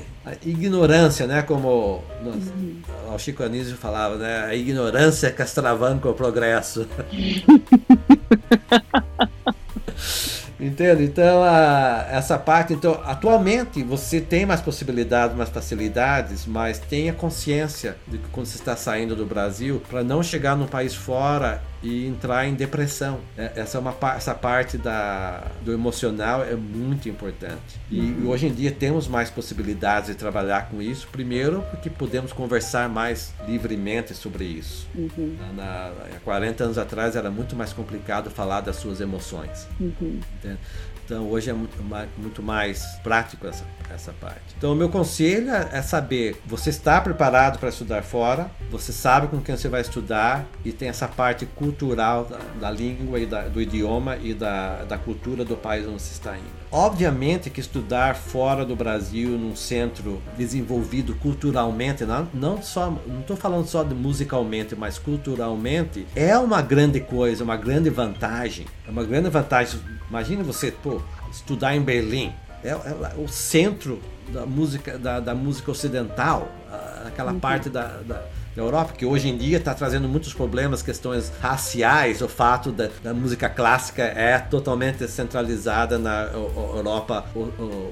ignorância, 0.46 1.28
né? 1.28 1.42
Como 1.42 2.04
uhum. 2.24 2.82
o 3.14 3.20
Chico 3.20 3.44
Anísio 3.44 3.76
falava, 3.76 4.18
né? 4.18 4.46
A 4.46 4.56
ignorância 4.56 5.32
que 5.32 5.42
extravanca 5.42 6.10
o 6.10 6.14
progresso. 6.14 6.88
Entende? 10.60 11.04
Então, 11.04 11.44
a, 11.44 12.08
essa 12.10 12.38
parte. 12.38 12.74
Então, 12.74 13.02
atualmente 13.04 13.84
você 13.84 14.22
tem 14.22 14.46
mais 14.46 14.62
possibilidades, 14.62 15.36
mais 15.36 15.50
facilidades, 15.50 16.46
mas 16.46 16.80
tenha 16.80 17.12
consciência 17.12 17.98
de 18.08 18.18
que 18.18 18.30
quando 18.30 18.46
você 18.46 18.58
está 18.58 18.76
saindo 18.76 19.14
do 19.16 19.26
Brasil, 19.26 19.82
para 19.90 20.04
não 20.04 20.24
chegar 20.24 20.56
num 20.56 20.68
país 20.68 20.96
fora 20.96 21.62
e 21.84 22.08
entrar 22.08 22.48
em 22.48 22.56
depressão. 22.56 23.20
É, 23.38 23.52
essa 23.58 23.78
é 23.78 23.82
uma 23.82 23.94
essa 24.16 24.34
parte 24.34 24.78
da, 24.78 25.52
do 25.64 25.74
emocional 25.74 26.44
é 26.44 26.56
muito 26.56 27.10
importante. 27.10 27.80
E 27.92 28.00
uhum. 28.00 28.30
hoje 28.30 28.48
em 28.48 28.54
dia 28.54 28.72
temos 28.72 29.08
mais 29.08 29.30
possibilidades 29.30 30.10
de 30.10 30.16
trabalhar 30.16 30.70
com 30.70 30.82
isso. 30.82 31.08
Primeiro, 31.12 31.62
porque 31.70 31.90
podemos 31.90 32.32
conversar 32.32 32.88
mais 32.88 33.34
livremente 33.46 34.14
sobre 34.14 34.46
isso. 34.46 34.88
Uhum. 34.96 35.36
Na, 35.56 35.92
há 36.16 36.20
40 36.24 36.64
anos 36.64 36.78
atrás 36.78 37.16
era 37.16 37.30
muito 37.30 37.56
mais 37.56 37.74
complicado 37.74 38.30
falar 38.32 38.62
das 38.62 38.78
suas 38.78 39.02
emoções. 39.02 39.68
Uhum. 39.80 40.20
Então 41.06 41.30
hoje 41.30 41.50
é 41.50 41.54
muito 41.54 41.84
mais, 41.84 42.10
muito 42.18 42.42
mais 42.42 42.86
prático 43.04 43.46
essa, 43.46 43.66
essa 43.94 44.14
parte. 44.14 44.56
Então 44.58 44.72
o 44.72 44.76
meu 44.76 44.90
conselho 44.90 45.52
é 45.52 45.82
saber, 45.82 46.42
você 46.46 46.70
está 46.70 47.02
preparado 47.02 47.60
para 47.60 47.70
estudar 47.70 48.04
fora, 48.04 48.50
você 48.72 48.94
sabe 48.94 49.28
com 49.28 49.42
quem 49.42 49.58
você 49.58 49.68
vai 49.68 49.82
estudar 49.82 50.46
e 50.64 50.72
tem 50.72 50.88
essa 50.88 51.08
parte 51.08 51.46
cultural 51.46 51.73
da, 52.24 52.40
da 52.60 52.72
língua 52.72 53.20
e 53.20 53.26
da, 53.26 53.48
do 53.48 53.62
idioma 53.62 54.18
e 54.18 54.34
da, 54.34 54.84
da 54.84 54.98
cultura 54.98 55.44
do 55.44 55.56
país 55.56 55.88
onde 55.88 56.02
você 56.02 56.14
está 56.14 56.38
indo. 56.38 56.64
Obviamente 56.72 57.50
que 57.50 57.60
estudar 57.60 58.16
fora 58.16 58.66
do 58.66 58.76
Brasil, 58.76 59.30
num 59.30 59.56
centro 59.56 60.22
desenvolvido 60.38 61.14
culturalmente, 61.16 62.04
não, 62.04 62.28
não 62.34 62.62
só, 62.62 62.90
não 63.08 63.22
estou 63.22 63.38
falando 63.38 63.68
só 63.68 63.84
de 63.84 63.94
musicalmente, 63.94 64.76
mas 64.76 64.98
culturalmente, 64.98 66.08
é 66.16 66.38
uma 66.38 66.62
grande 66.62 67.00
coisa, 67.00 67.44
uma 67.44 67.58
grande 67.58 67.90
vantagem. 67.90 68.66
É 68.88 68.92
uma 68.92 69.04
grande 69.04 69.30
vantagem. 69.30 69.80
Imagina 70.10 70.44
você, 70.44 70.72
pô, 70.72 71.02
estudar 71.32 71.76
em 71.76 71.82
Berlim, 71.82 72.34
é, 72.64 72.70
é 72.70 73.14
o 73.18 73.28
centro 73.28 74.00
da 74.30 74.46
música, 74.46 74.98
da, 74.98 75.20
da 75.20 75.36
música 75.36 75.72
ocidental. 75.72 76.48
Naquela 77.04 77.34
uhum. 77.34 77.40
parte 77.40 77.70
da, 77.70 78.00
da 78.02 78.24
da 78.56 78.62
Europa, 78.62 78.94
que 78.94 79.06
hoje 79.06 79.30
em 79.30 79.38
dia 79.38 79.58
está 79.58 79.74
trazendo 79.74 80.08
muitos 80.08 80.34
problemas, 80.34 80.82
questões 80.82 81.32
raciais, 81.42 82.22
o 82.22 82.28
fato 82.28 82.72
da, 82.72 82.90
da 83.04 83.14
música 83.14 83.50
clássica 83.50 84.04
é 84.04 84.38
totalmente 84.38 85.08
centralizada 85.08 85.98
na 85.98 86.30
Europa 86.76 87.26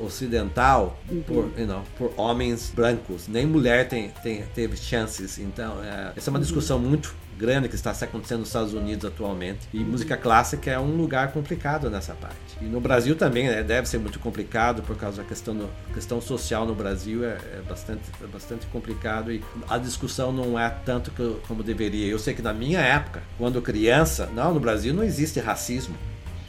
ocidental 0.03 0.99
uhum. 1.09 1.21
por, 1.23 1.51
you 1.57 1.67
know, 1.67 1.83
por 1.97 2.13
homens 2.17 2.71
brancos. 2.73 3.27
Nem 3.27 3.45
mulher 3.45 3.87
tem, 3.87 4.09
tem, 4.21 4.43
teve 4.53 4.77
chances. 4.77 5.39
Então, 5.39 5.83
é, 5.83 6.13
essa 6.15 6.29
é 6.29 6.31
uma 6.31 6.37
uhum. 6.37 6.43
discussão 6.43 6.79
muito 6.79 7.15
grande 7.41 7.67
que 7.67 7.73
está 7.73 7.89
acontecendo 7.89 8.41
nos 8.41 8.49
Estados 8.49 8.73
Unidos 8.73 9.03
atualmente. 9.03 9.67
E 9.73 9.79
música 9.79 10.15
clássica 10.15 10.69
é 10.69 10.79
um 10.79 10.95
lugar 10.95 11.31
complicado 11.31 11.89
nessa 11.89 12.13
parte. 12.13 12.35
E 12.61 12.65
no 12.65 12.79
Brasil 12.79 13.15
também 13.15 13.47
né, 13.47 13.63
deve 13.63 13.89
ser 13.89 13.97
muito 13.97 14.19
complicado 14.19 14.83
por 14.83 14.95
causa 14.95 15.23
da 15.23 15.27
questão, 15.27 15.67
questão 15.91 16.21
social 16.21 16.67
no 16.67 16.75
Brasil 16.75 17.25
é, 17.25 17.31
é, 17.31 17.61
bastante, 17.67 18.03
é 18.23 18.27
bastante 18.27 18.67
complicado 18.67 19.31
e 19.31 19.43
a 19.67 19.79
discussão 19.79 20.31
não 20.31 20.57
é 20.57 20.69
tanto 20.85 21.09
que, 21.09 21.37
como 21.47 21.63
deveria. 21.63 22.05
Eu 22.05 22.19
sei 22.19 22.35
que 22.35 22.43
na 22.43 22.53
minha 22.53 22.79
época, 22.79 23.23
quando 23.39 23.59
criança, 23.59 24.29
não, 24.35 24.53
no 24.53 24.59
Brasil 24.59 24.93
não 24.93 25.03
existe 25.03 25.39
racismo. 25.39 25.95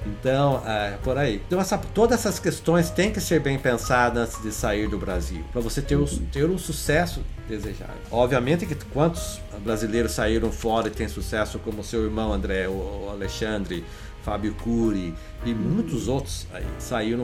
Então, 0.05 0.61
é, 0.65 0.97
por 1.03 1.17
aí. 1.17 1.41
Então, 1.47 1.59
essa, 1.59 1.77
todas 1.77 2.19
essas 2.19 2.39
questões 2.39 2.89
têm 2.89 3.11
que 3.11 3.19
ser 3.19 3.39
bem 3.39 3.57
pensadas 3.57 4.29
antes 4.29 4.41
de 4.41 4.51
sair 4.51 4.87
do 4.87 4.97
Brasil, 4.97 5.43
para 5.51 5.61
você 5.61 5.81
ter, 5.81 5.95
o, 5.95 6.05
ter 6.31 6.45
um 6.49 6.57
sucesso 6.57 7.21
desejado. 7.47 7.93
Obviamente 8.11 8.65
que 8.65 8.75
quantos 8.93 9.39
brasileiros 9.63 10.11
saíram 10.11 10.51
fora 10.51 10.87
e 10.87 10.91
têm 10.91 11.07
sucesso, 11.07 11.59
como 11.59 11.83
seu 11.83 12.03
irmão 12.03 12.31
André, 12.31 12.67
o 12.67 13.09
Alexandre, 13.09 13.83
Fábio 14.23 14.55
Cury 14.55 15.13
e 15.45 15.53
muitos 15.53 16.07
outros 16.07 16.47
aí 16.51 16.65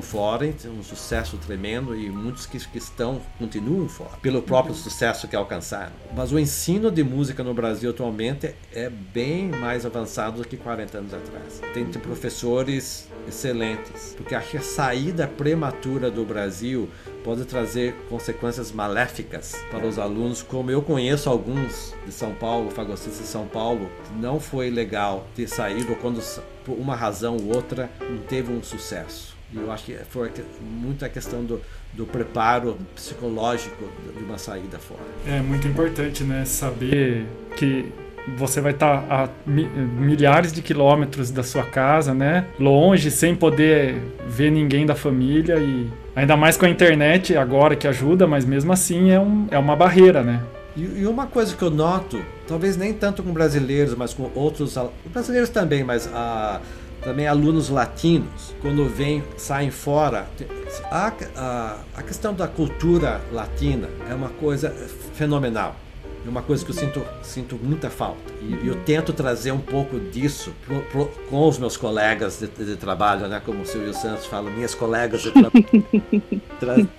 fora, 0.01 0.45
então, 0.45 0.71
um 0.73 0.83
sucesso 0.83 1.37
tremendo 1.37 1.95
e 1.95 2.09
muitos 2.09 2.45
que, 2.45 2.59
que 2.59 2.77
estão 2.77 3.21
continuam 3.37 3.87
fora 3.89 4.11
pelo 4.21 4.41
próprio 4.41 4.75
sucesso 4.75 5.27
que 5.27 5.35
alcançaram. 5.35 5.91
Mas 6.15 6.31
o 6.31 6.39
ensino 6.39 6.91
de 6.91 7.03
música 7.03 7.43
no 7.43 7.53
Brasil 7.53 7.89
atualmente 7.89 8.53
é 8.73 8.89
bem 8.89 9.49
mais 9.49 9.85
avançado 9.85 10.41
do 10.41 10.47
que 10.47 10.57
40 10.57 10.97
anos 10.97 11.13
atrás. 11.13 11.61
Tem 11.73 11.85
professores 11.85 13.07
excelentes, 13.27 14.15
porque 14.17 14.35
a 14.35 14.41
saída 14.61 15.27
prematura 15.27 16.09
do 16.09 16.23
Brasil 16.23 16.89
pode 17.23 17.45
trazer 17.45 17.93
consequências 18.09 18.71
maléficas 18.71 19.55
para 19.69 19.85
os 19.85 19.99
alunos, 19.99 20.41
como 20.41 20.71
eu 20.71 20.81
conheço 20.81 21.29
alguns 21.29 21.93
de 22.05 22.11
São 22.11 22.33
Paulo, 22.33 22.71
fagocistas 22.71 23.19
de 23.19 23.27
São 23.27 23.47
Paulo, 23.47 23.89
não 24.19 24.39
foi 24.39 24.69
legal 24.69 25.27
ter 25.35 25.47
saído 25.47 25.95
quando 25.95 26.21
por 26.65 26.73
uma 26.77 26.95
razão 26.95 27.37
ou 27.37 27.55
outra 27.55 27.89
não 28.11 28.19
teve 28.19 28.51
um 28.51 28.61
sucesso. 28.61 29.35
E 29.53 29.57
eu 29.57 29.71
acho 29.71 29.85
que 29.85 29.97
foi 30.09 30.31
muito 30.61 31.03
a 31.03 31.09
questão 31.09 31.43
do, 31.43 31.61
do 31.93 32.05
preparo 32.05 32.77
psicológico 32.95 33.85
de 34.17 34.23
uma 34.23 34.37
saída 34.37 34.79
fora. 34.79 35.01
É 35.27 35.41
muito 35.41 35.67
importante, 35.67 36.23
né, 36.23 36.45
saber 36.45 37.25
que 37.57 37.91
você 38.37 38.61
vai 38.61 38.71
estar 38.71 39.03
a 39.09 39.29
milhares 39.45 40.53
de 40.53 40.61
quilômetros 40.61 41.31
da 41.31 41.43
sua 41.43 41.63
casa, 41.63 42.13
né? 42.13 42.45
Longe, 42.59 43.09
sem 43.09 43.35
poder 43.35 43.95
ver 44.27 44.51
ninguém 44.51 44.85
da 44.85 44.95
família 44.95 45.57
e 45.57 45.89
ainda 46.15 46.37
mais 46.37 46.55
com 46.55 46.65
a 46.65 46.69
internet 46.69 47.35
agora 47.35 47.75
que 47.75 47.87
ajuda, 47.87 48.27
mas 48.27 48.45
mesmo 48.45 48.71
assim 48.71 49.09
é, 49.09 49.19
um, 49.19 49.47
é 49.49 49.57
uma 49.57 49.75
barreira, 49.75 50.23
né? 50.23 50.41
E, 50.77 51.01
e 51.01 51.05
uma 51.05 51.27
coisa 51.27 51.55
que 51.55 51.63
eu 51.63 51.71
noto, 51.71 52.21
talvez 52.47 52.77
nem 52.77 52.93
tanto 52.93 53.23
com 53.23 53.31
brasileiros, 53.33 53.95
mas 53.95 54.13
com 54.13 54.29
outros 54.35 54.77
brasileiros 55.11 55.49
também, 55.49 55.83
mas 55.83 56.07
a 56.13 56.61
também 57.01 57.27
alunos 57.27 57.69
latinos, 57.69 58.55
quando 58.61 58.87
vêm, 58.87 59.23
saem 59.37 59.71
fora. 59.71 60.27
A, 60.91 61.11
a, 61.35 61.77
a 61.95 62.03
questão 62.03 62.33
da 62.33 62.47
cultura 62.47 63.21
latina 63.31 63.89
é 64.09 64.13
uma 64.13 64.29
coisa 64.29 64.69
fenomenal. 65.13 65.75
É 66.25 66.29
uma 66.29 66.41
coisa 66.41 66.63
que 66.63 66.71
eu 66.71 66.75
sinto, 66.75 67.03
sinto 67.23 67.59
muita 67.61 67.89
falta. 67.89 68.19
E 68.41 68.67
eu 68.67 68.75
tento 68.83 69.11
trazer 69.11 69.51
um 69.51 69.59
pouco 69.59 69.99
disso 69.99 70.53
pro, 70.65 70.81
pro, 70.83 71.05
com 71.29 71.47
os 71.47 71.57
meus 71.57 71.75
colegas 71.75 72.39
de, 72.39 72.47
de, 72.65 72.75
trabalho, 72.75 73.27
né? 73.27 73.41
Como 73.43 73.61
o 73.61 73.65
Silvio 73.65 73.93
Santos 73.93 74.25
fala, 74.25 74.49
minhas 74.49 74.75
colegas 74.75 75.21
de 75.21 75.31
trabalho. 75.31 75.63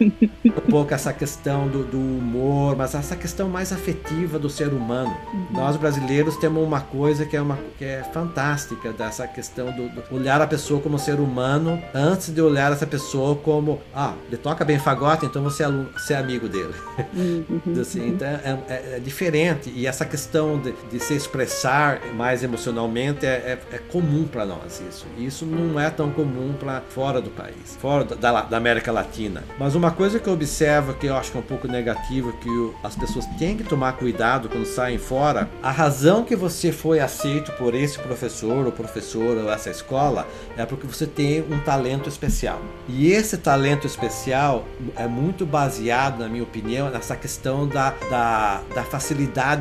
um 0.44 0.70
pouco 0.70 0.92
essa 0.92 1.12
questão 1.12 1.68
do, 1.68 1.84
do, 1.84 1.98
humor, 1.98 2.76
mas 2.76 2.94
essa 2.94 3.14
questão 3.14 3.48
mais 3.48 3.72
afetiva 3.72 4.38
do 4.38 4.50
ser 4.50 4.68
humano. 4.68 5.16
Uhum. 5.32 5.46
Nós 5.52 5.76
brasileiros 5.76 6.36
temos 6.36 6.62
uma 6.62 6.80
coisa 6.80 7.24
que 7.24 7.36
é, 7.36 7.40
uma, 7.40 7.58
que 7.78 7.84
é 7.84 8.02
fantástica, 8.02 8.92
dessa 8.92 9.26
questão 9.28 9.70
do, 9.70 9.88
do 9.88 10.02
olhar 10.14 10.40
a 10.40 10.46
pessoa 10.46 10.80
como 10.80 10.98
ser 10.98 11.20
humano 11.20 11.80
antes 11.94 12.30
de 12.30 12.40
olhar 12.40 12.72
essa 12.72 12.86
pessoa 12.86 13.36
como, 13.36 13.80
ah, 13.94 14.14
ele 14.26 14.36
toca 14.36 14.64
bem 14.64 14.78
fagote, 14.78 15.26
então 15.26 15.42
você 15.42 15.62
é, 15.62 15.68
você 15.68 16.14
é 16.14 16.16
amigo 16.16 16.48
dele. 16.48 16.74
Uhum. 17.14 17.60
assim, 17.80 18.08
então 18.08 18.26
é, 18.26 18.58
é, 18.68 18.96
é 18.96 19.00
diferente. 19.12 19.70
E 19.74 19.86
essa 19.86 20.06
questão 20.06 20.58
de, 20.58 20.72
de 20.90 20.98
se 20.98 21.14
expressar 21.14 22.00
mais 22.14 22.42
emocionalmente 22.42 23.26
é, 23.26 23.58
é, 23.70 23.76
é 23.76 23.78
comum 23.78 24.26
para 24.26 24.46
nós 24.46 24.82
isso. 24.88 25.06
Isso 25.18 25.44
não 25.44 25.78
é 25.78 25.90
tão 25.90 26.10
comum 26.10 26.54
para 26.58 26.80
fora 26.80 27.20
do 27.20 27.30
país, 27.30 27.76
fora 27.78 28.04
da, 28.04 28.42
da, 28.42 28.56
América 28.56 28.90
Latina. 28.90 29.44
Mas 29.58 29.74
uma 29.74 29.90
coisa 29.90 30.18
que 30.18 30.28
eu 30.28 30.32
observo 30.32 30.94
que 30.94 31.06
eu 31.06 31.16
acho 31.16 31.30
que 31.30 31.36
é 31.36 31.40
um 31.40 31.44
pouco 31.44 31.68
negativo, 31.68 32.32
que 32.38 32.48
o, 32.48 32.74
as 32.82 32.96
pessoas 32.96 33.26
têm 33.38 33.56
que 33.56 33.64
tomar 33.64 33.92
cuidado 33.94 34.48
quando 34.48 34.64
saem 34.64 34.98
fora, 34.98 35.48
a 35.62 35.70
razão 35.70 36.24
que 36.24 36.34
você 36.34 36.72
foi 36.72 37.00
aceito 37.00 37.52
por 37.52 37.74
esse 37.74 37.98
professor 37.98 38.64
ou 38.64 38.72
professora 38.72 39.42
ou 39.42 39.52
essa 39.52 39.70
escola 39.70 40.26
é 40.56 40.64
porque 40.64 40.86
você 40.86 41.06
tem 41.06 41.42
um 41.42 41.60
talento 41.60 42.08
especial. 42.08 42.60
E 42.88 43.12
esse 43.12 43.36
talento 43.36 43.86
especial 43.86 44.64
é 44.96 45.06
muito 45.06 45.44
baseado, 45.44 46.20
na 46.20 46.28
minha 46.28 46.42
opinião, 46.42 46.88
nessa 46.88 47.14
questão 47.14 47.68
da, 47.68 47.90
da, 48.08 48.62
da 48.74 48.82
facilidade 48.82 49.01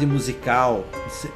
musical, 0.07 0.83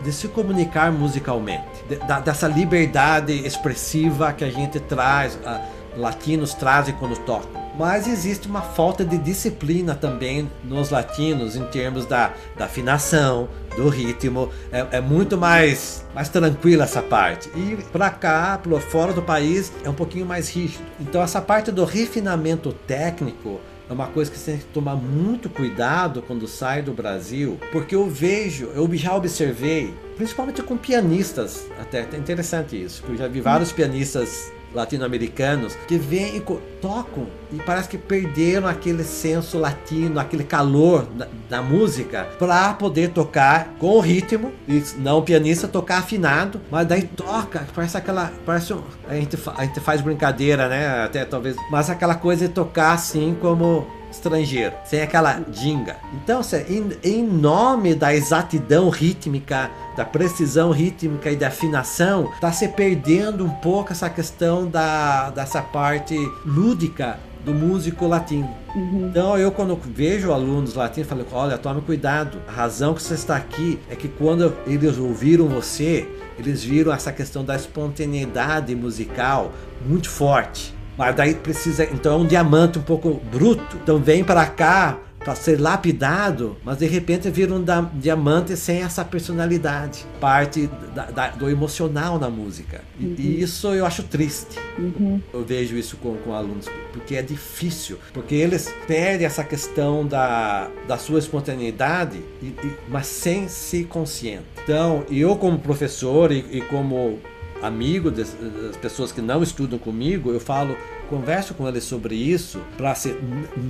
de 0.02 0.12
se 0.12 0.28
comunicar 0.28 0.92
musicalmente, 0.92 1.84
de, 1.88 1.98
dessa 2.24 2.48
liberdade 2.48 3.34
expressiva 3.46 4.34
que 4.34 4.44
a 4.44 4.50
gente 4.50 4.80
traz, 4.80 5.40
a, 5.46 5.62
latinos 5.98 6.54
trazem 6.54 6.94
quando 6.96 7.18
tocam. 7.20 7.66
Mas 7.78 8.08
existe 8.08 8.48
uma 8.48 8.62
falta 8.62 9.04
de 9.04 9.18
disciplina 9.18 9.94
também 9.96 10.50
nos 10.64 10.92
latinos 10.92 11.58
em 11.58 11.66
termos 11.66 12.06
da, 12.06 12.34
da 12.58 12.66
afinação, 12.66 13.50
do 13.76 13.90
ritmo. 13.90 14.50
É, 14.72 14.98
é 14.98 15.02
muito 15.02 15.38
mais, 15.38 16.06
mais 16.14 16.30
tranquila 16.30 16.86
essa 16.86 17.02
parte. 17.02 17.50
E 17.50 17.78
para 17.92 18.10
cá, 18.10 18.58
para 18.58 18.80
fora 18.80 19.12
do 19.12 19.22
país, 19.22 19.74
é 19.84 19.90
um 19.90 19.94
pouquinho 19.94 20.26
mais 20.26 20.50
rígido. 20.50 20.84
Então 21.02 21.22
essa 21.22 21.42
parte 21.42 21.72
do 21.72 21.84
refinamento 21.84 22.72
técnico 22.72 23.60
é 23.90 23.94
uma 23.94 24.08
coisa 24.08 24.32
que 24.32 24.38
você 24.38 24.52
tem 24.52 24.60
que 24.60 24.66
tomar 24.68 24.96
muito 24.96 25.50
cuidado 25.50 26.22
quando 26.22 26.48
sai 26.48 26.82
do 26.82 26.94
Brasil, 26.94 27.60
porque 27.72 27.96
eu 27.96 28.10
vejo, 28.10 28.66
eu 28.76 28.90
já 28.96 29.16
observei, 29.16 29.94
principalmente 30.18 30.62
com 30.64 30.78
pianistas, 30.78 31.68
até 31.80 32.08
é 32.12 32.18
interessante 32.18 32.82
isso, 32.82 33.04
eu 33.08 33.16
já 33.16 33.28
vi 33.28 33.42
vários 33.42 33.72
pianistas 33.72 34.52
latino-americanos 34.76 35.76
que 35.88 35.98
vêm 35.98 36.38
e 36.38 36.42
tocam 36.82 37.28
e 37.52 37.58
parece 37.58 37.90
que 37.90 37.98
perderam 37.98 38.68
aquele 38.68 39.04
senso 39.04 39.58
latino, 39.58 40.20
aquele 40.20 40.44
calor 40.44 41.06
da, 41.06 41.28
da 41.50 41.62
música 41.62 42.28
para 42.38 42.74
poder 42.74 43.10
tocar 43.10 43.70
com 43.80 43.92
o 43.92 44.00
ritmo 44.00 44.52
e 44.68 44.84
não 44.98 45.20
o 45.20 45.22
pianista 45.24 45.68
tocar 45.68 46.00
afinado, 46.00 46.62
mas 46.70 46.86
daí 46.86 47.04
toca, 47.04 47.66
parece 47.74 47.98
aquela, 47.98 48.32
parece 48.46 48.74
um, 48.74 48.82
a 49.08 49.16
gente 49.16 49.38
a 49.56 49.66
gente 49.66 49.80
faz 49.80 50.02
brincadeira, 50.02 50.68
né? 50.68 51.04
Até 51.04 51.24
talvez, 51.26 51.56
mas 51.72 51.90
aquela 51.90 52.16
coisa 52.16 52.48
de 52.48 52.54
tocar 52.54 52.94
assim 52.94 53.36
como 53.40 53.88
estrangeiro, 54.16 54.76
sem 54.84 55.02
aquela 55.02 55.42
ginga. 55.52 55.98
Então, 56.14 56.42
em, 56.68 56.90
em 57.04 57.24
nome 57.24 57.96
da 57.96 58.14
exatidão 58.14 58.90
rítmica, 58.90 59.70
da 59.96 60.06
precisão 60.06 60.72
rítmica 60.72 61.32
e 61.32 61.36
da 61.36 61.48
afinação, 61.48 62.32
está 62.34 62.52
se 62.52 62.68
perdendo 62.68 63.46
um 63.46 63.50
pouco 63.50 63.92
essa 63.92 64.10
questão 64.10 64.68
da, 64.68 65.30
dessa 65.30 65.62
parte 65.62 66.16
lúdica 66.46 67.18
do 67.46 67.54
músico 67.54 68.08
latino. 68.08 68.50
Uhum. 68.76 69.08
Então 69.08 69.38
eu 69.38 69.52
quando 69.52 69.80
vejo 69.86 70.34
alunos 70.34 70.74
latinos, 70.74 71.08
falo, 71.08 71.26
olha, 71.32 71.58
tome 71.58 71.80
cuidado. 71.82 72.40
A 72.48 72.52
razão 72.52 72.94
que 72.96 73.02
você 73.02 73.14
está 73.14 73.38
aqui 73.38 73.80
é 73.90 73.96
que 73.96 74.08
quando 74.08 74.54
eles 74.66 74.98
ouviram 74.98 75.48
você, 75.48 76.10
eles 76.38 76.64
viram 76.64 76.92
essa 76.92 77.12
questão 77.12 77.46
da 77.46 77.56
espontaneidade 77.56 78.76
musical 78.76 79.54
muito 79.88 80.10
forte. 80.10 80.75
Mas 80.98 81.16
daí 81.16 81.36
precisa, 81.36 81.84
então 81.86 82.14
é 82.14 82.16
um 82.16 82.26
diamante 82.26 82.80
um 82.80 82.84
pouco 82.84 83.22
bruto. 83.32 83.78
Então 83.82 84.00
vem 84.00 84.24
para 84.24 84.46
cá 84.46 85.00
para 85.26 85.34
ser 85.34 85.60
lapidado, 85.60 86.56
mas 86.64 86.78
de 86.78 86.86
repente 86.86 87.28
vira 87.32 87.52
um 87.52 87.66
diamante 87.96 88.56
sem 88.56 88.84
essa 88.84 89.04
personalidade, 89.04 90.06
parte 90.22 90.70
da, 90.94 91.06
da, 91.06 91.30
do 91.30 91.50
emocional 91.50 92.20
na 92.20 92.30
música. 92.30 92.82
E, 93.00 93.06
uhum. 93.06 93.16
e, 93.18 93.42
isso 93.42 93.68
eu 93.74 93.88
acho 93.88 94.04
triste. 94.04 94.60
Uhum. 94.78 95.20
Eu 95.34 95.44
vejo 95.44 95.76
isso 95.76 95.98
com, 95.98 96.16
com 96.18 96.32
alunos, 96.32 96.68
porque 96.94 97.16
é 97.16 97.24
difícil, 97.24 97.98
porque 98.14 98.36
eles 98.36 98.72
perdem 98.86 99.26
essa 99.26 99.44
questão 99.44 100.06
da, 100.06 100.70
da 100.88 100.96
sua 100.96 101.18
espontaneidade, 101.18 102.22
e, 102.40 102.46
e, 102.46 102.78
mas 102.88 103.08
sem 103.08 103.48
ser 103.48 103.86
consciente. 103.86 104.46
Então, 104.64 105.04
eu 105.10 105.36
como 105.38 105.58
professor 105.58 106.32
e, 106.32 106.46
e 106.52 106.62
como 106.62 107.20
amigo 107.66 108.12
das, 108.12 108.36
pessoas 108.82 109.12
que 109.12 109.22
não 109.22 109.44
estudam 109.44 109.78
comigo, 109.78 110.32
eu 110.32 110.40
falo, 110.40 110.76
converso 111.10 111.54
com 111.54 111.68
eles 111.68 111.84
sobre 111.84 112.16
isso, 112.16 112.62
para 112.78 112.96
ser 112.96 113.20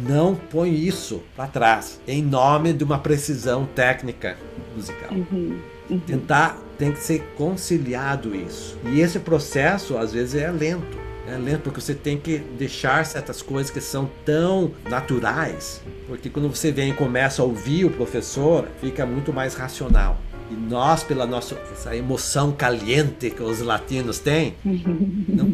não 0.08 0.36
põe 0.36 0.74
isso 0.74 1.24
para 1.36 1.48
trás, 1.48 2.00
em 2.08 2.22
nome 2.22 2.74
de 2.74 2.84
uma 2.84 3.00
precisão 3.00 3.66
técnica 3.66 4.38
musical. 4.76 5.10
Uhum, 5.12 5.60
uhum. 5.89 6.00
Tentar 6.00 6.60
tem 6.78 6.91
que 6.91 7.00
ser 7.00 7.24
conciliado 7.38 8.36
isso. 8.36 8.78
E 8.86 9.00
esse 9.00 9.20
processo 9.20 9.98
às 9.98 10.14
vezes 10.14 10.36
é 10.36 10.52
lento. 10.52 11.06
É 11.28 11.38
lento 11.38 11.62
porque 11.62 11.82
você 11.82 11.96
tem 11.96 12.18
que 12.18 12.38
deixar 12.38 13.04
certas 13.06 13.41
coisas 13.41 13.72
que 13.72 13.82
são 13.82 14.08
tão 14.24 14.72
naturais, 14.88 15.82
porque 16.08 16.30
quando 16.30 16.48
você 16.48 16.72
vem 16.72 16.91
e 16.91 16.93
começa 16.93 17.41
a 17.41 17.46
ouvir 17.46 17.86
o 17.86 17.89
professor, 17.89 18.68
fica 18.80 19.08
muito 19.08 19.34
mais 19.34 19.56
racional. 19.56 20.20
E 20.56 20.58
nós, 20.70 21.03
pela 21.03 21.26
nossa 21.26 21.58
essa 21.72 21.95
emoção 21.95 22.51
caliente 22.51 23.30
que 23.30 23.43
os 23.43 23.60
latinos 23.60 24.20
têm, 24.20 24.53
não 24.64 25.51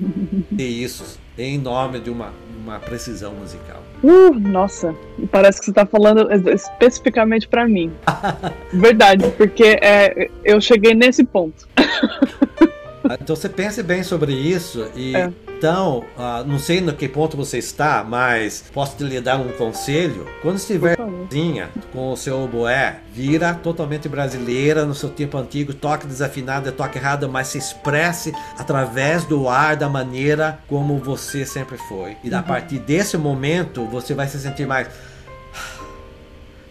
tem 0.55 0.83
isso 0.83 1.19
em 1.37 1.57
nome 1.57 1.99
de 1.99 2.09
uma, 2.09 2.31
uma 2.63 2.79
precisão 2.79 3.33
musical. 3.33 3.81
Uh, 4.03 4.31
nossa, 4.39 4.95
parece 5.31 5.59
que 5.59 5.65
você 5.65 5.71
está 5.71 5.85
falando 5.85 6.29
especificamente 6.49 7.47
para 7.47 7.67
mim. 7.67 7.91
Verdade, 8.71 9.25
porque 9.37 9.79
é, 9.81 10.29
eu 10.43 10.61
cheguei 10.61 10.93
nesse 10.93 11.23
ponto. 11.23 11.67
então 13.19 13.35
você 13.35 13.49
pense 13.49 13.81
bem 13.81 14.03
sobre 14.03 14.33
isso 14.33 14.89
e 14.95 15.15
é. 15.15 15.31
Então, 15.61 16.03
uh, 16.17 16.43
não 16.43 16.57
sei 16.57 16.81
no 16.81 16.91
que 16.91 17.07
ponto 17.07 17.37
você 17.37 17.59
está, 17.59 18.03
mas 18.03 18.63
posso 18.73 18.97
te 18.97 19.03
lhe 19.03 19.21
dar 19.21 19.37
um 19.37 19.49
conselho. 19.49 20.27
Quando 20.41 20.57
estiver 20.57 20.97
sozinha 20.97 21.69
com 21.93 22.11
o 22.11 22.17
seu 22.17 22.41
oboé, 22.41 22.97
vira 23.13 23.53
totalmente 23.53 24.09
brasileira 24.09 24.87
no 24.87 24.95
seu 24.95 25.07
tempo 25.09 25.37
antigo, 25.37 25.71
toque 25.71 26.07
desafinado, 26.07 26.71
toque 26.71 26.97
errado, 26.97 27.29
mas 27.29 27.49
se 27.49 27.59
expresse 27.59 28.33
através 28.57 29.23
do 29.25 29.47
ar, 29.47 29.75
da 29.75 29.87
maneira 29.87 30.57
como 30.67 30.97
você 30.97 31.45
sempre 31.45 31.77
foi. 31.77 32.17
E 32.23 32.33
a 32.33 32.37
uhum. 32.37 32.43
partir 32.43 32.79
desse 32.79 33.15
momento, 33.15 33.85
você 33.85 34.15
vai 34.15 34.27
se 34.27 34.39
sentir 34.39 34.65
mais. 34.65 34.87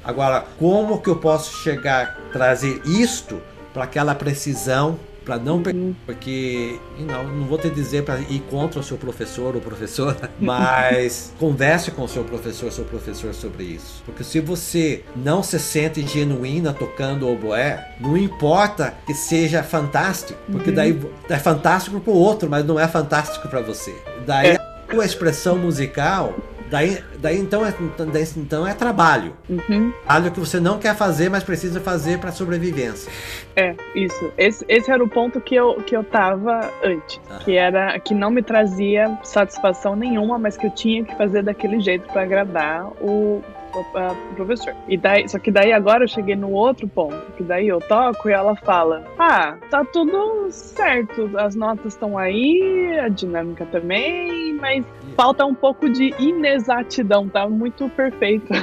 Agora, 0.02 0.44
como 0.58 1.00
que 1.00 1.10
eu 1.10 1.16
posso 1.16 1.62
chegar, 1.62 2.18
trazer 2.32 2.82
isto 2.84 3.40
para 3.72 3.84
aquela 3.84 4.16
precisão 4.16 4.98
para 5.30 5.38
não 5.38 5.62
perder, 5.62 5.94
porque 6.04 6.76
não, 6.98 7.22
não 7.28 7.46
vou 7.46 7.56
te 7.56 7.70
dizer 7.70 8.02
para 8.02 8.18
ir 8.18 8.42
contra 8.50 8.80
o 8.80 8.82
seu 8.82 8.96
professor 8.96 9.54
ou 9.54 9.60
professora, 9.60 10.28
mas 10.40 11.32
converse 11.38 11.92
com 11.92 12.02
o 12.02 12.08
seu 12.08 12.24
professor 12.24 12.66
ou 12.66 12.72
seu 12.72 12.84
professor 12.84 13.32
sobre 13.32 13.62
isso. 13.62 14.02
Porque 14.04 14.24
se 14.24 14.40
você 14.40 15.04
não 15.14 15.40
se 15.40 15.60
sente 15.60 16.04
genuína 16.04 16.72
tocando 16.72 17.28
o 17.28 17.32
oboé, 17.32 17.94
não 18.00 18.16
importa 18.16 18.92
que 19.06 19.14
seja 19.14 19.62
fantástico, 19.62 20.36
porque 20.50 20.70
uhum. 20.70 20.76
daí 20.76 21.00
é 21.28 21.38
fantástico 21.38 22.00
para 22.00 22.12
o 22.12 22.16
outro, 22.16 22.50
mas 22.50 22.64
não 22.64 22.80
é 22.80 22.88
fantástico 22.88 23.46
para 23.48 23.60
você. 23.60 23.94
Daí 24.26 24.56
é. 24.56 24.58
a 24.90 25.04
expressão 25.04 25.56
musical 25.56 26.34
Daí, 26.70 27.02
daí, 27.18 27.38
então, 27.38 27.66
é, 27.66 27.74
daí 28.12 28.24
então 28.36 28.66
é 28.66 28.72
trabalho. 28.72 29.32
Uhum. 29.48 29.92
Trabalho 30.04 30.30
que 30.30 30.38
você 30.38 30.60
não 30.60 30.78
quer 30.78 30.94
fazer, 30.94 31.28
mas 31.28 31.42
precisa 31.42 31.80
fazer 31.80 32.18
para 32.20 32.30
sobrevivência. 32.30 33.10
É, 33.56 33.74
isso. 33.94 34.32
Esse, 34.38 34.64
esse 34.68 34.90
era 34.90 35.02
o 35.02 35.08
ponto 35.08 35.40
que 35.40 35.54
eu, 35.54 35.74
que 35.82 35.96
eu 35.96 36.04
tava 36.04 36.70
antes. 36.84 37.20
Ah. 37.28 37.38
Que 37.40 37.56
era 37.56 37.98
que 37.98 38.14
não 38.14 38.30
me 38.30 38.42
trazia 38.42 39.18
satisfação 39.24 39.96
nenhuma, 39.96 40.38
mas 40.38 40.56
que 40.56 40.66
eu 40.66 40.70
tinha 40.70 41.04
que 41.04 41.14
fazer 41.16 41.42
daquele 41.42 41.80
jeito 41.80 42.06
para 42.12 42.22
agradar 42.22 42.86
o, 43.00 43.42
o 43.74 44.34
professor. 44.34 44.74
E 44.88 44.96
daí, 44.96 45.28
só 45.28 45.38
que 45.38 45.50
daí 45.50 45.72
agora 45.72 46.04
eu 46.04 46.08
cheguei 46.08 46.36
no 46.36 46.50
outro 46.52 46.86
ponto, 46.86 47.32
que 47.36 47.42
daí 47.42 47.68
eu 47.68 47.80
toco 47.80 48.28
e 48.28 48.32
ela 48.32 48.54
fala: 48.56 49.04
Ah, 49.18 49.56
tá 49.70 49.84
tudo 49.84 50.48
certo, 50.50 51.30
as 51.36 51.54
notas 51.54 51.94
estão 51.94 52.16
aí, 52.16 52.98
a 53.00 53.08
dinâmica 53.08 53.66
também, 53.66 54.54
mas 54.54 54.84
falta 55.16 55.44
um 55.44 55.54
pouco 55.54 55.88
de 55.88 56.14
inexatidão, 56.18 57.28
tá 57.28 57.48
muito 57.48 57.88
perfeito. 57.90 58.52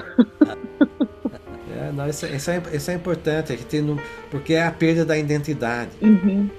É, 1.79 1.91
não, 1.91 2.09
isso, 2.09 2.25
isso, 2.25 2.49
é, 2.49 2.63
isso 2.73 2.89
é 2.89 2.95
importante, 2.95 3.53
é 3.53 3.55
que 3.55 3.81
no, 3.81 4.01
porque 4.31 4.55
é 4.55 4.65
a 4.65 4.71
perda 4.71 5.05
da 5.05 5.15
identidade. 5.15 5.91
Uhum. 6.01 6.49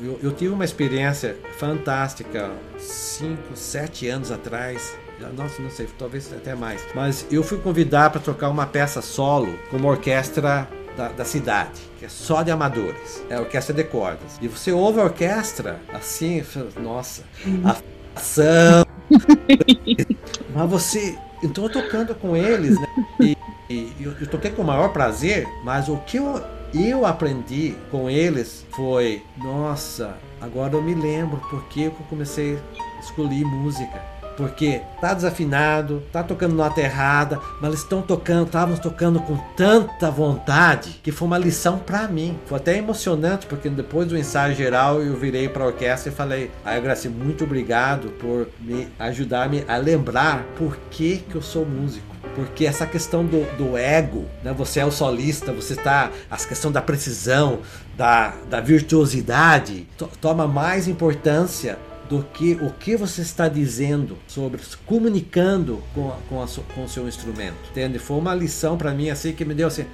eu, 0.00 0.20
eu 0.22 0.30
tive 0.30 0.54
uma 0.54 0.64
experiência 0.64 1.36
fantástica 1.58 2.52
5, 2.78 3.56
7 3.56 4.06
anos 4.06 4.30
atrás 4.30 4.96
nossa, 5.36 5.62
não 5.62 5.70
sei, 5.70 5.88
talvez 5.98 6.32
até 6.32 6.54
mais. 6.54 6.84
Mas 6.94 7.26
eu 7.30 7.42
fui 7.42 7.58
convidar 7.58 8.10
para 8.10 8.20
tocar 8.20 8.48
uma 8.48 8.66
peça 8.66 9.00
solo 9.00 9.58
com 9.70 9.76
uma 9.76 9.90
orquestra 9.90 10.68
da, 10.96 11.08
da, 11.08 11.24
cidade, 11.24 11.80
que 11.98 12.04
é 12.04 12.08
só 12.08 12.42
de 12.42 12.50
amadores. 12.50 13.24
É 13.28 13.36
a 13.36 13.40
orquestra 13.40 13.74
de 13.74 13.84
cordas. 13.84 14.38
E 14.40 14.48
você 14.48 14.72
ouve 14.72 15.00
a 15.00 15.04
orquestra 15.04 15.80
assim, 15.92 16.42
nossa, 16.76 17.22
a 17.64 17.76
ação. 18.18 18.93
mas 20.54 20.70
você. 20.70 21.18
Então 21.42 21.64
eu 21.64 21.70
tocando 21.70 22.14
com 22.14 22.36
eles, 22.36 22.78
né? 22.78 22.86
E, 23.20 23.36
e 23.68 23.96
eu, 24.00 24.12
eu 24.20 24.26
toquei 24.26 24.50
com 24.50 24.62
o 24.62 24.66
maior 24.66 24.92
prazer, 24.92 25.46
mas 25.62 25.88
o 25.88 25.96
que 25.98 26.16
eu, 26.16 26.42
eu 26.72 27.04
aprendi 27.04 27.74
com 27.90 28.08
eles 28.08 28.64
foi: 28.70 29.22
nossa, 29.36 30.16
agora 30.40 30.74
eu 30.74 30.82
me 30.82 30.94
lembro 30.94 31.40
porque 31.50 31.82
eu 31.82 31.90
comecei 32.08 32.56
a 32.56 33.00
escolher 33.00 33.44
música 33.44 34.13
porque 34.36 34.80
tá 35.00 35.14
desafinado, 35.14 36.02
tá 36.12 36.22
tocando 36.22 36.54
nota 36.54 36.80
errada, 36.80 37.40
mas 37.60 37.70
eles 37.70 37.80
estão 37.80 38.02
tocando, 38.02 38.46
estavam 38.46 38.76
tocando 38.76 39.20
com 39.20 39.36
tanta 39.56 40.10
vontade 40.10 41.00
que 41.02 41.12
foi 41.12 41.26
uma 41.26 41.38
lição 41.38 41.78
para 41.78 42.08
mim. 42.08 42.38
Foi 42.46 42.58
até 42.58 42.76
emocionante 42.76 43.46
porque 43.46 43.68
depois 43.68 44.08
do 44.08 44.16
ensaio 44.16 44.54
geral 44.54 45.02
eu 45.02 45.16
virei 45.16 45.48
para 45.48 45.64
a 45.64 45.66
orquestra 45.66 46.10
e 46.12 46.14
falei: 46.14 46.50
"Aí, 46.64 46.80
Graci, 46.80 47.08
muito 47.08 47.44
obrigado 47.44 48.08
por 48.20 48.48
me 48.60 48.88
ajudar 48.98 49.48
-me 49.48 49.64
a 49.68 49.76
lembrar 49.76 50.44
por 50.56 50.76
que 50.90 51.18
que 51.18 51.34
eu 51.34 51.42
sou 51.42 51.64
músico." 51.64 52.14
porque 52.34 52.66
essa 52.66 52.86
questão 52.86 53.24
do, 53.24 53.44
do 53.56 53.76
ego, 53.76 54.24
né? 54.42 54.52
Você 54.52 54.80
é 54.80 54.84
o 54.84 54.90
solista, 54.90 55.52
você 55.52 55.74
está 55.74 56.10
a 56.30 56.36
questão 56.36 56.72
da 56.72 56.82
precisão, 56.82 57.60
da, 57.96 58.34
da 58.50 58.60
virtuosidade 58.60 59.86
to, 59.96 60.10
toma 60.20 60.46
mais 60.46 60.88
importância 60.88 61.78
do 62.08 62.22
que 62.22 62.54
o 62.54 62.70
que 62.70 62.96
você 62.96 63.22
está 63.22 63.48
dizendo 63.48 64.18
sobre 64.26 64.60
comunicando 64.86 65.82
com, 65.94 66.12
com, 66.28 66.42
a, 66.42 66.46
com 66.74 66.84
o 66.84 66.88
seu 66.88 67.08
instrumento. 67.08 67.56
Entende? 67.70 67.98
Foi 67.98 68.18
uma 68.18 68.34
lição 68.34 68.76
para 68.76 68.92
mim 68.92 69.10
assim 69.10 69.32
que 69.32 69.44
me 69.44 69.54
deu 69.54 69.68
assim, 69.68 69.86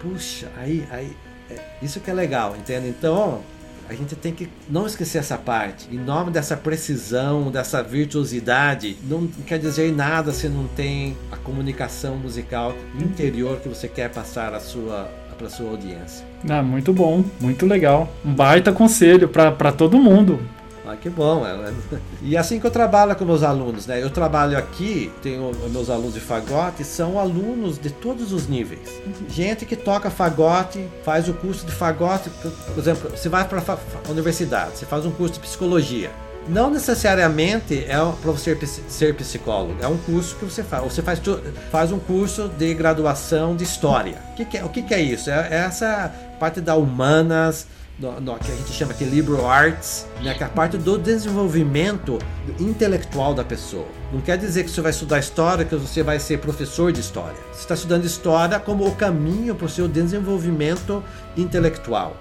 puxa, 0.00 0.50
aí, 0.56 0.86
aí, 0.90 1.16
é, 1.50 1.60
isso 1.82 2.00
que 2.00 2.10
é 2.10 2.14
legal, 2.14 2.56
entende? 2.56 2.88
Então 2.88 3.42
a 3.88 3.94
gente 3.94 4.16
tem 4.16 4.32
que 4.32 4.48
não 4.68 4.86
esquecer 4.86 5.18
essa 5.18 5.38
parte. 5.38 5.88
Em 5.92 5.98
nome 5.98 6.30
dessa 6.30 6.56
precisão, 6.56 7.50
dessa 7.50 7.82
virtuosidade, 7.82 8.96
não 9.04 9.26
quer 9.26 9.58
dizer 9.58 9.92
nada 9.92 10.32
se 10.32 10.48
não 10.48 10.66
tem 10.66 11.16
a 11.30 11.36
comunicação 11.36 12.16
musical 12.16 12.74
interior 13.00 13.60
que 13.60 13.68
você 13.68 13.86
quer 13.86 14.10
passar 14.10 14.54
a 14.54 14.60
sua 14.60 15.08
para 15.36 15.50
sua 15.50 15.70
audiência. 15.70 16.26
Ah, 16.48 16.62
muito 16.62 16.94
bom, 16.94 17.22
muito 17.38 17.66
legal. 17.66 18.08
Um 18.24 18.34
baita 18.34 18.72
conselho 18.72 19.28
para 19.28 19.70
todo 19.70 19.98
mundo. 19.98 20.40
Ah, 20.96 21.00
que 21.00 21.10
bom. 21.10 21.46
É, 21.46 21.72
e 22.22 22.36
assim 22.36 22.58
que 22.58 22.66
eu 22.66 22.70
trabalho 22.70 23.14
com 23.14 23.24
meus 23.24 23.42
alunos, 23.42 23.86
né? 23.86 24.02
Eu 24.02 24.10
trabalho 24.10 24.56
aqui, 24.56 25.12
tenho 25.22 25.52
meus 25.70 25.90
alunos 25.90 26.14
de 26.14 26.20
fagote, 26.20 26.84
são 26.84 27.18
alunos 27.18 27.78
de 27.78 27.90
todos 27.90 28.32
os 28.32 28.48
níveis. 28.48 28.80
Gente 29.28 29.64
que 29.64 29.76
toca 29.76 30.10
fagote, 30.10 30.88
faz 31.04 31.28
o 31.28 31.34
curso 31.34 31.66
de 31.66 31.72
fagote, 31.72 32.30
por 32.30 32.78
exemplo, 32.78 33.10
você 33.10 33.28
vai 33.28 33.46
para 33.46 33.62
a 33.62 34.10
universidade, 34.10 34.78
você 34.78 34.86
faz 34.86 35.04
um 35.04 35.10
curso 35.10 35.34
de 35.34 35.40
psicologia. 35.40 36.10
Não 36.48 36.70
necessariamente 36.70 37.84
é 37.88 37.96
para 38.22 38.30
você 38.30 38.56
ser 38.88 39.16
psicólogo, 39.16 39.74
é 39.82 39.88
um 39.88 39.96
curso 39.98 40.36
que 40.36 40.44
você 40.44 40.62
faz. 40.62 40.84
Você 40.84 41.02
faz, 41.02 41.20
faz 41.72 41.90
um 41.90 41.98
curso 41.98 42.48
de 42.48 42.72
graduação 42.72 43.56
de 43.56 43.64
história. 43.64 44.18
O 44.32 44.36
que, 44.36 44.44
que 44.44 44.58
é, 44.58 44.64
o 44.64 44.68
que, 44.68 44.82
que 44.82 44.94
é 44.94 45.00
isso? 45.00 45.28
É, 45.28 45.48
é 45.50 45.56
essa 45.56 46.12
parte 46.38 46.60
da 46.60 46.76
humanas, 46.76 47.66
no, 47.98 48.20
no, 48.20 48.38
que 48.38 48.52
a 48.52 48.54
gente 48.54 48.72
chama 48.72 48.92
de 48.92 49.04
liberal 49.04 49.48
arts, 49.48 50.06
né, 50.22 50.34
que 50.34 50.42
é 50.42 50.46
a 50.46 50.50
parte 50.50 50.76
do 50.76 50.98
desenvolvimento 50.98 52.18
intelectual 52.60 53.32
da 53.32 53.42
pessoa. 53.42 53.86
Não 54.12 54.20
quer 54.20 54.36
dizer 54.36 54.64
que 54.64 54.70
você 54.70 54.80
vai 54.80 54.90
estudar 54.90 55.18
história, 55.18 55.64
que 55.64 55.74
você 55.74 56.02
vai 56.02 56.18
ser 56.18 56.38
professor 56.38 56.92
de 56.92 57.00
história. 57.00 57.36
Você 57.52 57.60
está 57.60 57.74
estudando 57.74 58.04
história 58.04 58.60
como 58.60 58.86
o 58.86 58.94
caminho 58.94 59.54
para 59.54 59.66
o 59.66 59.68
seu 59.68 59.88
desenvolvimento 59.88 61.02
intelectual. 61.36 62.16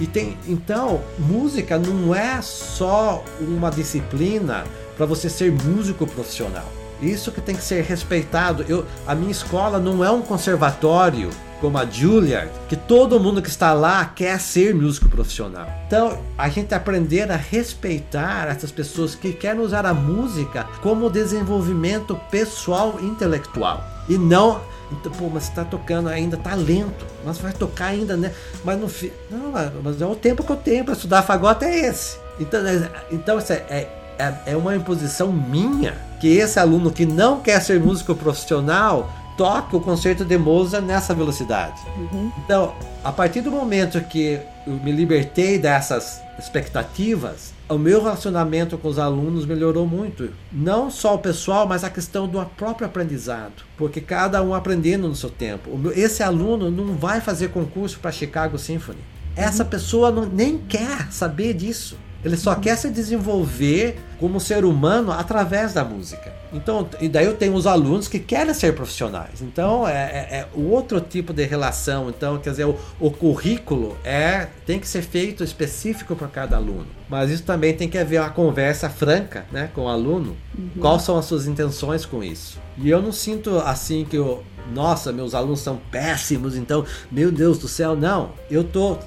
E 0.00 0.06
tem, 0.06 0.38
então, 0.48 1.02
música 1.18 1.78
não 1.78 2.14
é 2.14 2.40
só 2.40 3.22
uma 3.40 3.70
disciplina 3.70 4.64
para 4.96 5.04
você 5.04 5.28
ser 5.28 5.52
músico 5.52 6.06
profissional. 6.06 6.64
Isso 7.02 7.30
que 7.30 7.40
tem 7.40 7.54
que 7.54 7.62
ser 7.62 7.82
respeitado. 7.84 8.64
Eu, 8.68 8.86
a 9.06 9.14
minha 9.14 9.30
escola 9.30 9.78
não 9.78 10.02
é 10.04 10.10
um 10.10 10.22
conservatório 10.22 11.30
como 11.60 11.78
a 11.78 11.84
Juilliard, 11.84 12.50
que 12.68 12.76
todo 12.76 13.20
mundo 13.20 13.42
que 13.42 13.48
está 13.48 13.72
lá 13.72 14.04
quer 14.04 14.38
ser 14.40 14.74
músico 14.74 15.08
profissional. 15.08 15.66
Então, 15.86 16.18
a 16.36 16.48
gente 16.48 16.74
aprender 16.74 17.30
a 17.30 17.36
respeitar 17.36 18.48
essas 18.48 18.70
pessoas 18.70 19.14
que 19.14 19.32
querem 19.32 19.60
usar 19.60 19.84
a 19.86 19.94
música 19.94 20.66
como 20.82 21.10
desenvolvimento 21.10 22.18
pessoal 22.30 22.98
intelectual 23.00 23.84
e 24.08 24.16
não 24.16 24.60
então, 24.92 25.12
pô, 25.12 25.28
mas 25.32 25.44
você 25.44 25.52
tá 25.52 25.64
tocando 25.64 26.08
ainda, 26.08 26.36
tá 26.36 26.54
lento. 26.54 27.06
Mas 27.24 27.38
vai 27.38 27.52
tocar 27.52 27.86
ainda, 27.86 28.16
né? 28.16 28.32
Mas 28.64 28.78
no 28.78 28.88
fi... 28.88 29.12
Não, 29.30 29.52
mas 29.82 30.00
é 30.02 30.06
o 30.06 30.16
tempo 30.16 30.42
que 30.42 30.50
eu 30.50 30.56
tenho 30.56 30.84
para 30.84 30.94
estudar 30.94 31.22
fagote 31.22 31.64
é 31.64 31.86
esse. 31.86 32.18
Então, 32.38 32.66
é, 32.66 32.90
então 33.10 33.38
é, 33.38 33.88
é, 34.18 34.34
é 34.46 34.56
uma 34.56 34.74
imposição 34.74 35.32
minha 35.32 35.96
que 36.20 36.28
esse 36.28 36.58
aluno 36.58 36.90
que 36.90 37.06
não 37.06 37.40
quer 37.40 37.60
ser 37.60 37.80
músico 37.80 38.14
profissional 38.14 39.10
toque 39.40 39.74
o 39.74 39.80
concerto 39.80 40.22
de 40.22 40.36
Mozart 40.36 40.84
nessa 40.84 41.14
velocidade. 41.14 41.80
Uhum. 41.96 42.30
Então, 42.44 42.74
a 43.02 43.10
partir 43.10 43.40
do 43.40 43.50
momento 43.50 43.98
que 44.02 44.38
eu 44.66 44.74
me 44.74 44.92
libertei 44.92 45.58
dessas 45.58 46.20
expectativas, 46.38 47.54
o 47.66 47.78
meu 47.78 48.02
relacionamento 48.02 48.76
com 48.76 48.88
os 48.88 48.98
alunos 48.98 49.46
melhorou 49.46 49.86
muito. 49.86 50.28
Não 50.52 50.90
só 50.90 51.14
o 51.14 51.18
pessoal, 51.18 51.66
mas 51.66 51.84
a 51.84 51.88
questão 51.88 52.28
do 52.28 52.44
próprio 52.44 52.86
aprendizado. 52.86 53.62
Porque 53.78 54.02
cada 54.02 54.42
um 54.42 54.52
aprendendo 54.52 55.08
no 55.08 55.16
seu 55.16 55.30
tempo. 55.30 55.70
Esse 55.96 56.22
aluno 56.22 56.70
não 56.70 56.94
vai 56.94 57.22
fazer 57.22 57.48
concurso 57.48 57.98
para 57.98 58.12
Chicago 58.12 58.58
Symphony. 58.58 59.00
Essa 59.34 59.62
uhum. 59.62 59.70
pessoa 59.70 60.10
não, 60.10 60.26
nem 60.26 60.58
quer 60.58 61.10
saber 61.10 61.54
disso. 61.54 61.96
Ele 62.24 62.36
só 62.36 62.54
quer 62.54 62.76
se 62.76 62.90
desenvolver 62.90 63.98
como 64.18 64.38
ser 64.38 64.64
humano 64.64 65.10
através 65.10 65.72
da 65.72 65.84
música. 65.84 66.32
Então, 66.52 66.88
e 67.00 67.08
daí 67.08 67.24
eu 67.24 67.36
tenho 67.36 67.54
os 67.54 67.66
alunos 67.66 68.08
que 68.08 68.18
querem 68.18 68.52
ser 68.52 68.74
profissionais. 68.74 69.40
Então, 69.40 69.86
é, 69.88 69.92
é, 69.92 70.36
é 70.38 70.48
outro 70.54 71.00
tipo 71.00 71.32
de 71.32 71.44
relação. 71.44 72.10
Então, 72.10 72.38
quer 72.38 72.50
dizer, 72.50 72.66
o, 72.66 72.76
o 72.98 73.10
currículo 73.10 73.96
é 74.04 74.48
tem 74.66 74.78
que 74.78 74.86
ser 74.86 75.02
feito 75.02 75.44
específico 75.44 76.14
para 76.14 76.28
cada 76.28 76.56
aluno. 76.56 76.86
Mas 77.08 77.30
isso 77.30 77.44
também 77.44 77.74
tem 77.74 77.88
que 77.88 77.98
haver 77.98 78.20
uma 78.20 78.30
conversa 78.30 78.90
franca 78.90 79.46
né, 79.50 79.70
com 79.74 79.82
o 79.82 79.88
aluno. 79.88 80.36
Uhum. 80.56 80.70
Quais 80.80 81.02
são 81.02 81.16
as 81.16 81.24
suas 81.24 81.46
intenções 81.46 82.04
com 82.04 82.22
isso? 82.22 82.58
E 82.76 82.88
eu 82.88 83.00
não 83.02 83.12
sinto 83.12 83.58
assim 83.58 84.04
que 84.04 84.16
eu, 84.16 84.42
nossa, 84.72 85.12
meus 85.12 85.34
alunos 85.34 85.60
são 85.60 85.80
péssimos, 85.90 86.56
então, 86.56 86.84
meu 87.10 87.30
Deus 87.30 87.58
do 87.58 87.68
céu, 87.68 87.96
não. 87.96 88.32
Eu 88.50 88.62
estou 88.62 89.00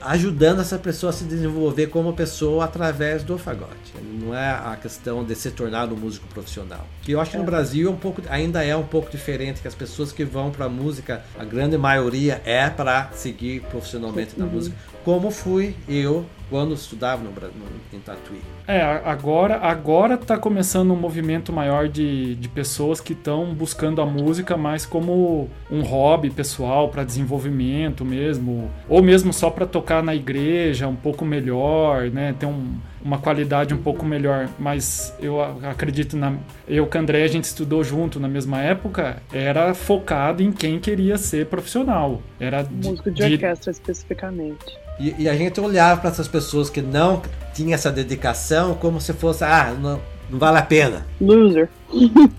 ajudando 0.00 0.60
essa 0.60 0.78
pessoa 0.78 1.10
a 1.10 1.12
se 1.12 1.24
desenvolver 1.24 1.88
como 1.88 2.12
pessoa 2.12 2.64
através 2.64 3.22
do 3.22 3.38
fagote. 3.38 3.94
Não 4.20 4.34
é 4.34 4.50
a 4.50 4.76
questão 4.80 5.24
de 5.24 5.34
se 5.34 5.50
tornar 5.50 5.92
um 5.92 5.96
músico 5.96 6.26
profissional. 6.28 6.86
Que 7.02 7.12
eu 7.12 7.20
acho 7.20 7.30
que 7.32 7.36
no 7.36 7.42
é. 7.42 7.46
Brasil 7.46 7.88
é 7.88 7.92
um 7.92 7.96
pouco, 7.96 8.22
ainda 8.28 8.64
é 8.64 8.76
um 8.76 8.84
pouco 8.84 9.10
diferente, 9.10 9.60
que 9.60 9.68
as 9.68 9.74
pessoas 9.74 10.12
que 10.12 10.24
vão 10.24 10.50
para 10.50 10.66
a 10.66 10.68
música, 10.68 11.22
a 11.38 11.44
grande 11.44 11.76
maioria 11.76 12.40
é 12.44 12.68
para 12.68 13.10
seguir 13.12 13.62
profissionalmente 13.62 14.38
na 14.38 14.44
uhum. 14.44 14.52
música, 14.52 14.76
como 15.08 15.30
fui 15.30 15.74
eu 15.88 16.26
quando 16.50 16.74
estudava 16.74 17.22
no, 17.22 17.30
no, 17.30 17.96
em 17.96 17.98
Tatuí. 17.98 18.42
É, 18.66 18.82
agora 18.82 19.56
agora 19.56 20.16
está 20.16 20.36
começando 20.36 20.90
um 20.92 20.96
movimento 20.96 21.50
maior 21.50 21.88
de, 21.88 22.34
de 22.34 22.46
pessoas 22.46 23.00
que 23.00 23.14
estão 23.14 23.54
buscando 23.54 24.02
a 24.02 24.06
música 24.06 24.54
mais 24.54 24.84
como 24.84 25.48
um 25.70 25.80
hobby 25.80 26.28
pessoal 26.28 26.90
para 26.90 27.04
desenvolvimento 27.04 28.04
mesmo, 28.04 28.70
ou 28.86 29.02
mesmo 29.02 29.32
só 29.32 29.48
para 29.48 29.64
tocar 29.64 30.02
na 30.02 30.14
igreja 30.14 30.86
um 30.86 30.96
pouco 30.96 31.24
melhor, 31.24 32.10
né? 32.10 32.34
Ter 32.38 32.44
um, 32.44 32.76
uma 33.02 33.16
qualidade 33.16 33.72
um 33.72 33.82
pouco 33.82 34.04
melhor. 34.04 34.46
Mas 34.58 35.16
eu 35.18 35.40
acredito 35.40 36.18
na 36.18 36.36
eu 36.66 36.86
com 36.86 36.98
o 36.98 37.00
André 37.00 37.24
a 37.24 37.28
gente 37.28 37.44
estudou 37.44 37.82
junto 37.82 38.20
na 38.20 38.28
mesma 38.28 38.60
época, 38.60 39.22
era 39.32 39.72
focado 39.72 40.42
em 40.42 40.52
quem 40.52 40.78
queria 40.78 41.16
ser 41.16 41.46
profissional. 41.46 42.20
Era 42.38 42.62
músico 42.62 43.10
de, 43.10 43.26
de 43.26 43.32
orquestra 43.32 43.70
especificamente. 43.70 44.87
E, 44.98 45.14
e 45.18 45.28
a 45.28 45.36
gente 45.36 45.60
olhava 45.60 46.00
para 46.00 46.10
essas 46.10 46.28
pessoas 46.28 46.68
que 46.68 46.82
não 46.82 47.22
tinham 47.54 47.74
essa 47.74 47.90
dedicação 47.90 48.74
como 48.74 49.00
se 49.00 49.12
fosse, 49.12 49.44
ah, 49.44 49.74
não, 49.78 50.00
não 50.30 50.38
vale 50.38 50.58
a 50.58 50.62
pena. 50.62 51.06
Loser. 51.20 51.68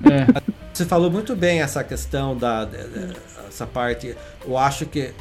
É. 0.09 0.59
Você 0.73 0.85
falou 0.85 1.11
muito 1.11 1.35
bem 1.35 1.61
essa 1.61 1.83
questão 1.83 2.37
da, 2.37 2.67
essa 3.47 3.65
parte. 3.65 4.15
Eu 4.45 4.57
acho 4.57 4.85
que 4.85 5.13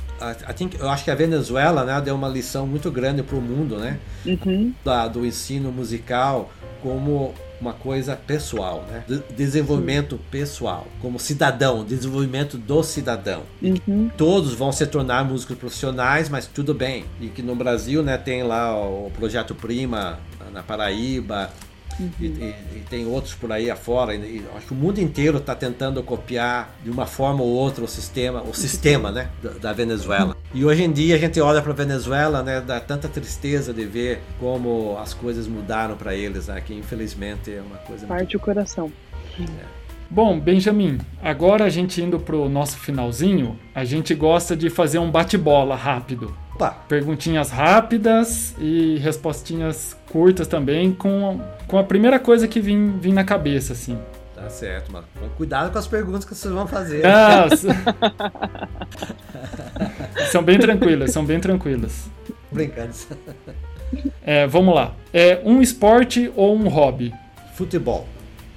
eu 0.80 0.88
acho 0.88 1.04
que 1.04 1.10
a 1.10 1.14
Venezuela 1.14 1.84
né, 1.84 2.00
deu 2.00 2.14
uma 2.14 2.28
lição 2.28 2.66
muito 2.66 2.90
grande 2.90 3.22
para 3.22 3.36
o 3.36 3.40
mundo, 3.40 3.76
né? 3.76 3.98
Uhum. 4.26 4.74
Da, 4.84 5.06
do 5.06 5.24
ensino 5.24 5.70
musical 5.70 6.50
como 6.82 7.34
uma 7.60 7.72
coisa 7.72 8.16
pessoal, 8.16 8.84
né? 8.88 9.04
De 9.06 9.20
desenvolvimento 9.34 10.16
Sim. 10.16 10.22
pessoal, 10.30 10.86
como 11.00 11.18
cidadão, 11.18 11.84
desenvolvimento 11.84 12.56
do 12.56 12.82
cidadão. 12.82 13.42
Uhum. 13.62 14.10
Todos 14.16 14.54
vão 14.54 14.72
se 14.72 14.86
tornar 14.86 15.24
músicos 15.24 15.56
profissionais, 15.56 16.28
mas 16.28 16.46
tudo 16.46 16.74
bem. 16.74 17.04
E 17.20 17.28
que 17.28 17.42
no 17.42 17.54
Brasil, 17.54 18.02
né, 18.02 18.16
tem 18.16 18.42
lá 18.42 18.76
o 18.76 19.10
projeto 19.10 19.54
Prima 19.54 20.18
na 20.52 20.62
Paraíba, 20.62 21.50
Uhum. 21.98 22.10
E, 22.20 22.26
e, 22.26 22.54
e, 22.76 22.84
tem 22.88 23.06
outros 23.06 23.34
por 23.34 23.50
aí 23.50 23.70
afora. 23.70 24.14
E, 24.14 24.44
acho 24.56 24.66
que 24.66 24.72
o 24.72 24.76
mundo 24.76 25.00
inteiro 25.00 25.38
está 25.38 25.54
tentando 25.54 26.02
copiar 26.02 26.74
de 26.82 26.90
uma 26.90 27.06
forma 27.06 27.42
ou 27.42 27.48
outra 27.48 27.84
o 27.84 27.88
sistema, 27.88 28.42
o 28.42 28.54
sistema, 28.54 29.10
né, 29.10 29.30
da, 29.42 29.50
da 29.50 29.72
Venezuela. 29.72 30.36
E 30.54 30.64
hoje 30.64 30.84
em 30.84 30.92
dia 30.92 31.16
a 31.16 31.18
gente 31.18 31.40
olha 31.40 31.60
para 31.60 31.72
a 31.72 31.74
Venezuela, 31.74 32.42
né, 32.42 32.60
dá 32.60 32.80
tanta 32.80 33.08
tristeza 33.08 33.72
de 33.72 33.84
ver 33.84 34.20
como 34.38 34.96
as 34.98 35.12
coisas 35.12 35.46
mudaram 35.46 35.96
para 35.96 36.14
eles, 36.14 36.46
né, 36.46 36.60
que 36.60 36.74
infelizmente 36.74 37.52
é 37.52 37.60
uma 37.60 37.78
coisa. 37.78 38.06
Parte 38.06 38.22
muito... 38.22 38.36
o 38.36 38.40
coração. 38.40 38.92
É. 39.40 39.78
Bom, 40.10 40.40
Benjamin, 40.40 40.98
agora 41.22 41.64
a 41.64 41.68
gente 41.68 42.00
indo 42.00 42.18
pro 42.18 42.48
nosso 42.48 42.78
finalzinho, 42.78 43.58
a 43.74 43.84
gente 43.84 44.14
gosta 44.14 44.56
de 44.56 44.70
fazer 44.70 44.98
um 44.98 45.10
bate-bola 45.10 45.76
rápido. 45.76 46.34
Opa. 46.54 46.70
Perguntinhas 46.88 47.50
rápidas 47.50 48.54
e 48.58 48.96
respostinhas 48.98 49.97
curtas 50.10 50.46
também, 50.46 50.92
com, 50.92 51.40
com 51.66 51.78
a 51.78 51.84
primeira 51.84 52.18
coisa 52.18 52.48
que 52.48 52.60
vim, 52.60 52.98
vim 52.98 53.12
na 53.12 53.24
cabeça, 53.24 53.72
assim. 53.72 53.98
Tá 54.34 54.48
certo, 54.48 54.92
mano. 54.92 55.06
Cuidado 55.36 55.72
com 55.72 55.78
as 55.78 55.86
perguntas 55.86 56.24
que 56.24 56.34
vocês 56.34 56.52
vão 56.52 56.66
fazer. 56.66 57.02
são 60.30 60.42
bem 60.42 60.58
tranquilas, 60.58 61.10
são 61.10 61.24
bem 61.24 61.40
tranquilas. 61.40 62.08
Brincando. 62.50 62.92
É, 64.24 64.46
vamos 64.46 64.74
lá. 64.74 64.94
É 65.12 65.40
um 65.44 65.60
esporte 65.60 66.30
ou 66.36 66.56
um 66.56 66.68
hobby? 66.68 67.12
Futebol. 67.54 68.06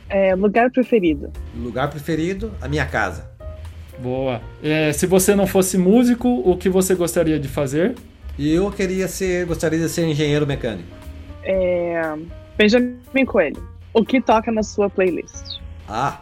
É, 0.08 0.36
lugar 0.36 0.70
preferido. 0.70 1.32
Lugar 1.56 1.90
preferido, 1.90 2.52
a 2.62 2.68
minha 2.68 2.86
casa. 2.86 3.32
Boa. 3.98 4.42
É, 4.62 4.92
se 4.92 5.06
você 5.06 5.36
não 5.36 5.48
fosse 5.48 5.78
músico, 5.78 6.28
o 6.28 6.58
que 6.58 6.70
você 6.70 6.96
gostaria 6.96 7.40
de 7.40 7.48
fazer? 7.48 7.96
Eu 8.38 8.72
queria 8.72 9.08
ser, 9.08 9.46
gostaria 9.46 9.80
de 9.80 9.90
ser 9.90 10.06
engenheiro 10.06 10.46
mecânico. 10.46 11.01
É, 11.44 12.16
Benjamin 12.58 13.26
Coelho, 13.26 13.68
o 13.94 14.06
que 14.06 14.22
toca 14.22 14.52
na 14.52 14.64
sua 14.64 14.90
playlist? 14.90 15.60
Ah, 15.88 16.22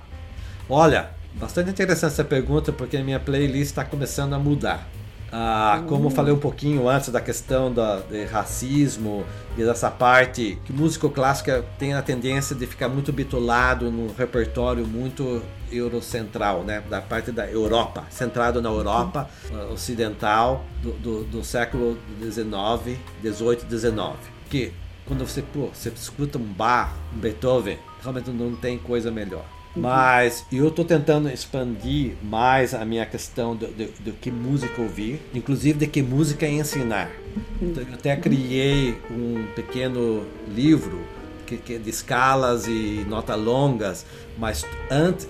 olha, 0.69 1.09
bastante 1.35 1.69
interessante 1.69 2.13
essa 2.13 2.23
pergunta 2.23 2.71
porque 2.71 2.97
a 2.97 3.03
minha 3.03 3.19
playlist 3.19 3.71
está 3.71 3.83
começando 3.83 4.33
a 4.33 4.39
mudar. 4.39 4.87
Ah, 5.31 5.83
como 5.87 6.07
eu 6.07 6.09
falei 6.09 6.33
um 6.33 6.39
pouquinho 6.39 6.89
antes 6.89 7.09
da 7.09 7.21
questão 7.21 7.71
da, 7.71 7.99
de 7.99 8.25
racismo 8.25 9.23
e 9.55 9.63
dessa 9.63 9.91
parte 9.91 10.57
que 10.65 10.73
músico 10.73 11.07
clássico 11.09 11.51
tem 11.77 11.93
a 11.93 12.01
tendência 12.01 12.55
de 12.55 12.65
ficar 12.65 12.89
muito 12.89 13.13
bitolado 13.13 13.91
no 13.91 14.11
repertório 14.13 14.87
muito 14.87 15.41
eurocentral, 15.71 16.63
né? 16.63 16.81
Da 16.89 16.99
parte 16.99 17.31
da 17.31 17.47
Europa, 17.47 18.05
centrado 18.09 18.59
na 18.59 18.69
Europa 18.69 19.29
uh, 19.51 19.73
ocidental 19.73 20.65
do, 20.81 20.93
do, 20.93 21.23
do 21.25 21.43
século 21.43 21.95
XIX, 22.19 22.97
18, 23.21 23.65
19. 23.65 24.17
Que 24.49 24.73
quando 25.09 25.27
você, 25.27 25.41
pô, 25.41 25.69
você 25.73 25.89
escuta 25.89 26.37
um 26.37 26.43
Bach, 26.43 26.93
um 27.13 27.19
Beethoven, 27.19 27.79
realmente 28.01 28.29
não 28.29 28.55
tem 28.55 28.77
coisa 28.77 29.11
melhor. 29.11 29.43
Mas 29.75 30.45
eu 30.51 30.67
estou 30.67 30.85
tentando 30.85 31.29
expandir 31.29 32.13
mais 32.23 32.73
a 32.73 32.85
minha 32.85 33.05
questão 33.05 33.55
do, 33.55 33.67
do, 33.67 34.03
do, 34.03 34.11
que 34.13 34.31
música 34.31 34.81
ouvir, 34.81 35.19
inclusive 35.33 35.79
de 35.79 35.87
que 35.87 36.01
música 36.01 36.47
ensinar. 36.47 37.09
Então, 37.61 37.83
eu 37.83 37.93
até 37.93 38.15
criei 38.15 38.97
um 39.09 39.45
pequeno 39.55 40.25
livro 40.47 41.01
que, 41.45 41.57
que 41.57 41.79
de 41.79 41.89
escalas 41.89 42.67
e 42.67 43.05
notas 43.07 43.39
longas, 43.39 44.05
mas 44.37 44.65
antes 44.91 45.27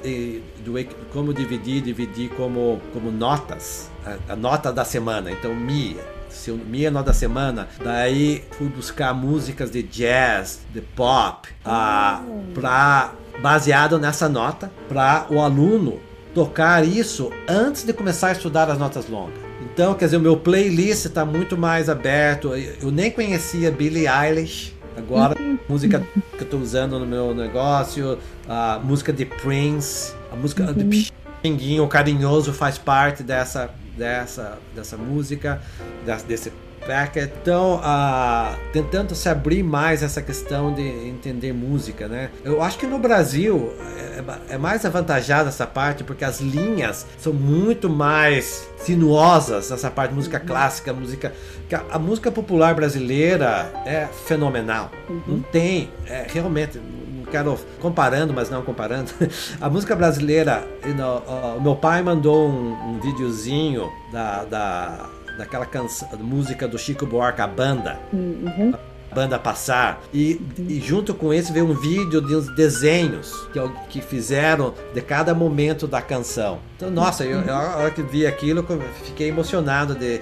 do 0.63 0.73
como 1.13 1.33
dividir, 1.33 1.81
dividir 1.81 2.29
como 2.31 2.81
como 2.91 3.11
notas, 3.11 3.89
a, 4.05 4.33
a 4.33 4.35
nota 4.35 4.71
da 4.73 4.83
semana. 4.83 5.31
Então 5.31 5.55
mi, 5.55 5.97
se 6.29 6.51
Mi 6.51 6.85
é 6.85 6.89
nota 6.89 7.07
da 7.07 7.13
semana, 7.13 7.67
daí 7.83 8.43
fui 8.51 8.67
buscar 8.67 9.13
músicas 9.13 9.71
de 9.71 9.83
jazz, 9.83 10.61
de 10.73 10.81
pop, 10.81 11.49
ah, 11.65 12.21
para 12.53 13.13
baseado 13.41 13.97
nessa 13.97 14.27
nota 14.27 14.71
para 14.87 15.25
o 15.29 15.39
aluno 15.39 15.99
tocar 16.33 16.85
isso 16.85 17.31
antes 17.47 17.83
de 17.83 17.93
começar 17.93 18.27
a 18.27 18.31
estudar 18.33 18.69
as 18.69 18.77
notas 18.77 19.09
longas. 19.09 19.39
Então, 19.61 19.93
quer 19.93 20.05
dizer, 20.05 20.17
o 20.17 20.21
meu 20.21 20.37
playlist 20.37 21.05
está 21.05 21.25
muito 21.25 21.57
mais 21.57 21.89
aberto. 21.89 22.53
Eu 22.81 22.91
nem 22.91 23.09
conhecia 23.11 23.71
Billie 23.71 24.07
Eilish. 24.07 24.73
Agora, 24.97 25.39
uhum. 25.39 25.57
música 25.67 25.99
que 25.99 26.41
eu 26.41 26.43
estou 26.43 26.59
usando 26.59 26.99
no 26.99 27.05
meu 27.05 27.33
negócio, 27.33 28.17
a 28.47 28.79
música 28.83 29.13
de 29.13 29.25
Prince, 29.25 30.13
a 30.31 30.35
música 30.35 30.65
uhum. 30.65 30.73
de 30.73 31.11
Pinguinho 31.41 31.87
Carinhoso 31.87 32.51
faz 32.51 32.77
parte 32.77 33.23
dessa, 33.23 33.69
dessa, 33.99 34.57
dessa 34.73 34.97
música, 34.97 35.61
desse 36.27 36.51
então, 37.15 37.75
uh, 37.75 38.57
tentando 38.73 39.13
se 39.13 39.29
abrir 39.29 39.61
mais 39.61 40.01
essa 40.01 40.23
questão 40.23 40.73
de 40.73 40.81
entender 40.81 41.53
música, 41.53 42.07
né? 42.07 42.31
Eu 42.43 42.63
acho 42.63 42.79
que 42.79 42.87
no 42.87 42.97
Brasil 42.97 43.71
é, 44.49 44.55
é 44.55 44.57
mais 44.57 44.83
avantajada 44.85 45.49
essa 45.49 45.67
parte 45.67 46.03
porque 46.03 46.25
as 46.25 46.39
linhas 46.39 47.05
são 47.17 47.31
muito 47.31 47.89
mais 47.89 48.67
sinuosas 48.77 49.69
nessa 49.69 49.91
parte 49.91 50.11
de 50.11 50.15
música 50.15 50.39
clássica, 50.39 50.91
música. 50.91 51.33
A, 51.71 51.97
a 51.97 51.99
música 51.99 52.31
popular 52.31 52.73
brasileira 52.73 53.71
é 53.85 54.07
fenomenal. 54.25 54.89
Uhum. 55.07 55.21
Não 55.27 55.41
tem, 55.41 55.91
é, 56.07 56.25
realmente, 56.27 56.79
quero 57.29 57.57
comparando, 57.79 58.33
mas 58.33 58.49
não 58.49 58.61
comparando. 58.61 59.11
A 59.61 59.69
música 59.69 59.95
brasileira, 59.95 60.67
you 60.85 60.95
know, 60.95 61.23
uh, 61.27 61.61
meu 61.61 61.75
pai 61.75 62.01
mandou 62.01 62.49
um, 62.49 62.95
um 62.95 62.99
videozinho 62.99 63.89
da, 64.11 64.43
da 64.43 65.09
daquela 65.37 65.65
canção, 65.65 66.09
música 66.19 66.67
do 66.67 66.77
Chico 66.77 67.05
Buarque, 67.05 67.39
a 67.39 67.47
banda. 67.47 67.97
Uhum 68.11 68.73
banda 69.13 69.39
passar. 69.39 70.01
E, 70.13 70.39
e, 70.57 70.79
junto 70.79 71.13
com 71.13 71.33
esse 71.33 71.51
veio 71.51 71.65
um 71.65 71.73
vídeo 71.73 72.21
de 72.21 72.35
uns 72.35 72.53
desenhos 72.55 73.33
que, 73.51 73.59
que 73.89 74.01
fizeram 74.01 74.73
de 74.93 75.01
cada 75.01 75.33
momento 75.33 75.87
da 75.87 76.01
canção. 76.01 76.59
Então, 76.75 76.91
nossa, 76.91 77.25
eu, 77.25 77.41
eu, 77.41 77.55
a 77.55 77.77
hora 77.77 77.91
que 77.91 78.01
vi 78.01 78.25
aquilo, 78.25 78.65
fiquei 79.05 79.29
emocionado 79.29 79.95
de 79.95 80.21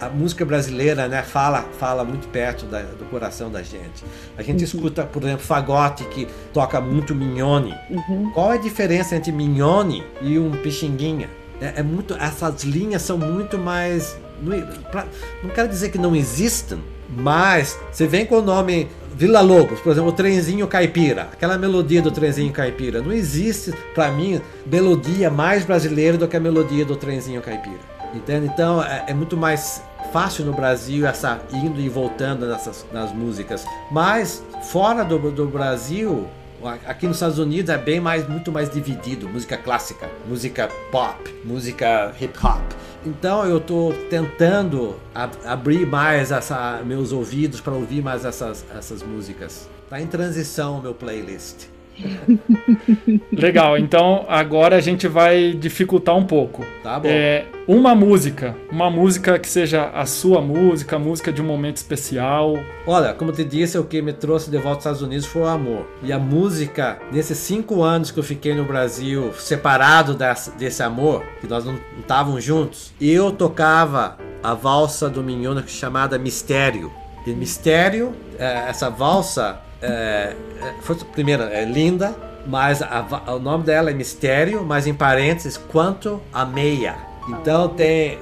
a, 0.00 0.06
a, 0.06 0.08
música 0.08 0.44
brasileira, 0.44 1.08
né, 1.08 1.22
fala 1.22 1.62
fala 1.78 2.04
muito 2.04 2.28
perto 2.28 2.66
da, 2.66 2.82
do 2.82 3.04
coração 3.06 3.50
da 3.50 3.62
gente. 3.62 4.04
A 4.36 4.42
gente 4.42 4.58
uhum. 4.58 4.64
escuta, 4.64 5.04
por 5.04 5.22
exemplo, 5.22 5.44
fagote 5.44 6.04
que 6.04 6.28
toca 6.52 6.80
muito 6.80 7.14
Mignone. 7.14 7.74
Uhum. 7.90 8.30
Qual 8.32 8.52
é 8.52 8.56
a 8.56 8.60
diferença 8.60 9.16
entre 9.16 9.32
Mignone 9.32 10.04
e 10.20 10.38
um 10.38 10.50
Pixinguinha? 10.50 11.28
É, 11.60 11.80
é 11.80 11.82
muito, 11.82 12.14
essas 12.14 12.62
linhas 12.62 13.02
são 13.02 13.18
muito 13.18 13.58
mais 13.58 14.16
não, 14.42 14.60
pra, 14.90 15.06
não 15.42 15.50
quero 15.50 15.68
dizer 15.68 15.90
que 15.90 15.98
não 15.98 16.16
existam, 16.16 16.78
mas 17.08 17.78
você 17.90 18.06
vem 18.06 18.26
com 18.26 18.36
o 18.36 18.42
nome 18.42 18.88
Vila 19.14 19.40
Lobos, 19.40 19.78
por 19.80 19.92
exemplo, 19.92 20.08
o 20.10 20.12
trenzinho 20.12 20.66
caipira, 20.66 21.28
aquela 21.32 21.58
melodia 21.58 22.00
do 22.00 22.10
trenzinho 22.10 22.52
caipira. 22.52 23.00
Não 23.00 23.12
existe, 23.12 23.72
para 23.94 24.10
mim, 24.10 24.40
melodia 24.66 25.30
mais 25.30 25.64
brasileira 25.64 26.16
do 26.16 26.26
que 26.26 26.36
a 26.36 26.40
melodia 26.40 26.84
do 26.84 26.96
trenzinho 26.96 27.40
caipira. 27.40 27.92
Entende? 28.14 28.46
Então 28.46 28.82
é, 28.82 29.04
é 29.08 29.14
muito 29.14 29.36
mais 29.36 29.82
fácil 30.12 30.44
no 30.44 30.52
Brasil 30.52 31.06
essa 31.06 31.40
indo 31.52 31.80
e 31.80 31.88
voltando 31.88 32.46
nessas, 32.46 32.86
nas 32.92 33.12
músicas. 33.12 33.64
Mas 33.90 34.44
fora 34.70 35.04
do, 35.04 35.30
do 35.30 35.46
Brasil, 35.46 36.28
aqui 36.86 37.06
nos 37.06 37.16
Estados 37.16 37.38
Unidos 37.38 37.70
é 37.70 37.78
bem 37.78 38.00
mais, 38.00 38.28
muito 38.28 38.52
mais 38.52 38.70
dividido. 38.70 39.28
Música 39.28 39.56
clássica, 39.56 40.08
música 40.28 40.68
pop, 40.90 41.34
música 41.44 42.14
hip 42.20 42.38
hop. 42.44 42.62
Então 43.04 43.44
eu 43.44 43.58
estou 43.58 43.92
tentando 44.08 44.96
ab 45.14 45.36
abrir 45.44 45.86
mais 45.86 46.30
essa, 46.30 46.80
meus 46.84 47.10
ouvidos 47.10 47.60
para 47.60 47.72
ouvir 47.72 48.02
mais 48.02 48.24
essas, 48.24 48.64
essas 48.76 49.02
músicas. 49.02 49.68
Tá 49.88 50.00
em 50.00 50.06
transição 50.06 50.78
o 50.78 50.82
meu 50.82 50.94
playlist. 50.94 51.71
Legal, 53.32 53.78
então 53.78 54.24
agora 54.28 54.76
a 54.76 54.80
gente 54.80 55.06
vai 55.06 55.52
dificultar 55.52 56.16
um 56.16 56.24
pouco. 56.24 56.64
Tá 56.82 56.98
bom. 56.98 57.08
É, 57.08 57.46
uma 57.66 57.94
música, 57.94 58.56
uma 58.70 58.90
música 58.90 59.38
que 59.38 59.48
seja 59.48 59.90
a 59.90 60.06
sua 60.06 60.40
música, 60.40 60.96
a 60.96 60.98
música 60.98 61.32
de 61.32 61.40
um 61.40 61.44
momento 61.44 61.76
especial. 61.76 62.58
Olha, 62.86 63.12
como 63.14 63.32
te 63.32 63.44
disse, 63.44 63.78
o 63.78 63.84
que 63.84 64.02
me 64.02 64.12
trouxe 64.12 64.50
de 64.50 64.56
volta 64.56 64.70
aos 64.70 64.78
Estados 64.78 65.02
Unidos 65.02 65.26
foi 65.26 65.42
o 65.42 65.46
amor. 65.46 65.86
E 66.02 66.12
a 66.12 66.18
música, 66.18 66.98
nesses 67.12 67.38
cinco 67.38 67.82
anos 67.82 68.10
que 68.10 68.18
eu 68.18 68.24
fiquei 68.24 68.54
no 68.54 68.64
Brasil, 68.64 69.32
separado 69.34 70.14
desse, 70.14 70.50
desse 70.52 70.82
amor, 70.82 71.22
que 71.40 71.46
nós 71.46 71.64
não 71.64 71.78
estávamos 72.00 72.42
juntos, 72.42 72.92
eu 73.00 73.30
tocava 73.30 74.16
a 74.42 74.54
valsa 74.54 75.08
do 75.08 75.22
Minhona 75.22 75.64
chamada 75.66 76.18
Mistério. 76.18 76.90
E 77.26 77.30
Mistério, 77.30 78.12
é, 78.38 78.68
essa 78.68 78.90
valsa 78.90 79.60
é, 79.82 80.36
é, 80.60 80.74
foi, 80.80 80.96
primeiro, 81.12 81.42
é 81.42 81.64
linda, 81.64 82.14
mas 82.46 82.80
a, 82.80 83.04
o 83.34 83.38
nome 83.38 83.64
dela 83.64 83.90
é 83.90 83.94
Mistério, 83.94 84.64
mas 84.64 84.86
em 84.86 84.94
parênteses, 84.94 85.56
quanto 85.56 86.20
a 86.32 86.44
meia. 86.44 86.96
Então 87.28 87.68
tem. 87.68 88.18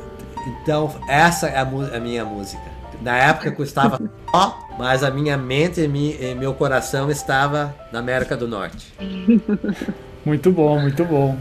Então, 0.47 0.95
essa 1.07 1.49
é 1.49 1.59
a, 1.59 1.63
a 1.63 2.01
minha 2.01 2.25
música. 2.25 2.63
Na 3.03 3.17
época 3.17 3.55
eu 3.57 3.65
estava 3.65 4.01
só, 4.31 4.59
mas 4.79 5.05
a 5.05 5.11
minha 5.11 5.37
mente 5.37 5.81
e, 5.81 5.89
mi, 5.89 6.17
e 6.19 6.35
meu 6.35 6.55
coração 6.55 7.11
estava 7.11 7.75
na 7.93 7.99
América 7.99 8.37
do 8.37 8.49
Norte. 8.49 8.93
Muito 10.25 10.53
bom, 10.53 10.79
muito 10.79 11.03
bom. 11.03 11.35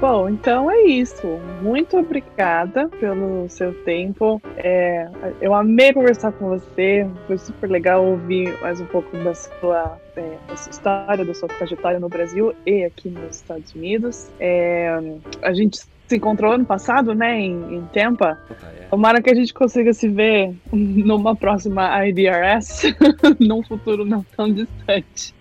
Bom, 0.00 0.28
então 0.28 0.70
é 0.70 0.82
isso. 0.82 1.26
Muito 1.62 1.96
obrigada 1.96 2.88
pelo 2.88 3.48
seu 3.48 3.72
tempo. 3.84 4.40
É, 4.56 5.08
eu 5.40 5.54
amei 5.54 5.92
conversar 5.92 6.32
com 6.32 6.48
você. 6.48 7.08
Foi 7.26 7.38
super 7.38 7.70
legal 7.70 8.04
ouvir 8.04 8.60
mais 8.60 8.80
um 8.80 8.86
pouco 8.86 9.16
da 9.18 9.34
sua, 9.34 9.98
é, 10.16 10.36
da 10.48 10.56
sua 10.56 10.70
história, 10.70 11.24
da 11.24 11.34
sua 11.34 11.48
trajetória 11.48 12.00
no 12.00 12.08
Brasil 12.08 12.54
e 12.66 12.84
aqui 12.84 13.08
nos 13.08 13.36
Estados 13.36 13.72
Unidos. 13.74 14.28
É, 14.40 14.98
a 15.42 15.52
gente 15.54 15.80
se 16.08 16.16
encontrou 16.16 16.52
ano 16.52 16.64
passado, 16.64 17.14
né, 17.14 17.40
em, 17.40 17.76
em 17.76 17.82
Tampa. 17.92 18.38
É. 18.50 18.84
Tomara 18.90 19.22
que 19.22 19.30
a 19.30 19.34
gente 19.34 19.52
consiga 19.52 19.92
se 19.92 20.08
ver 20.08 20.54
numa 20.72 21.34
próxima 21.34 22.06
IDRS, 22.06 22.94
num 23.40 23.62
futuro 23.62 24.04
não 24.04 24.24
tão 24.36 24.52
distante. 24.52 25.34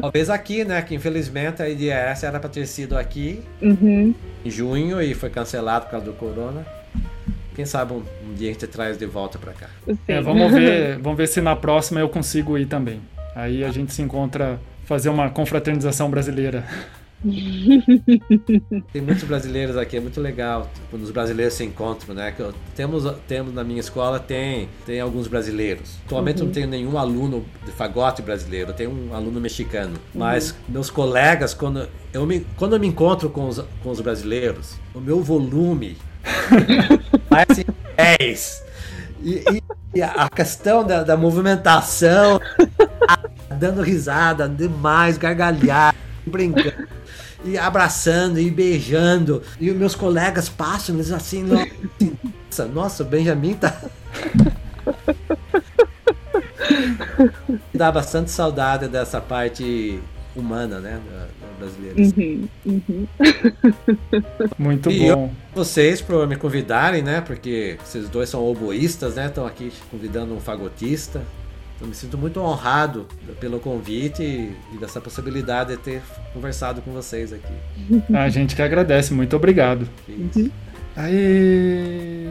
Talvez 0.00 0.30
aqui, 0.30 0.64
né, 0.64 0.80
que 0.82 0.94
infelizmente 0.94 1.62
a 1.62 1.68
IDRS 1.68 2.24
era 2.24 2.38
para 2.38 2.50
ter 2.50 2.66
sido 2.66 2.96
aqui 2.96 3.42
uhum. 3.62 4.14
em 4.44 4.50
junho 4.50 5.00
e 5.00 5.14
foi 5.14 5.30
cancelado 5.30 5.86
por 5.86 5.92
causa 5.92 6.06
do 6.06 6.12
corona. 6.12 6.66
Quem 7.54 7.64
sabe 7.64 7.94
um, 7.94 8.02
um 8.28 8.34
dia 8.34 8.50
a 8.50 8.52
gente 8.52 8.66
traz 8.66 8.98
de 8.98 9.06
volta 9.06 9.38
para 9.38 9.52
cá. 9.52 9.68
É, 10.06 10.20
vamos 10.20 10.52
ver, 10.52 10.98
vamos 10.98 11.16
ver 11.16 11.26
se 11.26 11.40
na 11.40 11.56
próxima 11.56 12.00
eu 12.00 12.08
consigo 12.08 12.58
ir 12.58 12.66
também. 12.66 13.00
Aí 13.34 13.64
a 13.64 13.70
gente 13.70 13.94
se 13.94 14.02
encontra 14.02 14.58
fazer 14.84 15.08
uma 15.08 15.30
confraternização 15.30 16.10
brasileira. 16.10 16.64
Tem 18.92 19.02
muitos 19.02 19.24
brasileiros 19.24 19.76
aqui, 19.76 19.96
é 19.96 20.00
muito 20.00 20.20
legal 20.20 20.70
quando 20.90 21.02
os 21.02 21.10
brasileiros 21.10 21.54
se 21.54 21.64
encontram, 21.64 22.14
né? 22.14 22.34
Temos, 22.74 23.04
temos 23.26 23.54
na 23.54 23.64
minha 23.64 23.80
escola 23.80 24.18
tem, 24.20 24.68
tem 24.84 25.00
alguns 25.00 25.26
brasileiros. 25.26 25.96
Atualmente 26.04 26.40
uhum. 26.40 26.46
não 26.46 26.52
tenho 26.52 26.68
nenhum 26.68 26.98
aluno 26.98 27.44
de 27.64 27.72
fagote 27.72 28.22
brasileiro, 28.22 28.70
eu 28.70 28.74
tenho 28.74 28.90
um 28.90 29.14
aluno 29.14 29.40
mexicano. 29.40 29.94
Uhum. 30.14 30.20
Mas 30.20 30.54
meus 30.68 30.90
colegas, 30.90 31.54
quando 31.54 31.88
eu 32.12 32.26
me, 32.26 32.46
quando 32.56 32.74
eu 32.74 32.80
me 32.80 32.86
encontro 32.86 33.30
com 33.30 33.48
os, 33.48 33.62
com 33.82 33.90
os 33.90 34.00
brasileiros, 34.00 34.74
o 34.94 35.00
meu 35.00 35.22
volume 35.22 35.96
parece 37.28 37.66
10. 37.96 38.66
E, 39.22 39.42
e, 39.50 39.62
e, 39.94 40.02
a 40.02 40.28
questão 40.28 40.84
da, 40.84 41.02
da 41.02 41.16
movimentação, 41.16 42.38
dando 43.58 43.80
risada 43.80 44.46
demais, 44.48 45.16
gargalhar, 45.16 45.94
brincando 46.26 46.85
e 47.44 47.58
abraçando 47.58 48.40
e 48.40 48.50
beijando. 48.50 49.42
E 49.60 49.70
os 49.70 49.76
meus 49.76 49.94
colegas 49.94 50.48
passam, 50.48 50.94
eles 50.94 51.12
assim, 51.12 51.42
nossa, 51.42 52.66
nossa, 52.66 53.02
o 53.02 53.06
Benjamin 53.06 53.54
tá. 53.54 53.80
Dá 57.72 57.92
bastante 57.92 58.30
saudade 58.30 58.88
dessa 58.88 59.20
parte 59.20 60.00
humana, 60.34 60.80
né? 60.80 61.00
Brasileira. 61.58 61.96
Uhum, 61.98 62.48
uhum. 62.66 63.06
Muito 64.58 64.90
e 64.90 64.98
bom. 64.98 65.06
Eu, 65.06 65.30
vocês 65.54 66.02
por 66.02 66.26
me 66.26 66.36
convidarem, 66.36 67.02
né? 67.02 67.22
Porque 67.22 67.78
vocês 67.82 68.08
dois 68.08 68.28
são 68.28 68.44
oboístas, 68.44 69.14
né? 69.14 69.26
Estão 69.26 69.46
aqui 69.46 69.72
convidando 69.90 70.34
um 70.34 70.40
fagotista. 70.40 71.22
Eu 71.80 71.86
me 71.86 71.94
sinto 71.94 72.16
muito 72.16 72.40
honrado 72.40 73.06
pelo 73.38 73.60
convite 73.60 74.22
e 74.22 74.78
dessa 74.78 75.00
possibilidade 75.00 75.76
de 75.76 75.82
ter 75.82 76.02
conversado 76.32 76.80
com 76.80 76.90
vocês 76.92 77.32
aqui. 77.32 77.52
A 78.14 78.28
gente 78.28 78.56
que 78.56 78.62
agradece, 78.62 79.12
muito 79.12 79.36
obrigado. 79.36 79.86
Isso. 80.08 80.50
Aí. 80.96 82.26